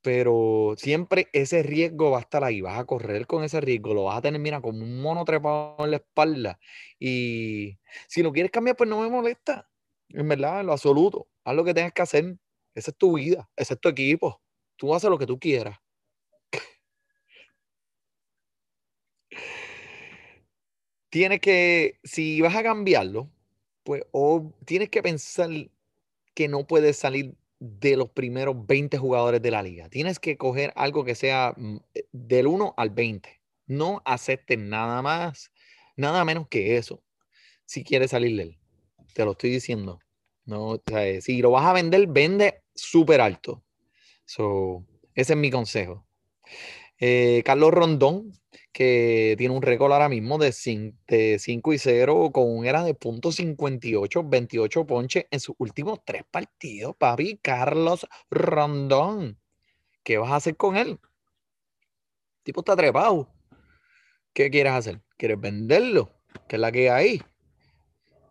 pero 0.05 0.75
siempre 0.77 1.31
ese 1.33 1.63
riesgo 1.63 2.11
va 2.11 2.19
a 2.19 2.21
estar 2.21 2.45
ahí, 2.45 2.61
vas 2.61 2.79
a 2.79 2.85
correr 2.85 3.27
con 3.27 3.43
ese 3.43 3.59
riesgo, 3.63 3.95
lo 3.95 4.05
vas 4.05 4.19
a 4.19 4.21
tener, 4.21 4.39
mira, 4.39 4.61
como 4.61 4.81
un 4.81 5.01
mono 5.01 5.25
trepado 5.25 5.77
en 5.79 5.93
la 5.93 5.97
espalda. 5.97 6.61
Y 7.01 7.79
si 8.07 8.23
no 8.23 8.31
quieres 8.31 8.53
cambiar, 8.53 8.77
pues 8.77 8.91
no 8.91 9.01
me 9.01 9.09
molesta, 9.09 9.67
en 10.11 10.29
verdad, 10.29 10.61
en 10.61 10.67
lo 10.67 10.73
absoluto. 10.73 11.29
Haz 11.45 11.57
lo 11.57 11.65
que 11.65 11.73
tengas 11.73 11.95
que 11.95 12.03
hacer, 12.03 12.37
esa 12.75 12.91
es 12.91 12.99
tu 12.99 13.15
vida, 13.15 13.49
ese 13.57 13.75
es 13.75 13.81
tu 13.81 13.89
equipo, 13.89 14.43
tú 14.77 14.95
haces 14.95 15.09
lo 15.09 15.19
que 15.19 15.27
tú 15.27 15.39
quieras. 15.39 15.79
Tienes 21.09 21.41
que, 21.41 21.99
si 22.05 22.43
vas 22.43 22.55
a 22.57 22.63
cambiarlo, 22.63 23.31
pues 23.85 24.03
o 24.13 24.53
tienes 24.67 24.91
que 24.91 25.03
pensar 25.03 25.49
que 26.35 26.49
no 26.49 26.67
puedes 26.67 26.99
salir 26.99 27.35
de 27.65 27.97
los 27.97 28.11
primeros 28.11 28.67
20 28.67 28.99
jugadores 28.99 29.41
de 29.41 29.51
la 29.51 29.63
liga. 29.63 29.89
Tienes 29.89 30.19
que 30.19 30.37
coger 30.37 30.73
algo 30.77 31.05
que 31.05 31.15
sea 31.15 31.55
mm, 31.57 31.77
eh, 31.95 32.07
del 32.13 32.47
1 32.47 32.75
al 32.77 32.91
20. 32.91 33.41
No 33.67 34.03
aceptes 34.05 34.59
nada 34.59 35.01
más, 35.01 35.51
nada 35.97 36.25
menos 36.25 36.47
que 36.49 36.77
eso. 36.77 37.03
Si 37.65 37.83
quieres 37.83 38.11
salir 38.11 38.37
de 38.37 38.43
él. 38.43 38.59
Te 39.15 39.25
lo 39.25 39.33
estoy 39.33 39.51
diciendo. 39.51 39.99
No, 40.45 40.79
si 41.21 41.41
lo 41.41 41.51
vas 41.51 41.65
a 41.65 41.73
vender, 41.73 42.07
vende 42.07 42.63
súper 42.75 43.23
alto. 43.23 43.65
So, 44.27 44.85
ese 45.15 45.33
es 45.33 45.39
mi 45.39 45.51
consejo. 45.51 46.07
Eh, 46.99 47.43
Carlos 47.45 47.73
Rondón, 47.73 48.33
que 48.73 49.35
tiene 49.37 49.55
un 49.55 49.63
récord 49.63 49.93
ahora 49.93 50.09
mismo 50.09 50.39
de 50.39 50.53
5, 50.53 51.73
y 51.73 51.79
0 51.79 52.31
con 52.33 52.57
un 52.57 52.67
era 52.67 52.85
de 52.85 52.95
.58, 52.95 54.29
28 54.29 54.87
ponches 54.87 55.27
en 55.31 55.41
sus 55.41 55.57
últimos 55.59 56.01
tres 56.05 56.23
partidos, 56.31 56.95
papi. 56.97 57.39
Carlos 57.43 58.07
Rondón. 58.31 59.39
¿Qué 60.03 60.19
vas 60.19 60.31
a 60.31 60.37
hacer 60.37 60.57
con 60.57 60.77
él? 60.77 60.89
El 60.91 62.43
tipo 62.43 62.61
está 62.61 62.77
trepado. 62.77 63.31
¿Qué 64.33 64.51
quieres 64.51 64.73
hacer? 64.73 65.01
¿Quieres 65.17 65.41
venderlo? 65.41 66.13
¿Qué 66.49 66.57
es 66.57 66.61
la 66.61 66.73
que 66.73 66.91
hay? 66.91 67.23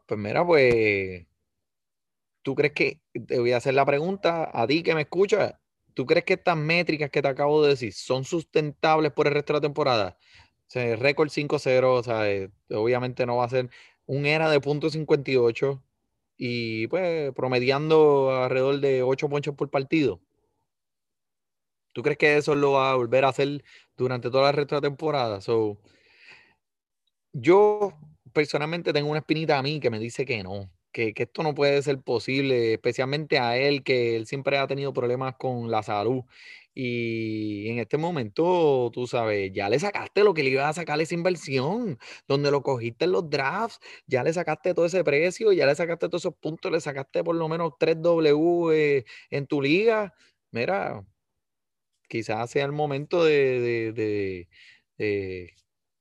Pues 0.06 0.20
mira, 0.20 0.46
pues, 0.46 1.26
¿tú 2.42 2.56
crees 2.56 2.74
que, 2.74 3.02
te 3.26 3.40
voy 3.40 3.54
a 3.54 3.58
hacer 3.58 3.74
la 3.74 3.86
pregunta 3.86 4.52
a 4.54 4.68
ti 4.68 4.84
que 4.84 4.94
me 4.94 5.02
escuchas, 5.02 5.56
¿Tú 5.94 6.06
crees 6.06 6.26
que 6.26 6.34
estas 6.34 6.58
métricas 6.58 7.10
que 7.10 7.22
te 7.22 7.28
acabo 7.28 7.64
de 7.64 7.70
decir 7.70 7.94
son 7.94 8.24
sustentables 8.26 9.12
por 9.12 9.28
el 9.28 9.34
resto 9.34 9.54
de 9.54 9.58
la 9.58 9.62
temporada? 9.62 10.18
O 10.76 10.96
récord 10.98 11.30
5-0, 11.30 11.94
o 11.94 12.04
sea, 12.04 12.30
eh, 12.32 12.50
obviamente 12.72 13.26
no 13.26 13.38
va 13.38 13.46
a 13.46 13.50
ser 13.50 13.70
un 14.06 14.26
era 14.26 14.50
de 14.50 14.60
punto 14.60 14.90
58 14.90 15.84
y 16.38 16.88
pues 16.88 17.32
promediando 17.34 18.32
alrededor 18.44 18.80
de 18.80 19.04
8 19.04 19.30
ponches 19.30 19.54
por 19.56 19.70
partido. 19.70 20.20
¿Tú 21.94 22.02
crees 22.02 22.18
que 22.18 22.38
eso 22.38 22.56
lo 22.56 22.74
va 22.74 22.92
a 22.92 22.96
volver 22.96 23.24
a 23.26 23.30
hacer 23.30 23.64
durante 23.96 24.32
toda 24.32 24.46
la 24.46 24.52
resto 24.52 24.76
de 24.76 24.82
la 24.82 24.90
temporada? 24.90 25.42
So, 25.42 25.78
yo 27.34 27.94
personalmente 28.34 28.94
tengo 28.94 29.10
una 29.10 29.20
espinita 29.20 29.60
a 29.60 29.64
mí 29.64 29.80
que 29.80 29.92
me 29.92 30.00
dice 30.00 30.26
que 30.26 30.44
no 30.44 30.72
que, 30.94 31.14
esto 31.16 31.44
no 31.44 31.56
puede 31.56 31.82
ser 31.84 32.02
posible, 32.02 32.74
especialmente 32.74 33.40
a 33.40 33.58
él, 33.58 33.84
que 33.84 34.16
él 34.16 34.28
siempre 34.28 34.58
ha 34.58 34.68
tenido 34.68 34.94
problemas 34.94 35.36
con 35.38 35.72
la 35.72 35.84
salud. 35.84 36.24
Y 36.76 37.70
en 37.70 37.80
este 37.80 37.98
momento, 37.98 38.90
tú 38.94 39.08
sabes, 39.08 39.52
ya 39.54 39.70
le 39.70 39.80
sacaste 39.80 40.24
lo 40.24 40.34
que 40.34 40.44
le 40.44 40.52
iba 40.52 40.68
a 40.70 40.74
sacar 40.74 41.00
esa 41.02 41.14
inversión, 41.16 42.00
donde 42.28 42.52
lo 42.52 42.64
cogiste 42.64 43.06
en 43.06 43.12
los 43.14 43.30
drafts, 43.30 43.80
ya 44.08 44.24
le 44.24 44.34
sacaste 44.34 44.74
todo 44.74 44.86
ese 44.86 45.04
precio, 45.04 45.52
ya 45.54 45.66
le 45.66 45.76
sacaste 45.76 46.08
todos 46.10 46.22
esos 46.24 46.36
puntos, 46.36 46.72
le 46.72 46.82
sacaste 46.82 47.24
por 47.24 47.36
lo 47.36 47.48
menos 47.50 47.74
3 47.80 48.02
W 48.02 48.72
eh, 48.74 49.06
en 49.30 49.48
tu 49.48 49.62
liga. 49.62 50.14
Mira, 50.52 51.06
quizás 52.08 52.50
sea 52.52 52.66
el 52.66 52.72
momento 52.72 53.24
de, 53.24 53.92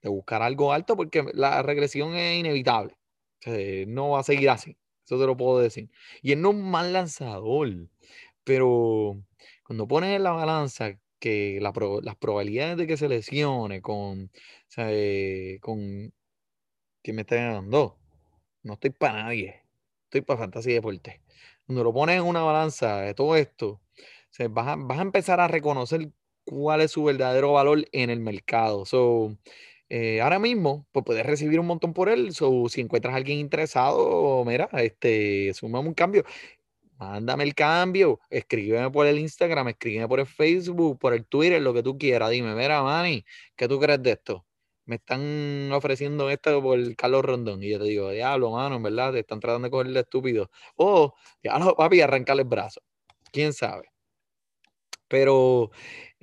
de 0.03 0.11
buscar 0.11 0.43
algo 0.43 0.73
alto 0.73 0.97
porque 0.97 1.25
la 1.35 1.63
regresión 1.63 2.15
es 2.17 2.39
inevitable. 2.39 2.97
no 3.89 4.11
va 4.11 4.21
a 4.21 4.23
seguir 4.25 4.51
así. 4.51 4.77
Eso 5.05 5.19
te 5.19 5.27
lo 5.27 5.37
puedo 5.37 5.59
decir. 5.59 5.91
Y 6.23 6.33
él 6.33 6.41
no 6.41 6.51
es 6.51 6.57
un 6.57 6.71
mal 6.71 6.93
lanzador, 6.93 7.89
pero 8.45 9.23
cuando 9.65 9.89
pones 9.89 10.17
en 10.17 10.23
la 10.23 10.33
balanza 10.33 10.99
que 11.19 11.61
las 11.61 12.17
probabilidades 12.17 12.77
de 12.77 12.87
que 12.87 12.97
se 12.97 13.09
lesione 13.09 13.81
con, 13.81 14.31
eh, 14.77 15.59
con 15.61 16.13
que 17.03 17.13
me 17.13 17.23
está 17.23 17.37
ganando, 17.37 17.97
no 18.63 18.75
estoy 18.75 18.91
para 18.91 19.25
nadie. 19.25 19.63
Estoy 20.05 20.23
para 20.23 20.41
fantasía 20.41 20.73
y 20.73 20.75
deporte. 20.77 21.21
Cuando 21.67 21.85
lo 21.85 21.93
pones 21.93 22.17
en 22.17 22.25
una 22.25 22.43
balanza 22.43 23.01
de 23.01 23.15
todo 23.15 23.37
esto, 23.37 23.81
vas, 24.51 24.69
a, 24.69 24.77
vas, 24.77 24.99
a, 24.99 25.03
empezar 25.03 25.41
a 25.41 25.49
reconocer 25.49 26.11
cuál 26.45 26.81
es 26.81 26.91
su 26.91 27.05
verdadero 27.05 27.53
valor 27.53 27.85
en 27.93 28.11
el 28.11 28.21
mercado. 28.21 28.85
So, 28.85 29.37
eh, 29.95 30.23
ahora 30.23 30.39
mismo, 30.39 30.87
pues 30.91 31.05
puedes 31.05 31.27
recibir 31.27 31.61
un 31.61 31.67
montón 31.67 31.93
por 31.93 32.09
él. 32.09 32.31
o 32.41 32.69
si 32.71 32.81
encuentras 32.81 33.13
a 33.13 33.17
alguien 33.19 33.39
interesado, 33.39 34.43
mira, 34.47 34.71
este, 34.73 35.53
sumame 35.53 35.89
un 35.89 35.95
cambio. 35.95 36.25
Mándame 36.99 37.45
el 37.45 37.55
cambio, 37.55 38.19
escríbeme 38.31 38.91
por 38.91 39.07
el 39.07 39.19
Instagram, 39.19 39.69
escríbeme 39.69 40.09
por 40.09 40.21
el 40.21 40.27
Facebook, 40.27 40.99
por 40.99 41.13
el 41.13 41.27
Twitter, 41.27 41.61
lo 41.61 41.75
que 41.75 41.83
tú 41.83 41.99
quieras. 41.99 42.31
Dime, 42.31 42.55
mira, 42.55 42.83
Manny, 42.83 43.23
¿qué 43.55 43.69
tú 43.69 43.79
crees 43.79 44.03
de 44.03 44.13
esto? 44.13 44.47
Me 44.87 44.97
están 44.97 45.71
ofreciendo 45.73 46.31
esto 46.31 46.63
por 46.63 46.97
Carlos 46.97 47.23
Rondón. 47.23 47.63
Y 47.63 47.71
yo 47.71 47.79
te 47.79 47.85
digo, 47.85 48.11
diablo, 48.11 48.53
mano, 48.53 48.77
en 48.77 48.83
verdad, 48.85 49.13
te 49.13 49.21
están 49.21 49.41
tratando 49.41 49.67
de 49.67 49.71
cogerle 49.73 50.01
estúpido. 50.01 50.51
O, 50.77 51.15
diablo, 51.43 51.77
papi, 51.77 52.01
arrancarle 52.01 52.43
el 52.45 52.49
brazo. 52.49 52.81
¿Quién 53.31 53.53
sabe? 53.53 53.93
Pero 55.09 55.71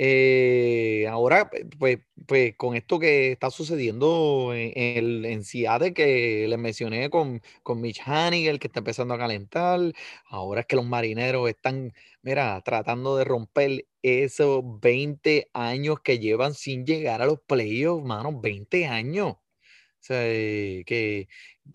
eh, 0.02 1.08
ahora, 1.10 1.52
pues, 1.78 2.00
pues 2.26 2.56
con 2.56 2.74
esto 2.78 3.00
que 3.00 3.34
está 3.34 3.52
sucediendo 3.52 4.54
en, 4.56 4.72
el, 4.98 5.26
en 5.26 5.44
Seattle, 5.44 5.94
que 5.94 6.48
les 6.48 6.58
mencioné 6.58 7.10
con, 7.10 7.42
con 7.64 7.82
Mitch 7.82 8.02
Haniger, 8.06 8.60
que 8.60 8.68
está 8.68 8.80
empezando 8.80 9.14
a 9.14 9.18
calentar, 9.18 9.82
ahora 10.30 10.62
es 10.62 10.68
que 10.68 10.78
los 10.78 10.86
marineros 10.86 11.50
están, 11.50 11.94
mira, 12.22 12.62
tratando 12.64 13.18
de 13.18 13.26
romper 13.26 13.88
esos 14.02 14.64
20 14.80 15.50
años 15.52 16.00
que 16.02 16.18
llevan 16.20 16.54
sin 16.54 16.86
llegar 16.86 17.22
a 17.22 17.26
los 17.26 17.42
playoffs, 17.42 18.06
mano, 18.06 18.40
20 18.40 18.88
años. 18.88 19.32
O 19.32 20.02
sea, 20.02 20.22
eh, 20.24 20.84
que, 20.86 21.28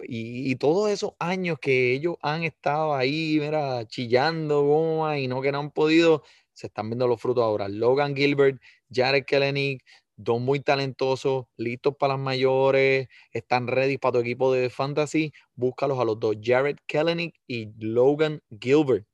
y, 0.04 0.50
y, 0.50 0.56
todos 0.56 0.90
esos 0.90 1.12
años 1.18 1.58
que 1.60 1.92
ellos 1.92 2.16
han 2.22 2.42
estado 2.42 2.94
ahí, 2.94 3.36
mira, 3.38 3.86
chillando 3.86 4.62
goma 4.62 5.18
y 5.18 5.28
no 5.28 5.42
que 5.42 5.52
no 5.52 5.58
han 5.60 5.70
podido 5.70 6.22
se 6.54 6.68
están 6.68 6.88
viendo 6.88 7.06
los 7.06 7.20
frutos 7.20 7.44
ahora. 7.44 7.68
Logan 7.68 8.16
Gilbert, 8.16 8.60
Jared 8.90 9.24
Kellenick, 9.24 9.84
dos 10.16 10.40
muy 10.40 10.60
talentosos, 10.60 11.46
listos 11.56 11.96
para 11.98 12.14
las 12.14 12.22
mayores, 12.22 13.08
están 13.32 13.66
ready 13.66 13.98
para 13.98 14.12
tu 14.12 14.18
equipo 14.20 14.52
de 14.52 14.70
fantasy. 14.70 15.32
Búscalos 15.54 15.98
a 15.98 16.04
los 16.04 16.18
dos, 16.18 16.36
Jared 16.42 16.76
Kellenick 16.86 17.34
y 17.46 17.72
Logan 17.78 18.40
Gilbert. 18.60 19.06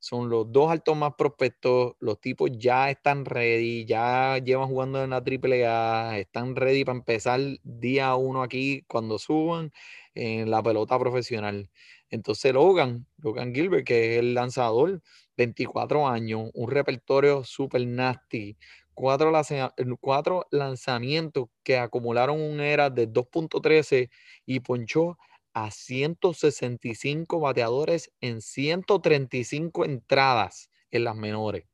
Son 0.00 0.30
los 0.30 0.50
dos 0.52 0.70
altos 0.70 0.96
más 0.96 1.14
prospectos. 1.18 1.94
Los 1.98 2.20
tipos 2.20 2.50
ya 2.56 2.88
están 2.88 3.24
ready, 3.24 3.84
ya 3.84 4.38
llevan 4.38 4.68
jugando 4.68 5.02
en 5.02 5.10
la 5.10 5.22
AAA, 5.22 6.18
están 6.18 6.54
ready 6.54 6.84
para 6.84 6.98
empezar 6.98 7.40
día 7.64 8.14
uno 8.14 8.42
aquí 8.42 8.84
cuando 8.86 9.18
suban 9.18 9.72
en 10.14 10.50
la 10.50 10.62
pelota 10.62 10.98
profesional. 10.98 11.68
Entonces 12.10 12.54
Logan, 12.54 13.06
Logan 13.18 13.52
Gilbert, 13.54 13.86
que 13.86 14.14
es 14.14 14.18
el 14.20 14.34
lanzador, 14.34 15.02
24 15.38 16.08
años, 16.08 16.50
un 16.54 16.70
repertorio 16.70 17.44
super 17.44 17.86
nasty, 17.86 18.58
cuatro, 18.94 19.30
lanza- 19.30 19.72
cuatro 20.00 20.46
lanzamientos 20.50 21.48
que 21.62 21.78
acumularon 21.78 22.40
un 22.40 22.60
era 22.60 22.90
de 22.90 23.06
2.13 23.06 24.10
y 24.44 24.60
ponchó 24.60 25.16
a 25.54 25.70
165 25.70 27.40
bateadores 27.40 28.12
en 28.20 28.42
135 28.42 29.84
entradas 29.84 30.70
en 30.90 31.04
las 31.04 31.16
menores 31.16 31.64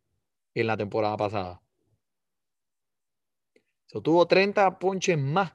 en 0.54 0.66
la 0.68 0.76
temporada 0.76 1.16
pasada. 1.16 1.62
So, 3.86 4.02
tuvo 4.02 4.26
30 4.26 4.78
ponches 4.78 5.18
más 5.18 5.52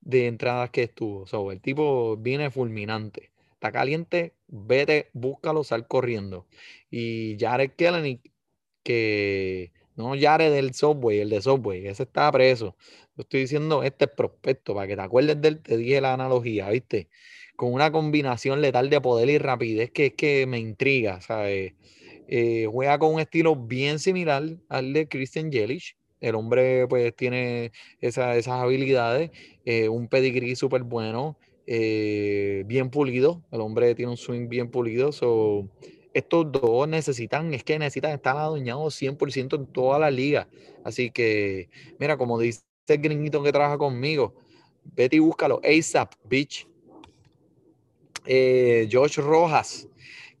de 0.00 0.26
entradas 0.28 0.70
que 0.70 0.84
estuvo. 0.84 1.26
So, 1.26 1.52
el 1.52 1.60
tipo 1.60 2.16
viene 2.16 2.50
fulminante. 2.50 3.32
Caliente, 3.72 4.34
vete, 4.48 5.10
búscalo, 5.12 5.64
sal 5.64 5.86
corriendo. 5.86 6.46
Y 6.90 7.36
Jared 7.38 7.72
Kelly, 7.76 8.20
que 8.82 9.72
no 9.96 10.14
Jared 10.18 10.52
del 10.52 10.74
Subway, 10.74 11.20
el 11.20 11.30
de 11.30 11.42
Subway, 11.42 11.86
ese 11.86 12.04
está 12.04 12.30
preso. 12.30 12.76
Yo 13.16 13.22
estoy 13.22 13.40
diciendo 13.40 13.82
este 13.82 14.08
prospecto, 14.08 14.74
para 14.74 14.86
que 14.86 14.96
te 14.96 15.02
acuerdes 15.02 15.40
de 15.40 15.48
él, 15.48 15.60
te 15.62 15.76
dije 15.76 16.00
la 16.00 16.12
analogía, 16.14 16.68
¿viste? 16.70 17.08
Con 17.56 17.72
una 17.72 17.90
combinación 17.90 18.60
letal 18.60 18.90
de 18.90 19.00
poder 19.00 19.30
y 19.30 19.38
rapidez 19.38 19.90
que 19.90 20.06
es 20.06 20.14
que 20.14 20.46
me 20.46 20.58
intriga, 20.58 21.20
¿sabes? 21.22 21.74
Eh, 22.28 22.66
juega 22.70 22.98
con 22.98 23.14
un 23.14 23.20
estilo 23.20 23.56
bien 23.56 23.98
similar 23.98 24.42
al 24.68 24.92
de 24.92 25.08
Christian 25.08 25.50
Yelich. 25.50 25.96
El 26.20 26.34
hombre 26.34 26.86
pues 26.88 27.14
tiene 27.14 27.72
esa- 28.00 28.36
esas 28.36 28.54
habilidades, 28.62 29.30
eh, 29.64 29.88
un 29.88 30.08
pedigrí 30.08 30.56
súper 30.56 30.82
bueno, 30.82 31.38
eh, 31.66 32.64
bien 32.66 32.90
pulido. 32.90 33.42
El 33.50 33.60
hombre 33.60 33.94
tiene 33.94 34.10
un 34.10 34.16
swing 34.16 34.48
bien 34.48 34.70
pulido. 34.70 35.12
So, 35.12 35.68
estos 36.14 36.50
dos 36.50 36.88
necesitan, 36.88 37.52
es 37.52 37.64
que 37.64 37.78
necesitan 37.78 38.12
estar 38.12 38.36
adueñados 38.36 38.94
100% 39.00 39.56
en 39.56 39.66
toda 39.66 39.98
la 39.98 40.10
liga. 40.10 40.48
Así 40.84 41.10
que, 41.10 41.68
mira, 41.98 42.16
como 42.16 42.38
dice 42.38 42.62
el 42.88 42.98
gringuito 42.98 43.42
que 43.42 43.52
trabaja 43.52 43.76
conmigo, 43.76 44.34
vete 44.94 45.16
y 45.16 45.18
búscalo, 45.18 45.60
ASAP, 45.62 46.14
bitch. 46.24 46.66
Eh, 48.24 48.88
Josh 48.90 49.18
Rojas, 49.18 49.88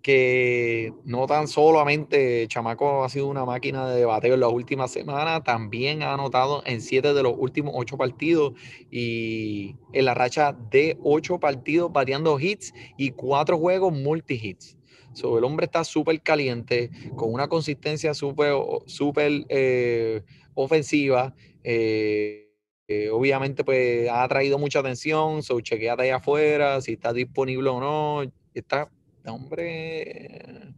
que 0.06 0.92
no 1.04 1.26
tan 1.26 1.48
solamente 1.48 2.46
Chamaco 2.46 3.02
ha 3.02 3.08
sido 3.08 3.26
una 3.26 3.44
máquina 3.44 3.90
de 3.90 4.04
bateo 4.04 4.34
en 4.34 4.40
las 4.40 4.52
últimas 4.52 4.92
semanas, 4.92 5.42
también 5.42 6.04
ha 6.04 6.12
anotado 6.14 6.62
en 6.64 6.80
siete 6.80 7.12
de 7.12 7.24
los 7.24 7.34
últimos 7.36 7.74
ocho 7.76 7.96
partidos 7.98 8.52
y 8.88 9.74
en 9.92 10.04
la 10.04 10.14
racha 10.14 10.52
de 10.70 10.96
ocho 11.02 11.40
partidos 11.40 11.92
bateando 11.92 12.38
hits 12.38 12.72
y 12.96 13.10
cuatro 13.10 13.58
juegos 13.58 13.92
multi-hits. 13.94 14.78
So, 15.12 15.38
el 15.38 15.44
hombre 15.44 15.66
está 15.66 15.82
súper 15.82 16.22
caliente, 16.22 16.88
con 17.16 17.32
una 17.32 17.48
consistencia 17.48 18.14
súper 18.14 18.52
súper, 18.86 19.44
eh, 19.48 20.22
ofensiva. 20.54 21.34
eh, 21.64 22.44
eh, 22.86 23.10
obviamente, 23.10 23.64
pues 23.64 24.08
ha 24.08 24.22
atraído 24.22 24.56
mucha 24.56 24.78
atención. 24.78 25.42
So, 25.42 25.60
chequeate 25.60 26.02
allá 26.04 26.16
afuera 26.18 26.80
si 26.80 26.92
está 26.92 27.12
disponible 27.12 27.68
o 27.70 27.80
no. 27.80 28.32
Está, 28.54 28.88
hombre, 29.32 30.74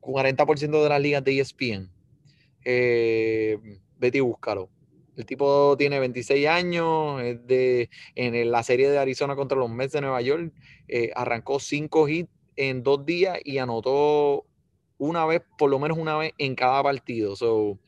40% 0.00 0.82
de 0.82 0.88
las 0.88 1.00
ligas 1.00 1.24
de 1.24 1.40
ESPN. 1.40 1.90
Eh, 2.64 3.58
vete 3.98 4.20
búscalo. 4.20 4.68
El 5.16 5.26
tipo 5.26 5.76
tiene 5.76 5.98
26 5.98 6.46
años, 6.46 7.20
es 7.22 7.44
de, 7.46 7.90
en 8.14 8.50
la 8.52 8.62
serie 8.62 8.88
de 8.88 8.98
Arizona 8.98 9.34
contra 9.34 9.58
los 9.58 9.68
Mets 9.68 9.92
de 9.92 10.00
Nueva 10.00 10.20
York, 10.22 10.52
eh, 10.86 11.10
arrancó 11.16 11.58
cinco 11.58 12.08
hits 12.08 12.30
en 12.54 12.84
dos 12.84 13.04
días 13.04 13.38
y 13.44 13.58
anotó 13.58 14.46
una 14.96 15.26
vez, 15.26 15.42
por 15.56 15.70
lo 15.70 15.78
menos 15.78 15.98
una 15.98 16.16
vez 16.16 16.32
en 16.38 16.54
cada 16.54 16.82
partido. 16.82 17.34
So, 17.34 17.78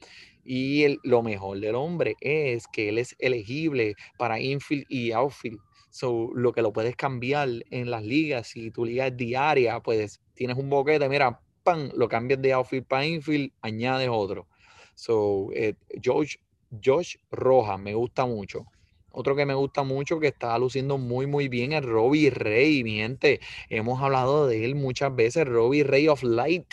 y 0.45 0.99
lo 1.03 1.23
mejor 1.23 1.61
del 1.61 1.75
hombre 1.75 2.17
es 2.21 2.67
que 2.67 2.89
él 2.89 2.99
es 2.99 3.15
elegible 3.19 3.95
para 4.19 4.41
infield 4.41 4.87
y 4.89 5.13
outfield. 5.13 5.61
So, 5.91 6.31
lo 6.35 6.53
que 6.53 6.63
lo 6.63 6.73
puedes 6.73 6.97
cambiar 6.97 7.49
en 7.71 7.91
las 7.91 8.05
ligas, 8.05 8.47
si 8.49 8.71
tu 8.71 8.85
liga 8.85 9.09
es 9.09 9.17
diaria, 9.17 9.81
pues 9.81 10.21
tienes 10.35 10.57
un 10.57 10.71
boquete, 10.71 11.09
mira, 11.09 11.41
pan, 11.63 11.91
lo 11.97 12.09
cambias 12.09 12.41
de 12.41 12.53
outfield 12.53 12.87
para 12.87 13.05
infield, 13.07 13.53
añades 13.61 14.09
otro. 14.11 14.47
So, 14.95 15.51
eh, 15.53 15.75
Josh, 16.03 16.37
Josh 16.83 17.17
Rojas 17.31 17.81
me 17.81 17.95
gusta 17.95 18.27
mucho. 18.27 18.67
Otro 19.13 19.35
que 19.35 19.45
me 19.45 19.55
gusta 19.55 19.83
mucho 19.83 20.21
que 20.21 20.29
está 20.29 20.57
luciendo 20.59 20.97
muy, 20.97 21.27
muy 21.27 21.49
bien 21.49 21.73
es 21.73 21.85
Robbie 21.85 22.31
Rey, 22.31 22.85
mi 22.85 22.99
gente. 22.99 23.41
Hemos 23.69 24.01
hablado 24.01 24.47
de 24.47 24.65
él 24.65 24.77
muchas 24.77 25.15
veces, 25.15 25.47
Robbie 25.47 25.83
Rey 25.83 26.07
of 26.07 26.23
Light, 26.23 26.73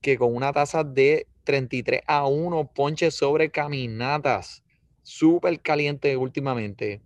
que 0.00 0.16
con 0.16 0.34
una 0.34 0.52
tasa 0.52 0.84
de 0.84 1.26
33 1.44 2.02
a 2.06 2.26
1, 2.26 2.70
ponche 2.72 3.10
sobre 3.10 3.50
caminatas, 3.50 4.62
súper 5.02 5.60
caliente 5.60 6.16
últimamente. 6.16 7.00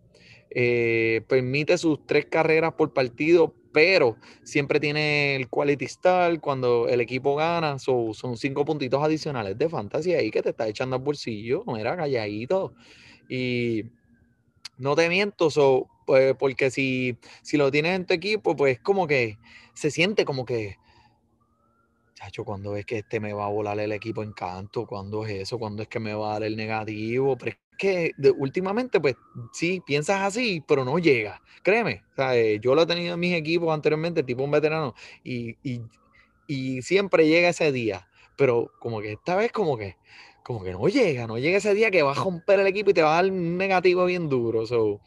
Eh, 0.52 1.22
permite 1.28 1.78
sus 1.78 2.04
tres 2.06 2.26
carreras 2.26 2.72
por 2.74 2.92
partido, 2.92 3.54
pero 3.72 4.16
siempre 4.42 4.80
tiene 4.80 5.36
el 5.36 5.48
quality 5.48 5.84
star 5.84 6.40
cuando 6.40 6.88
el 6.88 7.00
equipo 7.00 7.36
gana. 7.36 7.78
so- 7.78 8.12
son 8.14 8.36
cinco 8.36 8.64
puntitos 8.64 9.02
adicionales 9.02 9.56
de 9.58 9.68
fantasía 9.68 10.18
ahí 10.18 10.30
que 10.30 10.42
te 10.42 10.50
está 10.50 10.66
echando 10.68 10.96
al 10.96 11.02
bolsillo. 11.02 11.64
Era 11.78 11.96
calladito. 11.96 12.74
Y 13.28 13.84
no 14.78 14.96
te 14.96 15.08
miento, 15.08 15.50
so, 15.50 15.88
pues, 16.06 16.34
porque 16.38 16.70
si, 16.70 17.16
si 17.42 17.56
lo 17.56 17.70
tienes 17.70 17.96
en 17.96 18.06
tu 18.06 18.14
equipo, 18.14 18.56
pues 18.56 18.80
como 18.80 19.06
que 19.06 19.38
se 19.74 19.90
siente 19.90 20.24
como 20.24 20.44
que, 20.44 20.76
chacho, 22.14 22.44
cuando 22.44 22.76
es 22.76 22.84
que 22.86 22.98
este 22.98 23.18
me 23.20 23.32
va 23.32 23.46
a 23.46 23.48
volar 23.50 23.78
el 23.80 23.92
equipo 23.92 24.22
en 24.22 24.32
canto, 24.32 24.86
cuando 24.86 25.24
es 25.24 25.42
eso, 25.42 25.58
cuando 25.58 25.82
es 25.82 25.88
que 25.88 25.98
me 26.00 26.14
va 26.14 26.30
a 26.30 26.32
dar 26.34 26.42
el 26.44 26.56
negativo, 26.56 27.36
pero 27.36 27.56
que 27.80 28.12
de- 28.18 28.30
últimamente, 28.30 29.00
pues 29.00 29.16
sí, 29.52 29.80
piensas 29.86 30.20
así, 30.20 30.62
pero 30.68 30.84
no 30.84 30.98
llega, 30.98 31.40
créeme, 31.62 32.04
sea, 32.14 32.36
eh, 32.36 32.60
yo 32.60 32.74
lo 32.74 32.82
he 32.82 32.86
tenido 32.86 33.14
en 33.14 33.20
mis 33.20 33.34
equipos 33.34 33.72
anteriormente, 33.72 34.22
tipo 34.22 34.44
un 34.44 34.50
veterano, 34.50 34.94
y, 35.24 35.56
y, 35.62 35.80
y 36.46 36.82
siempre 36.82 37.26
llega 37.26 37.48
ese 37.48 37.72
día, 37.72 38.06
pero 38.36 38.70
como 38.80 39.00
que 39.00 39.12
esta 39.12 39.34
vez 39.34 39.50
como 39.50 39.78
que, 39.78 39.96
como 40.44 40.62
que 40.62 40.72
no 40.72 40.88
llega, 40.88 41.26
no 41.26 41.38
llega 41.38 41.56
ese 41.56 41.72
día 41.72 41.90
que 41.90 42.02
va 42.02 42.12
a 42.12 42.14
romper 42.14 42.60
el 42.60 42.66
equipo 42.66 42.90
y 42.90 42.94
te 42.94 43.02
va 43.02 43.18
a 43.18 43.22
dar 43.22 43.32
un 43.32 43.56
negativo 43.56 44.04
bien 44.04 44.28
duro, 44.28 44.66
so, 44.66 45.00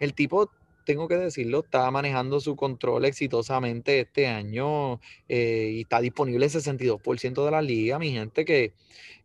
el 0.00 0.12
tipo, 0.14 0.50
tengo 0.84 1.06
que 1.06 1.16
decirlo, 1.16 1.60
está 1.60 1.88
manejando 1.92 2.40
su 2.40 2.56
control 2.56 3.04
exitosamente 3.04 4.00
este 4.00 4.26
año 4.26 5.00
eh, 5.28 5.70
y 5.74 5.80
está 5.82 6.00
disponible 6.00 6.46
en 6.46 6.50
62% 6.50 7.44
de 7.44 7.50
la 7.52 7.62
liga, 7.62 7.98
mi 8.00 8.10
gente, 8.10 8.44
que, 8.44 8.74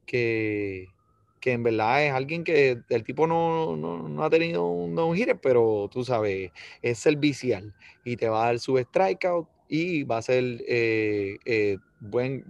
que, 0.06 0.90
que 1.44 1.52
en 1.52 1.62
verdad 1.62 2.06
es 2.06 2.14
alguien 2.14 2.46
que 2.46 2.80
el 2.88 3.04
tipo 3.04 3.28
no, 3.28 3.76
no, 3.76 4.08
no 4.08 4.24
ha 4.24 4.30
tenido 4.30 4.66
un 4.66 4.96
no 4.96 5.14
hitter, 5.14 5.38
pero 5.42 5.90
tú 5.92 6.06
sabes, 6.06 6.54
es 6.82 7.00
servicial 7.00 7.76
y 8.06 8.16
te 8.16 8.30
va 8.30 8.44
a 8.44 8.46
dar 8.46 8.60
su 8.60 8.78
strikeout 8.78 9.50
y 9.68 10.04
va 10.04 10.20
a 10.20 10.22
ser 10.22 10.64
eh, 10.66 11.38
eh, 11.44 11.80
buen, 12.00 12.46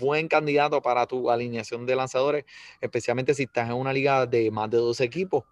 buen 0.00 0.26
candidato 0.26 0.82
para 0.82 1.06
tu 1.06 1.30
alineación 1.30 1.86
de 1.86 1.94
lanzadores, 1.94 2.44
especialmente 2.80 3.34
si 3.34 3.44
estás 3.44 3.70
en 3.70 3.76
una 3.76 3.92
liga 3.92 4.26
de 4.26 4.50
más 4.50 4.68
de 4.68 4.78
12 4.78 5.04
equipos. 5.04 5.44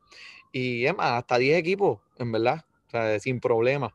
Y 0.50 0.84
es 0.84 0.96
más, 0.96 1.12
hasta 1.12 1.38
10 1.38 1.56
equipos, 1.56 2.00
en 2.18 2.32
verdad, 2.32 2.64
o 2.88 2.90
sea, 2.90 3.20
sin 3.20 3.38
problema. 3.38 3.94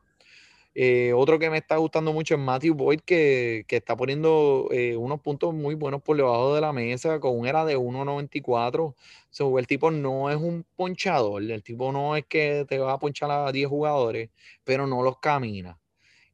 Eh, 0.80 1.12
otro 1.12 1.40
que 1.40 1.50
me 1.50 1.58
está 1.58 1.76
gustando 1.76 2.12
mucho 2.12 2.36
es 2.36 2.40
Matthew 2.40 2.72
Boyd, 2.74 3.00
que, 3.00 3.64
que 3.66 3.76
está 3.78 3.96
poniendo 3.96 4.68
eh, 4.70 4.96
unos 4.96 5.20
puntos 5.20 5.52
muy 5.52 5.74
buenos 5.74 6.00
por 6.02 6.16
debajo 6.16 6.54
de 6.54 6.60
la 6.60 6.72
mesa, 6.72 7.18
con 7.18 7.36
un 7.36 7.48
era 7.48 7.64
de 7.64 7.76
1.94. 7.76 8.94
So, 9.28 9.58
el 9.58 9.66
tipo 9.66 9.90
no 9.90 10.30
es 10.30 10.36
un 10.36 10.64
ponchador, 10.76 11.42
el 11.42 11.64
tipo 11.64 11.90
no 11.90 12.14
es 12.14 12.26
que 12.26 12.64
te 12.68 12.78
va 12.78 12.92
a 12.92 12.98
ponchar 13.00 13.28
a 13.28 13.50
10 13.50 13.66
jugadores, 13.68 14.30
pero 14.62 14.86
no 14.86 15.02
los 15.02 15.18
camina. 15.18 15.80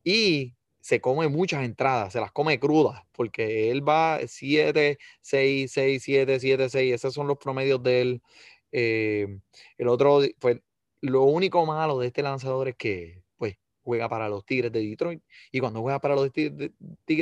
Y 0.05 0.55
se 0.81 1.01
come 1.01 1.29
muchas 1.29 1.65
entradas, 1.65 2.13
se 2.13 2.21
las 2.21 2.33
come 2.33 2.61
crudas, 2.61 3.03
porque 3.13 3.71
él 3.71 3.89
va 3.89 4.21
7, 4.27 4.99
6, 5.23 5.73
6, 5.73 6.03
7, 6.03 6.41
7, 6.41 6.69
6, 6.69 6.95
esos 6.95 7.15
son 7.15 7.29
los 7.29 7.39
promedios 7.39 7.83
de 7.83 8.01
él. 8.03 8.23
Eh, 8.73 9.39
el 9.79 9.89
otro, 9.89 10.21
pues 10.39 10.61
lo 11.01 11.23
único 11.25 11.65
malo 11.67 11.99
de 11.99 12.09
este 12.09 12.23
lanzador 12.23 12.69
es 12.69 12.77
que 12.77 13.24
juega 13.85 14.09
para 14.09 14.29
los 14.29 14.45
Tigres 14.45 14.73
de 14.73 14.81
Detroit 14.81 15.23
y 15.53 15.61
cuando 15.61 15.83
juega 15.83 16.01
para 16.01 16.17
los 16.17 16.33
Tigres 16.33 16.57
de, 16.57 16.73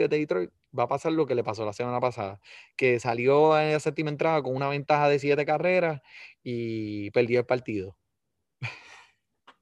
Detroit 0.09 0.51
va 0.79 0.85
a 0.85 0.89
pasar 0.89 1.13
lo 1.13 1.27
que 1.27 1.35
le 1.35 1.45
pasó 1.45 1.65
la 1.67 1.73
semana 1.73 2.01
pasada, 2.01 2.41
que 2.77 3.01
salió 3.01 3.59
en 3.61 3.73
la 3.73 3.81
séptima 3.81 4.11
entrada 4.11 4.43
con 4.43 4.55
una 4.57 4.69
ventaja 4.69 5.09
de 5.09 5.19
siete 5.19 5.45
carreras 5.45 6.01
y 6.43 7.11
perdió 7.11 7.41
el 7.41 7.47
partido. 7.47 7.97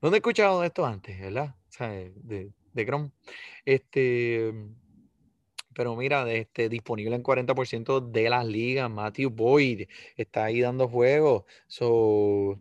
¿No 0.00 0.12
he 0.12 0.16
escuchado 0.16 0.62
esto 0.64 0.86
antes, 0.86 1.18
verdad? 1.20 1.56
O 1.68 1.72
sea, 1.72 1.88
de, 1.88 2.52
de. 2.72 3.10
Este, 3.64 4.52
pero 5.74 5.96
mira, 5.96 6.30
este, 6.32 6.68
disponible 6.68 7.14
en 7.16 7.22
40% 7.22 8.00
de 8.00 8.30
las 8.30 8.46
ligas. 8.46 8.90
Matthew 8.90 9.30
Boyd 9.30 9.88
está 10.16 10.44
ahí 10.44 10.60
dando 10.60 10.88
juegos. 10.88 11.44
So, 11.66 12.58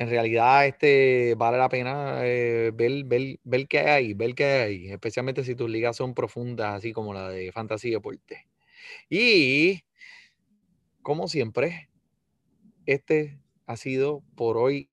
en 0.00 0.08
realidad 0.08 0.66
este, 0.66 1.34
vale 1.36 1.58
la 1.58 1.68
pena 1.68 2.20
eh, 2.24 2.72
ver, 2.74 3.04
ver, 3.04 3.38
ver 3.44 3.68
qué 3.68 3.80
hay 3.80 3.86
ahí, 4.06 4.14
ver 4.14 4.34
qué 4.34 4.44
hay 4.44 4.88
especialmente 4.90 5.44
si 5.44 5.54
tus 5.54 5.68
ligas 5.68 5.94
son 5.94 6.14
profundas, 6.14 6.74
así 6.74 6.94
como 6.94 7.12
la 7.12 7.28
de 7.28 7.52
Fantasy 7.52 7.90
Deporte. 7.90 8.46
Y, 9.10 9.82
como 11.02 11.28
siempre, 11.28 11.90
este 12.86 13.38
ha 13.66 13.76
sido 13.76 14.22
por 14.36 14.56
hoy 14.56 14.88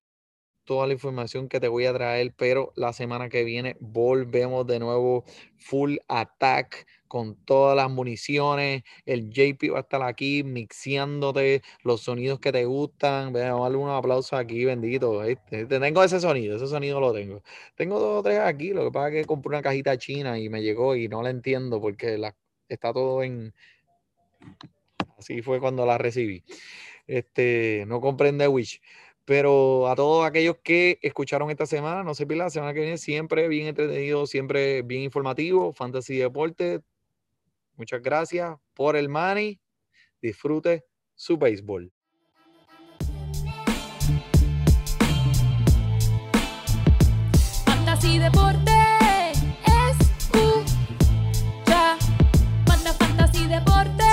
toda 0.64 0.86
la 0.86 0.92
información 0.92 1.48
que 1.48 1.58
te 1.58 1.68
voy 1.68 1.86
a 1.86 1.94
traer, 1.94 2.34
pero 2.36 2.74
la 2.76 2.92
semana 2.92 3.30
que 3.30 3.44
viene 3.44 3.78
volvemos 3.80 4.66
de 4.66 4.78
nuevo 4.78 5.24
full 5.56 5.96
attack 6.08 6.86
con 7.08 7.34
todas 7.44 7.76
las 7.76 7.90
municiones. 7.90 8.84
El 9.04 9.30
JP 9.30 9.72
va 9.72 9.78
a 9.78 9.80
estar 9.80 10.02
aquí 10.02 10.44
mixeándote 10.44 11.62
los 11.82 12.02
sonidos 12.02 12.38
que 12.40 12.52
te 12.52 12.64
gustan. 12.64 13.32
Vamos 13.32 13.60
a 13.60 13.62
darle 13.64 13.78
un 13.78 13.90
aplauso 13.90 14.36
aquí, 14.36 14.64
bendito. 14.64 15.22
Tengo 15.50 16.04
ese 16.04 16.20
sonido, 16.20 16.56
ese 16.56 16.66
sonido 16.66 17.00
lo 17.00 17.12
tengo. 17.12 17.42
Tengo 17.74 17.98
dos 17.98 18.20
o 18.20 18.22
tres 18.22 18.38
aquí, 18.40 18.72
lo 18.72 18.84
que 18.84 18.90
pasa 18.92 19.08
es 19.08 19.14
que 19.14 19.24
compré 19.24 19.48
una 19.50 19.62
cajita 19.62 19.96
china 19.98 20.38
y 20.38 20.48
me 20.48 20.62
llegó 20.62 20.94
y 20.94 21.08
no 21.08 21.22
la 21.22 21.30
entiendo 21.30 21.80
porque 21.80 22.20
está 22.68 22.92
todo 22.92 23.22
en... 23.22 23.54
Así 25.18 25.42
fue 25.42 25.58
cuando 25.58 25.84
la 25.84 25.98
recibí. 25.98 26.44
Este, 27.08 27.84
no 27.88 28.00
comprende 28.00 28.46
Wish. 28.46 28.80
Pero 29.28 29.88
a 29.88 29.94
todos 29.94 30.24
aquellos 30.26 30.56
que 30.62 30.98
escucharon 31.02 31.50
esta 31.50 31.66
semana, 31.66 32.02
no 32.02 32.14
se 32.14 32.26
pierdan 32.26 32.46
la 32.46 32.50
semana 32.50 32.72
que 32.72 32.80
viene, 32.80 32.96
siempre 32.96 33.46
bien 33.46 33.66
entretenido, 33.66 34.26
siempre 34.26 34.80
bien 34.80 35.02
informativo, 35.02 35.74
fantasy 35.74 36.16
deporte. 36.16 36.80
Muchas 37.78 38.02
gracias 38.02 38.58
por 38.74 38.96
el 38.96 39.08
money. 39.08 39.58
Disfrute 40.20 40.84
su 41.14 41.38
béisbol. 41.38 41.92
Fantasy 47.64 48.18
Deporte 48.18 48.72
escucha. 49.90 51.96
Manda 52.66 52.92
Fantasy 52.94 53.46
Deporte. 53.46 54.04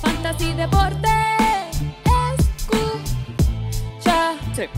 Fantasy 0.00 0.54
Deporte 0.54 1.08
escucha. 2.38 4.36
Sí 4.54 4.68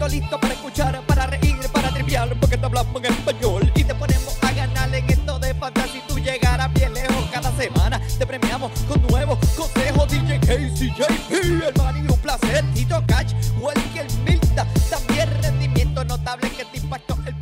momento 0.00 0.08
listo 0.08 0.40
para 0.40 0.54
escuchar, 0.54 1.02
para 1.06 1.26
reír, 1.26 1.56
para 1.72 1.90
triviar, 1.90 2.34
porque 2.40 2.56
te 2.56 2.64
hablamos 2.64 3.04
en 3.04 3.12
español 3.12 3.70
y 3.74 3.84
te 3.84 3.94
ponemos 3.94 4.38
a 4.42 4.52
ganar 4.52 4.94
en 4.94 5.10
esto 5.10 5.38
de 5.38 5.54
fantasía. 5.54 5.90
Si 5.92 6.00
tú 6.08 6.18
llegaras 6.18 6.72
bien 6.72 6.94
lejos 6.94 7.24
cada 7.30 7.52
semana, 7.52 8.00
te 8.18 8.26
premiamos 8.26 8.70
con 8.88 9.02
nuevos 9.08 9.38
consejos. 9.56 10.08
DJ 10.08 10.38
KCJP, 10.40 11.32
el 11.66 11.74
man 11.76 11.96
y 11.96 12.10
un 12.10 12.18
placer, 12.18 12.64
Tito 12.74 13.02
Cash, 13.06 13.34
Welker 13.60 14.06
Milta, 14.24 14.66
también 14.88 15.28
rendimiento 15.42 16.04
notable 16.04 16.50
que 16.50 16.64
te 16.64 16.78
impactó 16.78 17.18
el 17.26 17.39